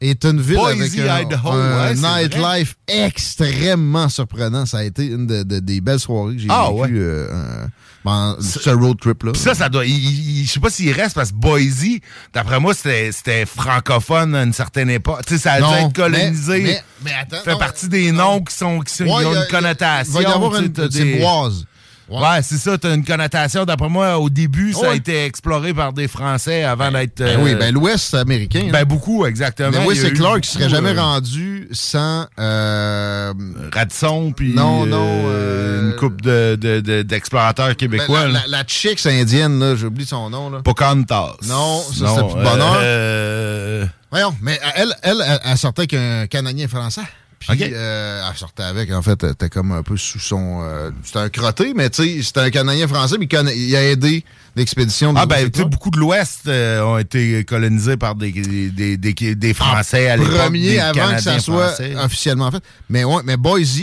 est 0.00 0.24
une 0.24 0.40
ville 0.40 0.56
Boise, 0.56 0.80
avec 0.80 0.98
un, 0.98 1.20
Idaho, 1.20 1.48
un 1.50 1.88
ouais, 1.88 1.96
c'est 1.96 2.22
nightlife 2.22 2.76
extrêmement 2.86 4.08
surprenant. 4.08 4.66
Ça 4.66 4.78
a 4.78 4.84
été 4.84 5.06
une 5.06 5.26
de- 5.26 5.42
de- 5.42 5.58
des 5.60 5.80
belles 5.80 6.00
soirées 6.00 6.34
que 6.36 6.40
j'ai 6.42 6.48
Ah, 6.50 6.68
vécues 6.70 6.80
ouais. 6.94 7.00
euh, 7.00 7.28
un- 7.64 7.68
dans 8.04 8.40
ce 8.40 8.70
road 8.70 8.98
trip-là. 9.00 9.32
Ça, 9.34 9.54
ça 9.54 9.68
doit. 9.68 9.84
Je 9.84 10.46
sais 10.48 10.60
pas 10.60 10.70
s'il 10.70 10.92
reste 10.92 11.14
parce 11.14 11.30
que 11.30 11.36
Boise, 11.36 11.84
d'après 12.32 12.58
moi, 12.60 12.72
c'était 12.74 13.10
c'était 13.12 13.44
francophone 13.44 14.34
à 14.34 14.44
une 14.44 14.52
certaine 14.52 14.88
époque. 14.88 15.20
Tu 15.26 15.34
sais, 15.34 15.40
ça 15.42 15.52
a 15.54 15.60
dû 15.60 15.84
être 15.86 15.92
colonisé. 15.92 16.52
mais- 16.58 16.62
mais- 16.62 16.82
mais 17.04 17.12
attends, 17.20 17.42
fait 17.44 17.52
non, 17.52 17.58
partie 17.58 17.88
des 17.88 18.10
non. 18.12 18.18
noms 18.36 18.40
qui 18.42 18.54
sont 18.54 18.80
qui, 18.80 19.02
Ouais, 19.02 19.10
ont 19.10 19.32
a- 19.34 19.42
une 19.42 19.46
connotation. 19.50 20.12
Il 20.20 20.22
va 20.24 20.30
y 20.30 20.32
avoir 20.32 20.56
une... 20.56 20.72
C'est 20.74 20.88
des- 20.88 21.18
boise. 21.18 21.64
Ouais, 22.10 22.40
c'est 22.42 22.56
ça, 22.56 22.78
t'as 22.78 22.94
une 22.94 23.04
connotation. 23.04 23.64
D'après 23.64 23.88
moi, 23.88 24.18
au 24.18 24.30
début, 24.30 24.72
ça 24.72 24.90
a 24.92 24.94
été 24.94 25.24
exploré 25.24 25.74
par 25.74 25.92
des 25.92 26.08
Français 26.08 26.64
avant 26.64 26.90
d'être. 26.90 27.18
Ben 27.18 27.38
euh, 27.38 27.42
oui, 27.42 27.54
ben 27.54 27.72
l'Ouest 27.74 28.14
américain. 28.14 28.62
hein. 28.66 28.70
ben 28.72 28.84
beaucoup, 28.84 29.26
exactement. 29.26 29.70
mais 29.72 29.84
oui, 29.86 29.94
c'est 29.96 30.12
beaucoup, 30.12 30.34
qu'il 30.40 30.44
serait 30.46 30.68
jamais 30.70 30.96
euh, 30.96 31.02
rendu 31.02 31.68
sans... 31.72 32.26
euh, 32.38 33.32
Radisson, 33.72 34.32
puis 34.34 34.54
Non, 34.54 34.86
non, 34.86 35.22
euh, 35.26 35.90
une 35.90 35.96
coupe 35.96 36.22
de, 36.22 36.56
de- 36.60 36.80
de- 36.80 37.02
d'explorateurs 37.02 37.68
ben, 37.68 37.74
québécois. 37.74 38.26
la, 38.26 38.32
la, 38.32 38.46
la 38.46 38.64
chicks 38.66 39.04
indienne, 39.06 39.58
là, 39.60 39.76
j'oublie 39.76 40.06
son 40.06 40.30
nom. 40.30 40.48
Là. 40.50 40.60
Pocahontas. 40.62 41.34
Non, 41.46 41.82
ça, 41.82 42.08
c'était 42.08 42.22
plus 42.22 42.38
de 42.38 42.42
bonheur. 42.44 43.88
Voyons, 44.10 44.34
mais 44.40 44.58
elle, 44.76 44.94
elle, 45.02 45.16
elle, 45.22 45.40
elle 45.44 45.58
sortait 45.58 45.80
avec 45.82 45.94
un 45.94 46.26
Canadien 46.26 46.66
français. 46.68 47.02
Puis 47.40 47.56
euh, 47.62 48.28
elle 48.28 48.36
sortait 48.36 48.64
avec, 48.64 48.90
en 48.92 49.00
fait, 49.00 49.22
était 49.22 49.48
comme 49.48 49.70
un 49.72 49.82
peu 49.84 49.96
sous 49.96 50.18
son... 50.18 50.60
euh, 50.62 50.90
c'était 51.04 51.20
un 51.20 51.28
crotté, 51.28 51.72
mais 51.74 51.88
tu 51.88 52.02
sais, 52.16 52.22
c'était 52.22 52.40
un 52.40 52.50
Canadien 52.50 52.88
français, 52.88 53.16
mais 53.18 53.26
il 53.54 53.76
a 53.76 53.84
aidé 53.84 54.24
l'expédition 54.56 55.12
de 55.12 55.18
Ah 55.20 55.26
ben, 55.26 55.48
tu 55.48 55.60
sais, 55.60 55.64
beaucoup 55.64 55.90
de 55.90 55.98
l'Ouest 55.98 56.48
euh, 56.48 56.82
ont 56.82 56.98
été 56.98 57.44
colonisés 57.44 57.96
par 57.96 58.16
des, 58.16 58.32
des, 58.32 58.96
des, 58.96 59.54
Français 59.54 60.08
à 60.08 60.16
l'époque. 60.16 60.34
Premier 60.34 60.60
des 60.70 60.78
avant 60.80 61.14
que 61.14 61.22
ça 61.22 61.38
soit 61.38 61.68
français. 61.68 61.94
officiellement 61.96 62.50
fait. 62.50 62.62
Mais 62.90 63.04
ouais, 63.04 63.22
mais 63.24 63.36
Boise, 63.36 63.80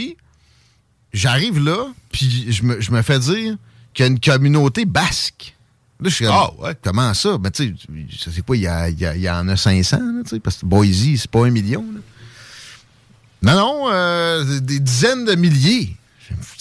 j'arrive 1.14 1.60
là, 1.64 1.88
puis 2.12 2.52
je 2.52 2.64
me, 2.64 2.82
je 2.82 2.92
me 2.92 3.02
fais 3.02 3.20
dire 3.20 3.56
qu'il 3.94 4.06
y 4.06 4.08
a 4.08 4.12
une 4.12 4.20
communauté 4.20 4.86
basque. 4.86 5.56
Là, 6.02 6.10
je 6.10 6.16
suis 6.16 6.26
Ah, 6.28 6.52
ouais. 6.60 6.76
comment 6.84 7.14
ça? 7.14 7.38
Ben, 7.38 7.50
tu 7.52 7.68
sais, 7.68 7.74
ça 8.20 8.32
c'est 8.36 8.46
quoi, 8.46 8.58
il 8.58 8.64
y, 8.64 8.68
a- 8.68 8.90
il 8.90 9.00
y 9.00 9.06
a- 9.06 9.16
il 9.16 9.22
y 9.22 9.30
en 9.30 9.48
a 9.48 9.56
500, 9.56 9.98
là, 9.98 10.24
tu 10.24 10.30
sais, 10.32 10.40
parce 10.42 10.58
que 10.58 10.66
Boise, 10.66 11.06
c'est 11.18 11.32
pas 11.32 11.46
un 11.46 11.52
million. 11.52 11.86
là. 11.94 12.02
Non, 13.46 13.56
non, 13.56 13.86
euh, 13.92 14.60
des 14.60 14.80
dizaines 14.80 15.26
de 15.26 15.36
milliers. 15.36 15.96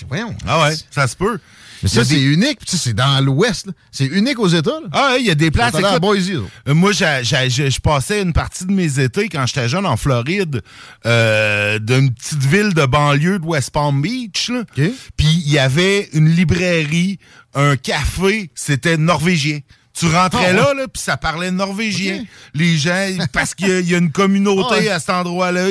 Voyons. 0.09 0.35
Ah 0.47 0.63
ouais, 0.69 0.75
ça 0.91 1.07
se 1.09 1.17
peut. 1.17 1.39
Mais 1.83 1.89
ça, 1.89 2.05
c'est 2.05 2.15
des- 2.15 2.23
unique. 2.23 2.59
puis 2.59 2.67
tu 2.67 2.77
sais, 2.77 2.91
C'est 2.91 2.95
dans 2.95 3.23
l'Ouest. 3.23 3.67
là. 3.67 3.73
C'est 3.91 4.07
unique 4.07 4.39
aux 4.39 4.49
États. 4.49 4.71
là. 4.71 4.89
Ah, 4.93 5.11
ouais, 5.13 5.21
il 5.21 5.27
y 5.27 5.31
a 5.31 5.35
des 5.35 5.51
places. 5.51 5.75
allés 5.75 5.85
à 5.85 5.91
écoute, 5.91 6.03
Boise. 6.03 6.31
Euh, 6.31 6.75
Moi, 6.75 6.93
je 6.93 7.81
passais 7.81 8.23
une 8.23 8.33
partie 8.33 8.65
de 8.65 8.73
mes 8.73 9.01
étés 9.01 9.29
quand 9.29 9.45
j'étais 9.47 9.69
jeune 9.69 9.85
en 9.87 9.97
Floride, 9.97 10.63
euh, 11.05 11.79
d'une 11.79 12.13
petite 12.13 12.43
ville 12.45 12.73
de 12.75 12.87
banlieue 12.87 13.39
de 13.39 13.45
West 13.45 13.71
Palm 13.71 14.01
Beach. 14.01 14.51
Puis 14.77 15.27
il 15.27 15.51
y 15.51 15.59
avait 15.59 16.09
une 16.15 16.29
librairie, 16.31 17.19
un 17.55 17.77
café, 17.77 18.51
c'était 18.55 18.97
norvégien. 18.97 19.61
Tu 19.97 20.07
rentrais 20.07 20.47
Ah, 20.47 20.51
ouais. 20.51 20.53
là, 20.55 20.75
là 20.75 20.89
puis 20.93 21.01
ça 21.01 21.17
parlait 21.17 21.53
norvégien. 21.53 22.25
Les 22.53 22.77
gens, 22.77 23.09
parce 23.33 23.55
qu'il 23.55 23.69
y, 23.69 23.73
a- 23.73 23.79
y 23.81 23.95
une 23.95 24.11
communauté 24.11 24.67
Ah, 24.73 24.79
ouais. 24.81 24.89
à 24.89 24.99
cet 24.99 25.11
endroit-là, 25.11 25.67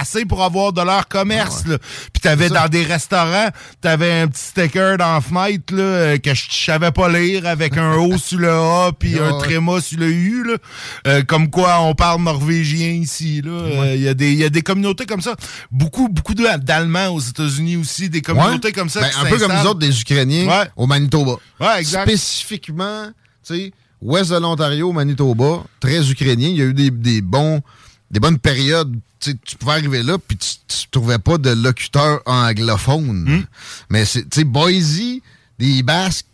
assez 0.00 0.24
pour 0.24 0.42
avoir 0.42 0.72
de 0.72 0.80
leur 0.80 1.06
commerce. 1.06 1.66
là. 1.66 1.76
Puis 2.14 2.22
t'avais 2.22 2.48
dans 2.48 2.66
des 2.68 2.82
restaurants, 2.82 3.48
t'avais 3.82 4.20
un 4.22 4.28
petit 4.28 4.42
sticker 4.42 4.96
dans 4.96 5.20
fenêtre 5.20 5.74
là, 5.74 5.82
euh, 5.82 6.18
que 6.18 6.32
je 6.34 6.44
savais 6.50 6.92
pas 6.92 7.10
lire 7.10 7.46
avec 7.46 7.76
un 7.76 7.92
O 7.96 8.16
sur 8.16 8.38
le 8.38 8.50
A 8.50 8.90
puis 8.98 9.18
un 9.18 9.32
ouais. 9.32 9.38
tréma 9.40 9.80
sur 9.82 9.98
le 10.00 10.08
U. 10.10 10.44
Là. 10.44 10.56
Euh, 11.06 11.22
comme 11.22 11.50
quoi 11.50 11.80
on 11.82 11.94
parle 11.94 12.22
norvégien 12.22 12.88
ici. 12.92 13.42
là. 13.44 13.50
Euh, 13.52 13.92
Il 13.94 14.00
y, 14.02 14.08
a 14.08 14.14
des- 14.14 14.32
il 14.32 14.38
y 14.38 14.44
a 14.44 14.48
des 14.50 14.62
communautés 14.62 15.04
comme 15.04 15.20
ça. 15.20 15.36
Beaucoup, 15.70 16.08
beaucoup 16.08 16.32
d'Allemands 16.34 17.08
aux 17.08 17.20
États-Unis 17.20 17.76
aussi, 17.76 18.08
des 18.08 18.22
communautés 18.22 18.68
Ouais. 18.68 18.72
comme 18.72 18.88
ça. 18.88 19.00
Ben, 19.00 19.10
un 19.20 19.28
peu 19.28 19.36
comme 19.38 19.52
nous 19.52 19.66
autres, 19.66 19.78
des 19.80 20.00
Ukrainiens 20.00 20.46
Ouais. 20.46 20.70
au 20.74 20.86
Manitoba. 20.86 21.32
Ouais, 21.60 21.80
exact. 21.80 22.04
Spécifiquement, 22.08 23.08
sais, 23.42 23.72
ouest 24.00 24.30
de 24.30 24.36
l'Ontario, 24.36 24.92
Manitoba, 24.92 25.64
très 25.80 26.10
ukrainien. 26.10 26.48
Il 26.48 26.56
y 26.56 26.62
a 26.62 26.66
eu 26.66 26.74
des, 26.74 26.90
des 26.90 27.20
bons, 27.20 27.62
des 28.10 28.20
bonnes 28.20 28.38
périodes. 28.38 28.94
Tu 29.20 29.56
pouvais 29.58 29.72
arriver 29.72 30.02
là, 30.02 30.18
puis 30.18 30.36
tu, 30.36 30.54
tu 30.66 30.88
trouvais 30.90 31.18
pas 31.18 31.38
de 31.38 31.50
locuteur 31.50 32.20
anglophone. 32.26 33.24
Hmm. 33.24 33.44
Mais 33.88 34.04
c'est, 34.04 34.28
tu 34.28 34.40
sais, 34.40 34.44
Boise, 34.44 35.00
des 35.58 35.82
Basques, 35.82 36.26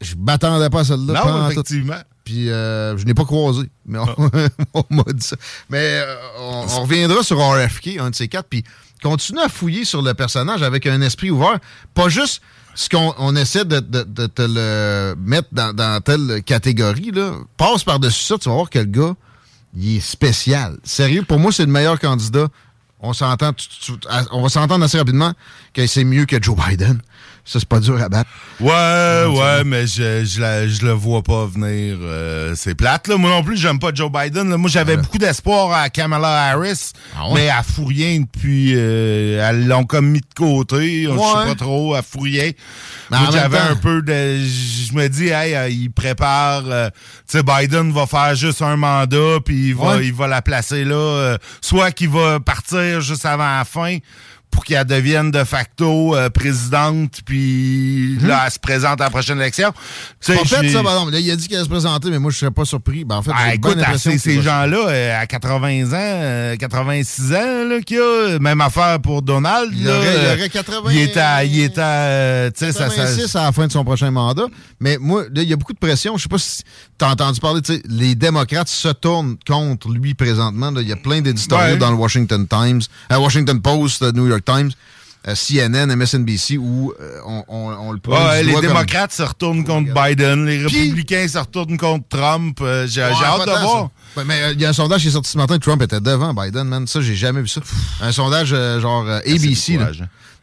je 0.00 0.14
m'attendais 0.16 0.70
pas 0.70 0.80
à 0.80 0.84
celle-là. 0.84 1.24
Non, 1.24 1.50
effectivement. 1.50 2.00
Puis 2.24 2.50
euh, 2.50 2.96
je 2.96 3.04
n'ai 3.06 3.14
pas 3.14 3.24
croisé. 3.24 3.70
Mais 3.86 3.98
on, 3.98 4.30
on 4.74 4.84
m'a 4.90 5.12
dit 5.12 5.26
ça. 5.26 5.36
Mais 5.70 6.02
euh, 6.02 6.14
on, 6.38 6.66
on 6.68 6.82
reviendra 6.82 7.22
sur 7.22 7.38
RFK, 7.38 7.96
un 7.98 8.10
de 8.10 8.14
ces 8.14 8.28
quatre. 8.28 8.48
Puis 8.48 8.64
continue 9.02 9.40
à 9.40 9.48
fouiller 9.48 9.84
sur 9.84 10.02
le 10.02 10.14
personnage 10.14 10.62
avec 10.62 10.86
un 10.86 11.00
esprit 11.00 11.30
ouvert. 11.30 11.58
Pas 11.94 12.08
juste 12.08 12.42
ce 12.80 12.88
qu'on 12.88 13.12
on 13.18 13.34
essaie 13.34 13.64
de, 13.64 13.80
de- 13.80 14.04
de 14.04 14.26
te 14.26 14.42
le 14.42 15.16
mettre 15.18 15.48
dans, 15.52 16.00
telle 16.00 16.42
catégorie. 16.44 17.10
Là. 17.10 17.32
Passe 17.56 17.82
par-dessus 17.82 18.22
ça, 18.22 18.38
tu 18.38 18.48
vas 18.48 18.54
voir 18.54 18.70
que 18.70 18.78
le 18.78 18.84
gars, 18.84 19.14
il 19.76 19.96
est 19.96 20.00
spécial. 20.00 20.76
Sérieux, 20.84 21.24
pour 21.24 21.40
moi, 21.40 21.50
c'est 21.50 21.66
le 21.66 21.72
meilleur 21.72 21.98
candidat. 21.98 22.46
On 23.00 23.12
s'entend, 23.12 23.50
on 24.30 24.42
va 24.42 24.48
s'entendre 24.48 24.84
assez 24.84 24.96
rapidement 24.98 25.32
que 25.74 25.86
c'est 25.88 26.04
mieux 26.04 26.24
que 26.24 26.40
Joe 26.40 26.56
Biden. 26.56 27.00
Ça, 27.50 27.58
c'est 27.60 27.68
pas 27.68 27.80
dur 27.80 27.98
à 28.02 28.10
battre. 28.10 28.28
Ouais, 28.60 29.24
ouais, 29.26 29.64
mais 29.64 29.86
je, 29.86 30.22
je, 30.26 30.38
la- 30.38 30.68
je 30.68 30.84
le 30.84 30.92
vois 30.92 31.22
pas 31.22 31.46
venir. 31.46 31.96
euh, 32.02 32.52
c'est 32.54 32.74
plate, 32.74 33.08
là. 33.08 33.16
Moi 33.16 33.30
non 33.30 33.42
plus, 33.42 33.56
j'aime 33.56 33.78
pas 33.78 33.88
Joe 33.94 34.10
Biden. 34.12 34.50
là. 34.50 34.58
Moi, 34.58 34.68
j'avais 34.68 34.98
beaucoup 34.98 35.16
d'espoir 35.16 35.72
à 35.72 35.88
Kamala 35.88 36.50
Harris, 36.50 36.92
Ah 37.16 37.28
ouais? 37.28 37.34
mais 37.36 37.44
elle 37.46 37.64
fout 37.64 37.86
rien 37.88 38.20
depuis... 38.20 38.74
euh, 38.76 39.48
elles 39.48 39.66
l'ont 39.66 39.84
comme 39.84 40.08
mis 40.10 40.20
de 40.20 40.26
côté. 40.36 41.04
Je 41.04 41.08
sais 41.10 41.46
pas 41.48 41.54
trop, 41.54 41.96
elle 41.96 42.02
fout 42.02 42.24
rien. 42.24 42.50
Mais 43.10 43.16
Moi, 43.18 43.28
j'avais 43.32 43.56
un 43.58 43.76
peu 43.76 44.02
de... 44.02 44.12
Je 44.44 44.92
me 44.92 45.08
dis, 45.08 45.28
hey, 45.28 45.54
euh, 45.54 45.70
il 45.70 45.90
prépare... 45.90 46.64
euh, 46.66 46.90
tu 47.30 47.38
sais, 47.38 47.42
Biden 47.42 47.92
va 47.92 48.06
faire 48.06 48.34
juste 48.34 48.60
un 48.60 48.76
mandat, 48.76 49.38
puis 49.42 49.68
il 49.68 49.74
va, 49.74 49.96
Ouais. 49.96 50.06
il 50.06 50.12
va 50.12 50.26
la 50.26 50.42
placer 50.42 50.84
là. 50.84 50.94
euh, 50.96 51.38
soit 51.62 51.92
qu'il 51.92 52.10
va 52.10 52.40
partir 52.40 53.00
juste 53.00 53.24
avant 53.24 53.56
la 53.58 53.64
fin 53.64 53.96
pour 54.50 54.64
qu'elle 54.64 54.84
devienne 54.86 55.30
de 55.30 55.44
facto 55.44 56.14
euh, 56.16 56.30
présidente, 56.30 57.20
puis 57.24 58.16
là, 58.20 58.42
elle 58.46 58.50
se 58.52 58.58
présente 58.58 59.00
à 59.00 59.04
la 59.04 59.10
prochaine 59.10 59.38
élection. 59.38 59.72
Pas 60.26 60.34
fait 60.44 60.68
ça, 60.70 60.82
pardon. 60.82 61.10
Là, 61.10 61.18
il 61.20 61.30
a 61.30 61.36
dit 61.36 61.46
allait 61.54 61.64
se 61.64 61.68
présenter, 61.68 62.10
mais 62.10 62.18
moi, 62.18 62.30
je 62.30 62.38
serais 62.38 62.50
pas 62.50 62.64
surpris. 62.64 63.04
Ben, 63.04 63.16
en 63.16 63.22
fait, 63.22 63.30
Ah, 63.34 63.54
écoute, 63.54 63.76
à 63.78 63.80
impression 63.88 64.10
ces, 64.12 64.18
ces 64.18 64.42
gens-là, 64.42 64.88
euh, 64.88 65.20
à 65.22 65.26
80 65.26 65.86
ans, 65.86 65.92
euh, 65.94 66.56
86 66.56 67.32
ans, 67.34 67.64
là, 67.68 67.80
qu'il 67.80 67.96
y 67.96 68.00
a, 68.00 68.38
même 68.38 68.60
affaire 68.60 69.00
pour 69.00 69.22
Donald. 69.22 69.70
Il 69.74 69.84
là, 69.84 69.96
aurait, 69.96 70.14
il 70.14 70.24
euh, 70.26 70.34
aurait 70.34 70.48
80. 70.48 70.90
Il 70.92 70.98
est 70.98 71.16
à, 71.16 71.44
il 71.44 71.60
est 71.60 71.78
à, 71.78 71.86
euh, 71.86 72.50
tu 72.50 72.64
sais, 72.66 72.72
ça, 72.72 72.88
ça, 72.90 72.96
86 73.04 73.36
à 73.36 73.44
la 73.44 73.52
fin 73.52 73.66
de 73.66 73.72
son 73.72 73.84
prochain 73.84 74.10
mandat. 74.10 74.46
Mais 74.80 74.98
moi, 74.98 75.24
là, 75.32 75.42
il 75.42 75.48
y 75.48 75.52
a 75.52 75.56
beaucoup 75.56 75.72
de 75.72 75.78
pression. 75.78 76.16
Je 76.16 76.22
sais 76.24 76.28
pas 76.28 76.38
si 76.38 76.62
tu 76.98 77.04
as 77.04 77.08
entendu 77.10 77.40
parler, 77.40 77.62
tu 77.62 77.74
sais, 77.74 77.82
les 77.88 78.14
démocrates 78.14 78.68
se 78.68 78.88
tournent 78.88 79.36
contre 79.46 79.88
lui 79.90 80.14
présentement. 80.14 80.70
là. 80.70 80.80
Il 80.82 80.88
y 80.88 80.92
a 80.92 80.96
plein 80.96 81.20
d'éditoriaux 81.20 81.58
Ouais. 81.72 81.76
dans 81.76 81.90
le 81.90 81.96
Washington 81.96 82.46
Times, 82.46 82.80
euh, 83.12 83.18
Washington 83.18 83.60
Post, 83.60 84.02
New 84.14 84.26
York 84.28 84.37
Times. 84.40 84.70
euh, 85.26 85.34
CNN, 85.34 85.86
MSNBC, 85.96 86.58
où 86.58 86.92
euh, 87.00 87.18
on, 87.26 87.42
on, 87.48 87.88
on 87.88 87.92
le 87.92 87.98
pointe 87.98 88.22
Ouais, 88.22 88.44
les 88.44 88.52
comme- 88.52 88.60
démocrates 88.62 89.12
se 89.12 89.22
retournent 89.24 89.64
contre 89.64 89.92
Biden, 89.92 90.46
les 90.46 90.58
républicains 90.64 91.26
se 91.26 91.38
retournent 91.38 91.76
contre 91.76 92.06
Trump. 92.08 92.58
Euh, 92.62 92.86
J'ai 92.86 93.02
Ouais, 93.02 93.08
hâte 93.24 93.40
de 93.40 93.50
voir. 93.50 93.90
ça. 94.14 94.24
Mais 94.24 94.40
euh, 94.42 94.52
il 94.52 94.60
y 94.60 94.64
a 94.64 94.68
un 94.68 94.72
sondage 94.72 95.02
qui 95.02 95.08
est 95.08 95.10
sorti 95.10 95.30
ce 95.32 95.36
matin, 95.36 95.58
Trump 95.58 95.82
était 95.82 96.00
devant 96.00 96.32
Biden, 96.32 96.64
man. 96.68 96.86
Ça, 96.86 97.00
j'ai 97.00 97.16
jamais 97.16 97.40
vu 97.42 97.48
ça. 97.48 97.60
Un 98.00 98.12
sondage 98.12 98.50
euh, 98.52 98.80
genre 98.80 99.04
euh, 99.08 99.18
ABC. 99.26 99.76
là. 99.76 99.90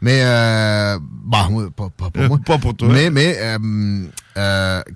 Mais, 0.02 0.20
euh, 0.24 1.00
bon, 1.02 1.50
moi, 1.50 1.68
pas, 1.76 1.88
pas 1.98 2.10
pour 2.12 2.24
moi. 2.28 2.40
pas 2.46 2.58
pour 2.58 2.76
toi. 2.76 2.90
Mais, 2.92 3.10
mais 3.10 3.40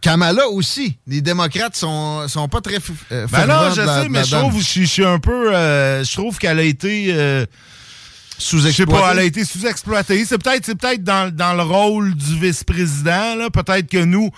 Kamala 0.02 0.48
aussi. 0.50 0.98
Les 1.08 1.22
démocrates 1.22 1.76
sont, 1.76 2.28
sont 2.28 2.48
pas 2.48 2.62
très 2.62 2.78
f- 2.78 2.92
Ben 3.10 3.46
non, 3.48 3.70
je 3.74 3.82
sais, 3.86 4.10
mais 4.10 4.24
je 4.24 4.36
trouve, 4.36 4.62
je, 4.62 4.82
je 4.82 4.86
suis 4.86 5.06
un 5.06 5.20
peu, 5.20 5.52
je 5.54 6.14
trouve 6.14 6.38
qu'elle 6.38 6.60
a 6.60 6.64
été, 6.64 7.46
je 8.40 8.72
sais 8.72 8.86
pas, 8.86 9.12
elle 9.12 9.20
a 9.20 9.24
été 9.24 9.44
sous-exploitée. 9.44 10.24
C'est 10.26 10.38
peut-être, 10.38 10.66
c'est 10.66 10.76
peut-être 10.76 11.04
dans, 11.04 11.34
dans 11.34 11.54
le 11.54 11.64
rôle 11.64 12.16
du 12.16 12.40
vice-président, 12.40 13.36
là. 13.36 13.50
Peut-être 13.50 13.88
que 13.88 14.04
nous, 14.04 14.30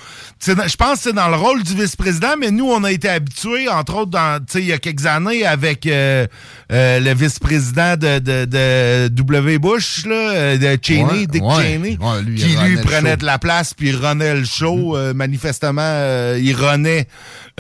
je 0.46 0.76
pense 0.76 0.96
que 0.96 1.00
c'est 1.04 1.14
dans 1.14 1.30
le 1.30 1.36
rôle 1.36 1.64
du 1.64 1.76
vice-président, 1.76 2.36
mais 2.40 2.52
nous, 2.52 2.66
on 2.66 2.84
a 2.84 2.92
été 2.92 3.08
habitués, 3.10 3.70
entre 3.70 3.96
autres, 3.98 4.12
dans, 4.12 4.40
tu 4.40 4.54
sais, 4.54 4.60
il 4.62 4.68
y 4.68 4.74
a 4.74 4.78
quelques 4.80 5.06
années 5.06 5.46
avec 5.46 5.86
euh, 5.86 6.26
euh, 6.72 7.00
le 7.00 7.14
vice-président 7.14 7.96
de, 7.96 8.20
de, 8.20 8.46
de 8.46 9.08
W. 9.10 9.60
Bush, 9.60 10.06
là, 10.06 10.16
euh, 10.16 10.58
de 10.58 10.80
Cheney, 10.82 11.04
Ouais, 11.04 11.28
Dick 11.28 11.44
ouais. 11.44 11.56
Cheney, 11.62 11.98
Ouais, 12.02 12.22
lui, 12.24 12.42
il 12.42 12.48
qui 12.48 12.56
lui 12.64 12.78
prenait 12.78 13.18
de 13.18 13.26
la 13.26 13.38
place 13.40 13.74
puis 13.74 13.90
il 13.90 13.96
renait 13.96 14.36
le 14.36 14.46
show. 14.46 14.98
Euh, 14.98 15.14
manifestement, 15.14 15.82
euh, 15.84 16.40
il 16.42 16.56
renait 16.56 17.08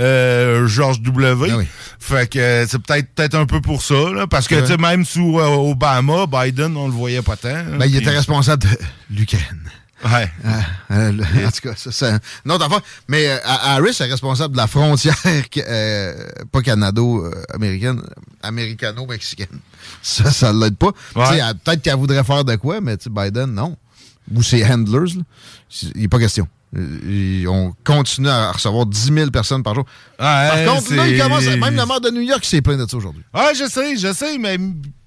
euh, 0.02 0.68
George 0.68 1.02
W. 1.02 1.48
Ah 1.52 1.58
oui. 1.58 1.68
Fait 2.00 2.30
que 2.30 2.40
euh, 2.40 2.66
c'est 2.68 2.80
peut-être 2.80 3.08
peut-être 3.14 3.36
un 3.36 3.46
peu 3.46 3.62
pour 3.62 3.82
ça, 3.84 4.12
là, 4.14 4.28
parce 4.28 4.48
que 4.48 4.76
même 4.76 5.06
sous 5.06 5.40
euh, 5.40 5.48
Obama, 5.48 6.26
Biden, 6.26 6.76
on 6.76 6.88
le 6.88 6.94
voyait 6.94 7.22
pas 7.22 7.38
tant. 7.38 7.64
Ben, 7.78 7.86
il 7.86 7.96
était 7.96 8.10
responsable 8.10 8.64
de 8.64 8.70
l'Ukraine. 9.12 9.62
Ouais. 10.04 10.32
Ah, 10.44 10.62
euh, 10.92 11.12
en 11.46 11.52
tout 11.52 11.70
cas, 11.70 11.76
ça, 11.76 11.92
c'est 11.92 12.12
une 12.44 12.52
autre 12.52 12.66
affaire. 12.66 12.82
Mais 13.08 13.28
euh, 13.28 13.38
Harris 13.46 13.96
est 14.00 14.06
responsable 14.06 14.54
de 14.54 14.58
la 14.58 14.66
frontière, 14.66 15.16
pas 16.52 16.62
canado-américaine, 16.64 18.02
américano-mexicaine. 18.42 19.60
Ça, 20.02 20.32
ça 20.32 20.52
l'aide 20.54 20.76
pas. 20.76 20.92
Ouais. 21.16 21.40
Peut-être 21.64 21.84
qu'elle 21.84 21.98
voudrait 21.98 22.24
faire 22.24 22.44
de 22.44 22.56
quoi, 22.56 22.82
mais 22.82 22.98
Biden, 23.10 23.54
non. 23.54 23.78
Ou 24.34 24.42
ses 24.42 24.66
handlers, 24.66 25.16
là. 25.18 25.24
Il 25.96 26.02
n'est 26.02 26.08
pas 26.08 26.20
question. 26.20 26.48
Il- 26.74 27.48
On 27.50 27.74
continue 27.84 28.30
à 28.30 28.52
recevoir 28.52 28.86
10 28.86 29.12
000 29.14 29.30
personnes 29.32 29.62
par 29.64 29.76
jour. 29.76 29.86
Par 30.66 30.76
contre, 30.76 30.94
là, 30.96 31.04
c'est- 31.06 31.12
il 31.12 31.18
commence 31.22 31.44
à- 31.48 31.58
même 31.58 31.76
le 31.76 31.86
maire 31.86 32.02
de 32.02 32.10
New 32.12 32.22
York 32.22 32.46
s'est 32.46 32.62
plaint 32.62 32.80
de 32.80 32.90
ça 32.90 32.96
aujourd'hui. 32.98 33.24
Ouais, 33.34 33.54
je 33.56 33.68
sais, 33.68 33.98
je 33.98 34.14
sais, 34.14 34.38
mais 34.38 34.58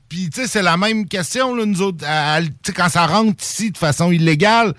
puis 0.09 0.29
tu 0.31 0.43
sais, 0.43 0.47
c'est 0.47 0.63
la 0.63 0.77
même 0.77 1.07
question, 1.09 1.55
là, 1.57 1.65
nous 1.65 1.81
autres. 1.83 2.05
à- 2.07 2.37
à- 2.37 2.41
quand 2.77 2.89
ça 2.91 3.07
rentre 3.07 3.43
ici 3.43 3.71
de 3.71 3.79
façon 3.79 4.13
illégale, 4.13 4.75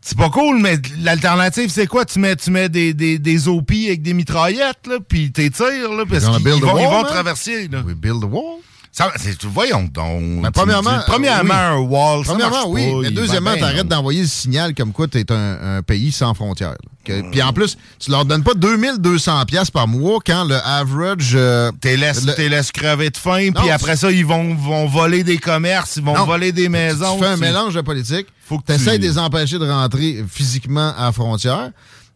c'est 0.00 0.16
pas 0.16 0.30
cool, 0.30 0.58
mais 0.60 0.78
l'alternative, 1.02 1.68
c'est 1.70 1.86
quoi? 1.86 2.04
Tu 2.04 2.18
mets, 2.18 2.34
tu 2.36 2.50
mets 2.50 2.68
des, 2.68 2.94
des, 2.94 3.18
des 3.18 3.48
OP 3.48 3.70
avec 3.86 4.02
des 4.02 4.14
mitraillettes, 4.14 4.86
là, 4.88 4.96
puis 5.06 5.30
t'es 5.32 5.50
tires, 5.50 5.92
là, 5.92 6.04
parce 6.08 6.24
qu'ils 6.38 6.44
vont, 6.66 6.78
ils 6.78 6.84
vont 6.84 7.02
traverser, 7.04 7.68
là. 7.68 7.82
We 7.86 7.94
build 7.94 8.22
a 8.24 8.26
wall. 8.26 8.60
Ça, 8.96 9.12
voyons 9.52 9.88
donc. 9.92 10.40
Ben, 10.42 10.52
premièrement, 10.52 11.00
tu- 11.00 11.10
premièrement, 11.10 11.52
un 11.54 11.76
wall, 11.78 12.22
Premièrement, 12.24 12.68
oui. 12.68 12.88
pas, 12.92 12.96
mais 13.02 13.10
deuxièmement, 13.10 13.56
t'arrêtes 13.56 13.88
d'envoyer 13.88 14.20
le 14.22 14.28
signal 14.28 14.72
comme 14.72 14.92
quoi 14.92 15.08
t'es 15.08 15.30
un, 15.32 15.78
un 15.78 15.82
pays 15.82 16.12
sans 16.12 16.32
frontières. 16.32 16.76
Puis 17.04 17.42
en 17.42 17.52
plus, 17.52 17.76
tu 17.98 18.12
leur 18.12 18.24
donnes 18.24 18.44
pas 18.44 18.54
2200 18.54 19.44
pièces 19.46 19.70
par 19.70 19.88
mois 19.88 20.20
quand 20.24 20.44
le 20.44 20.54
average... 20.64 21.32
euh, 21.34 21.72
T'es 21.80 21.96
laisse, 21.96 22.24
le- 22.24 22.48
laisse 22.48 22.70
crever 22.70 23.10
de 23.10 23.16
faim, 23.16 23.50
puis 23.54 23.68
après 23.68 23.96
ça, 23.96 24.12
ils 24.12 24.24
vont, 24.24 24.54
vont 24.54 24.86
voler 24.86 25.24
des 25.24 25.38
commerces, 25.38 25.96
ils 25.96 26.04
vont 26.04 26.14
Non. 26.16 26.24
voler 26.24 26.52
des 26.52 26.68
maisons. 26.68 27.16
Tu 27.18 27.24
fais 27.24 27.30
un 27.30 27.36
mélange 27.36 27.74
de 27.74 27.80
politique. 27.80 28.28
Faut 28.48 28.58
que 28.58 28.72
tu- 28.72 28.84
de 28.84 28.90
les 29.02 29.18
empêcher 29.18 29.58
de 29.58 29.68
rentrer 29.68 30.24
physiquement 30.30 30.94
à 30.96 31.06
la 31.06 31.12
frontière. 31.12 31.70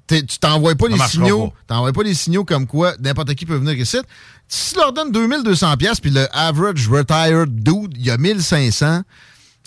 Tu 0.09 0.39
t'envoies 0.39 0.75
pas 0.75 0.87
Ça 0.89 0.97
les 0.97 1.11
signaux. 1.11 1.49
pas. 1.49 1.75
T'envoies 1.75 1.93
pas 1.93 2.03
les 2.03 2.15
signaux 2.15 2.45
comme 2.45 2.67
quoi 2.67 2.95
n'importe 2.99 3.35
qui 3.35 3.47
peut 3.47 3.57
venir 3.57 3.75
ici. 3.75 3.99
Si 4.49 4.73
tu 4.73 4.81
leur 4.81 4.93
donnes 4.93 5.13
2200 5.13 5.77
pièces 5.77 6.01
puis 6.01 6.11
le 6.11 6.27
average 6.35 6.89
retired 6.89 7.63
dude, 7.63 7.95
il 7.97 8.07
y 8.07 8.11
a 8.11 8.17
1500, 8.17 9.03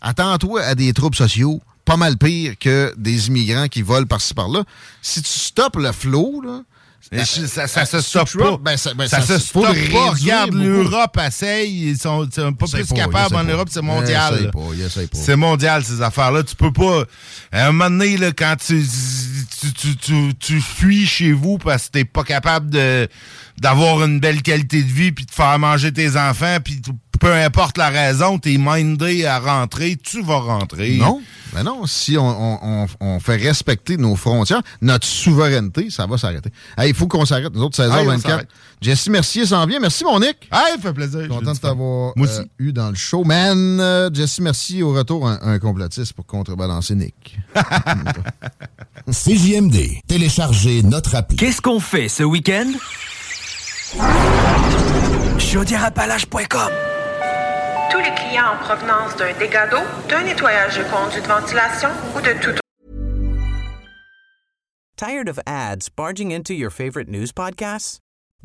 attends-toi 0.01 0.61
à 0.63 0.75
des 0.75 0.91
troubles 0.93 1.15
sociaux 1.15 1.61
pas 1.85 1.97
mal 1.97 2.17
pires 2.17 2.53
que 2.59 2.93
des 2.97 3.27
immigrants 3.27 3.67
qui 3.67 3.81
volent 3.81 4.05
par-ci 4.07 4.33
par-là. 4.33 4.63
Si 5.01 5.21
tu 5.21 5.29
stoppes 5.29 5.77
le 5.77 5.91
flot, 5.91 6.41
là, 6.43 6.61
ça, 7.01 7.67
ça 7.67 7.81
euh, 7.81 7.85
se 7.85 8.01
stoppe 8.01 8.37
pas. 8.37 8.57
ben, 8.57 8.77
ça- 8.77 8.93
ben, 8.93 9.07
ça, 9.07 9.21
ça 9.21 9.39
se 9.39 9.47
stoppe 9.47 9.63
pas. 9.91 10.09
Regarde, 10.11 10.53
l'Europe 10.53 11.17
essaye. 11.25 11.89
Ils 11.89 11.97
sont 11.97 12.27
c'est 12.31 12.41
pas 12.55 12.65
Essaye 12.65 12.83
plus 12.83 12.89
pas, 12.89 12.95
capables 12.95 13.35
en 13.35 13.45
pas. 13.45 13.51
Europe, 13.51 13.69
c'est 13.71 13.81
mondial. 13.81 14.51
Pas, 14.51 14.59
pas. 14.59 15.07
C'est 15.13 15.35
mondial, 15.35 15.83
ces 15.83 16.01
affaires-là. 16.01 16.43
Tu 16.43 16.55
peux 16.55 16.71
pas. 16.71 17.03
À 17.51 17.67
un 17.67 17.71
moment 17.71 17.89
donné, 17.89 18.17
là, 18.17 18.31
quand 18.31 18.55
tu, 18.65 18.85
tu, 19.61 19.73
tu, 19.73 19.95
tu, 19.97 20.35
tu 20.39 20.61
fuis 20.61 21.05
chez 21.05 21.31
vous 21.33 21.57
parce 21.57 21.87
que 21.87 21.91
t'es 21.91 22.05
pas 22.05 22.23
capable 22.23 22.69
de 22.69 23.07
d'avoir 23.59 24.03
une 24.03 24.19
belle 24.19 24.41
qualité 24.41 24.81
de 24.81 24.91
vie 24.91 25.11
puis 25.11 25.25
de 25.25 25.31
faire 25.31 25.59
manger 25.59 25.91
tes 25.91 26.17
enfants 26.17 26.57
puis 26.63 26.81
peu 27.21 27.31
importe 27.33 27.77
la 27.77 27.89
raison, 27.89 28.39
t'es 28.39 28.57
mindé 28.59 29.25
à 29.25 29.39
rentrer, 29.39 29.95
tu 29.95 30.21
vas 30.23 30.39
rentrer. 30.39 30.97
Non, 30.97 31.21
mais 31.53 31.61
non. 31.63 31.85
Si 31.85 32.17
on, 32.17 32.27
on- 32.27 32.59
on- 32.63 32.87
on 32.99 33.19
fait 33.19 33.35
respecter 33.35 33.95
nos 33.95 34.15
frontières, 34.15 34.61
notre 34.81 35.05
souveraineté, 35.05 35.91
ça 35.91 36.07
va 36.07 36.17
s'arrêter. 36.17 36.49
Hey, 36.77 36.89
Il 36.89 36.95
faut 36.95 37.05
qu'on 37.07 37.23
s'arrête. 37.25 37.53
Nous 37.53 37.61
autres, 37.61 37.79
Hey, 37.79 37.89
on 38.07 38.11
16h24. 38.17 38.21
s'arrête. 38.21 38.47
Jesse 38.81 39.07
Mercier 39.09 39.45
s'en 39.45 39.65
vient. 39.67 39.79
Merci, 39.79 40.03
mon 40.03 40.19
Nick. 40.19 40.49
Hey, 40.51 40.81
fait 40.81 40.93
plaisir. 40.93 41.27
Content 41.29 41.53
de 41.53 41.57
t'avoir 41.59 42.13
euh, 42.17 42.43
eu 42.57 42.73
dans 42.73 42.89
le 42.89 42.95
show. 42.95 43.23
Man, 43.23 43.79
euh, 43.79 44.09
Jesse 44.11 44.39
Mercier, 44.39 44.81
au 44.81 44.91
retour, 44.93 45.27
un, 45.29 45.37
un 45.43 45.59
complotiste 45.59 46.13
pour 46.13 46.25
contrebalancer 46.25 46.95
Nick. 46.95 47.37
CJMD. 49.11 50.01
Téléchargez 50.07 50.81
notre 50.81 51.13
appli. 51.15 51.37
Qu'est-ce 51.37 51.61
qu'on 51.61 51.79
fait 51.79 52.09
ce 52.09 52.23
week-end? 52.23 52.71
Chaudièreappalaches.com 55.37 56.69
Tous 57.91 57.99
les 57.99 58.15
clients 58.15 58.53
en 58.53 58.57
provenance 58.63 59.17
d'un 59.17 59.33
dégât 59.33 59.67
d'eau, 59.69 59.83
d'un 60.07 60.23
nettoyage 60.23 60.77
de 60.77 60.83
conduits 60.83 61.21
de 61.21 61.27
ventilation 61.27 61.89
ou 62.15 62.21
de 62.21 62.33
tout 62.39 62.57
Tired 64.95 65.27
of 65.27 65.39
ads 65.45 65.89
barging 65.89 66.31
into 66.31 66.53
your 66.53 66.69
favorite 66.69 67.09
news 67.09 67.33
podcasts? 67.33 67.97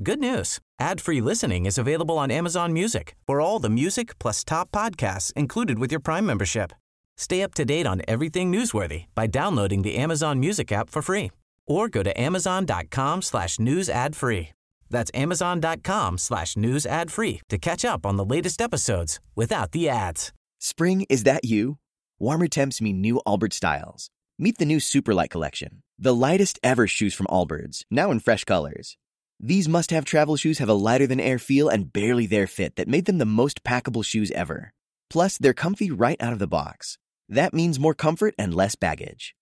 Good 0.02 0.18
news. 0.18 0.58
Ad-free 0.80 1.20
listening 1.20 1.64
is 1.64 1.78
available 1.78 2.18
on 2.18 2.30
Amazon 2.30 2.72
Music 2.72 3.14
for 3.26 3.40
all 3.40 3.60
the 3.60 3.70
music 3.70 4.18
plus 4.18 4.42
top 4.42 4.72
podcasts 4.72 5.32
included 5.34 5.78
with 5.78 5.92
your 5.92 6.00
Prime 6.00 6.26
membership. 6.26 6.72
Stay 7.16 7.42
up 7.42 7.54
to 7.54 7.64
date 7.64 7.86
on 7.86 8.02
everything 8.08 8.50
newsworthy 8.50 9.04
by 9.14 9.28
downloading 9.28 9.82
the 9.82 9.96
Amazon 9.96 10.40
Music 10.40 10.72
app 10.72 10.90
for 10.90 11.02
free 11.02 11.30
or 11.68 11.88
go 11.88 12.02
to 12.02 12.20
amazon.com 12.20 13.22
slash 13.22 13.60
news 13.60 13.88
ad 13.88 14.16
free. 14.16 14.50
That's 14.90 15.10
amazon.com 15.14 16.18
slash 16.18 16.56
news 16.56 16.86
ad 16.86 17.10
free 17.10 17.40
to 17.48 17.58
catch 17.58 17.84
up 17.84 18.06
on 18.06 18.16
the 18.16 18.24
latest 18.24 18.60
episodes 18.60 19.20
without 19.34 19.72
the 19.72 19.88
ads. 19.88 20.32
Spring, 20.58 21.06
is 21.08 21.24
that 21.24 21.44
you? 21.44 21.78
Warmer 22.18 22.48
temps 22.48 22.80
mean 22.80 23.00
new 23.00 23.20
Allbirds 23.26 23.54
styles. 23.54 24.10
Meet 24.38 24.58
the 24.58 24.66
new 24.66 24.78
Superlight 24.78 25.30
collection, 25.30 25.82
the 25.98 26.14
lightest 26.14 26.58
ever 26.62 26.86
shoes 26.86 27.14
from 27.14 27.26
Allbirds, 27.26 27.84
now 27.90 28.10
in 28.10 28.20
fresh 28.20 28.44
colors. 28.44 28.98
These 29.40 29.68
must 29.68 29.90
have 29.90 30.04
travel 30.04 30.36
shoes 30.36 30.58
have 30.58 30.68
a 30.68 30.74
lighter 30.74 31.06
than 31.06 31.20
air 31.20 31.38
feel 31.38 31.68
and 31.68 31.92
barely 31.92 32.26
there 32.26 32.46
fit 32.46 32.76
that 32.76 32.88
made 32.88 33.04
them 33.06 33.18
the 33.18 33.26
most 33.26 33.64
packable 33.64 34.04
shoes 34.04 34.30
ever. 34.30 34.72
Plus, 35.08 35.38
they're 35.38 35.54
comfy 35.54 35.90
right 35.90 36.20
out 36.20 36.32
of 36.32 36.38
the 36.38 36.46
box. 36.46 36.98
That 37.28 37.54
means 37.54 37.80
more 37.80 37.94
comfort 37.94 38.34
and 38.38 38.54
less 38.54 38.76
baggage. 38.76 39.34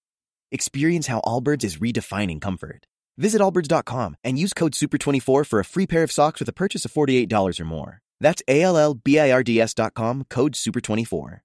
Experience 0.51 1.07
how 1.07 1.21
Allbirds 1.21 1.65
is 1.65 1.79
redefining 1.79 2.41
comfort. 2.41 2.87
Visit 3.17 3.41
allbirds.com 3.41 4.17
and 4.25 4.39
use 4.39 4.53
code 4.53 4.73
SUPER24 4.73 5.47
for 5.47 5.59
a 5.61 5.65
free 5.65 5.87
pair 5.87 6.03
of 6.03 6.13
socks 6.13 6.41
with 6.41 6.49
a 6.49 6.53
purchase 6.53 6.85
of 6.85 6.93
$48 6.93 7.61
or 7.61 7.65
more. 7.65 8.01
That's 8.21 8.43
A 8.49 8.63
L 8.63 8.77
L 8.77 8.95
B 8.95 9.19
I 9.19 9.31
R 9.31 9.43
D 9.43 9.61
S.com, 9.61 10.25
code 10.29 10.55
SUPER24. 10.55 11.44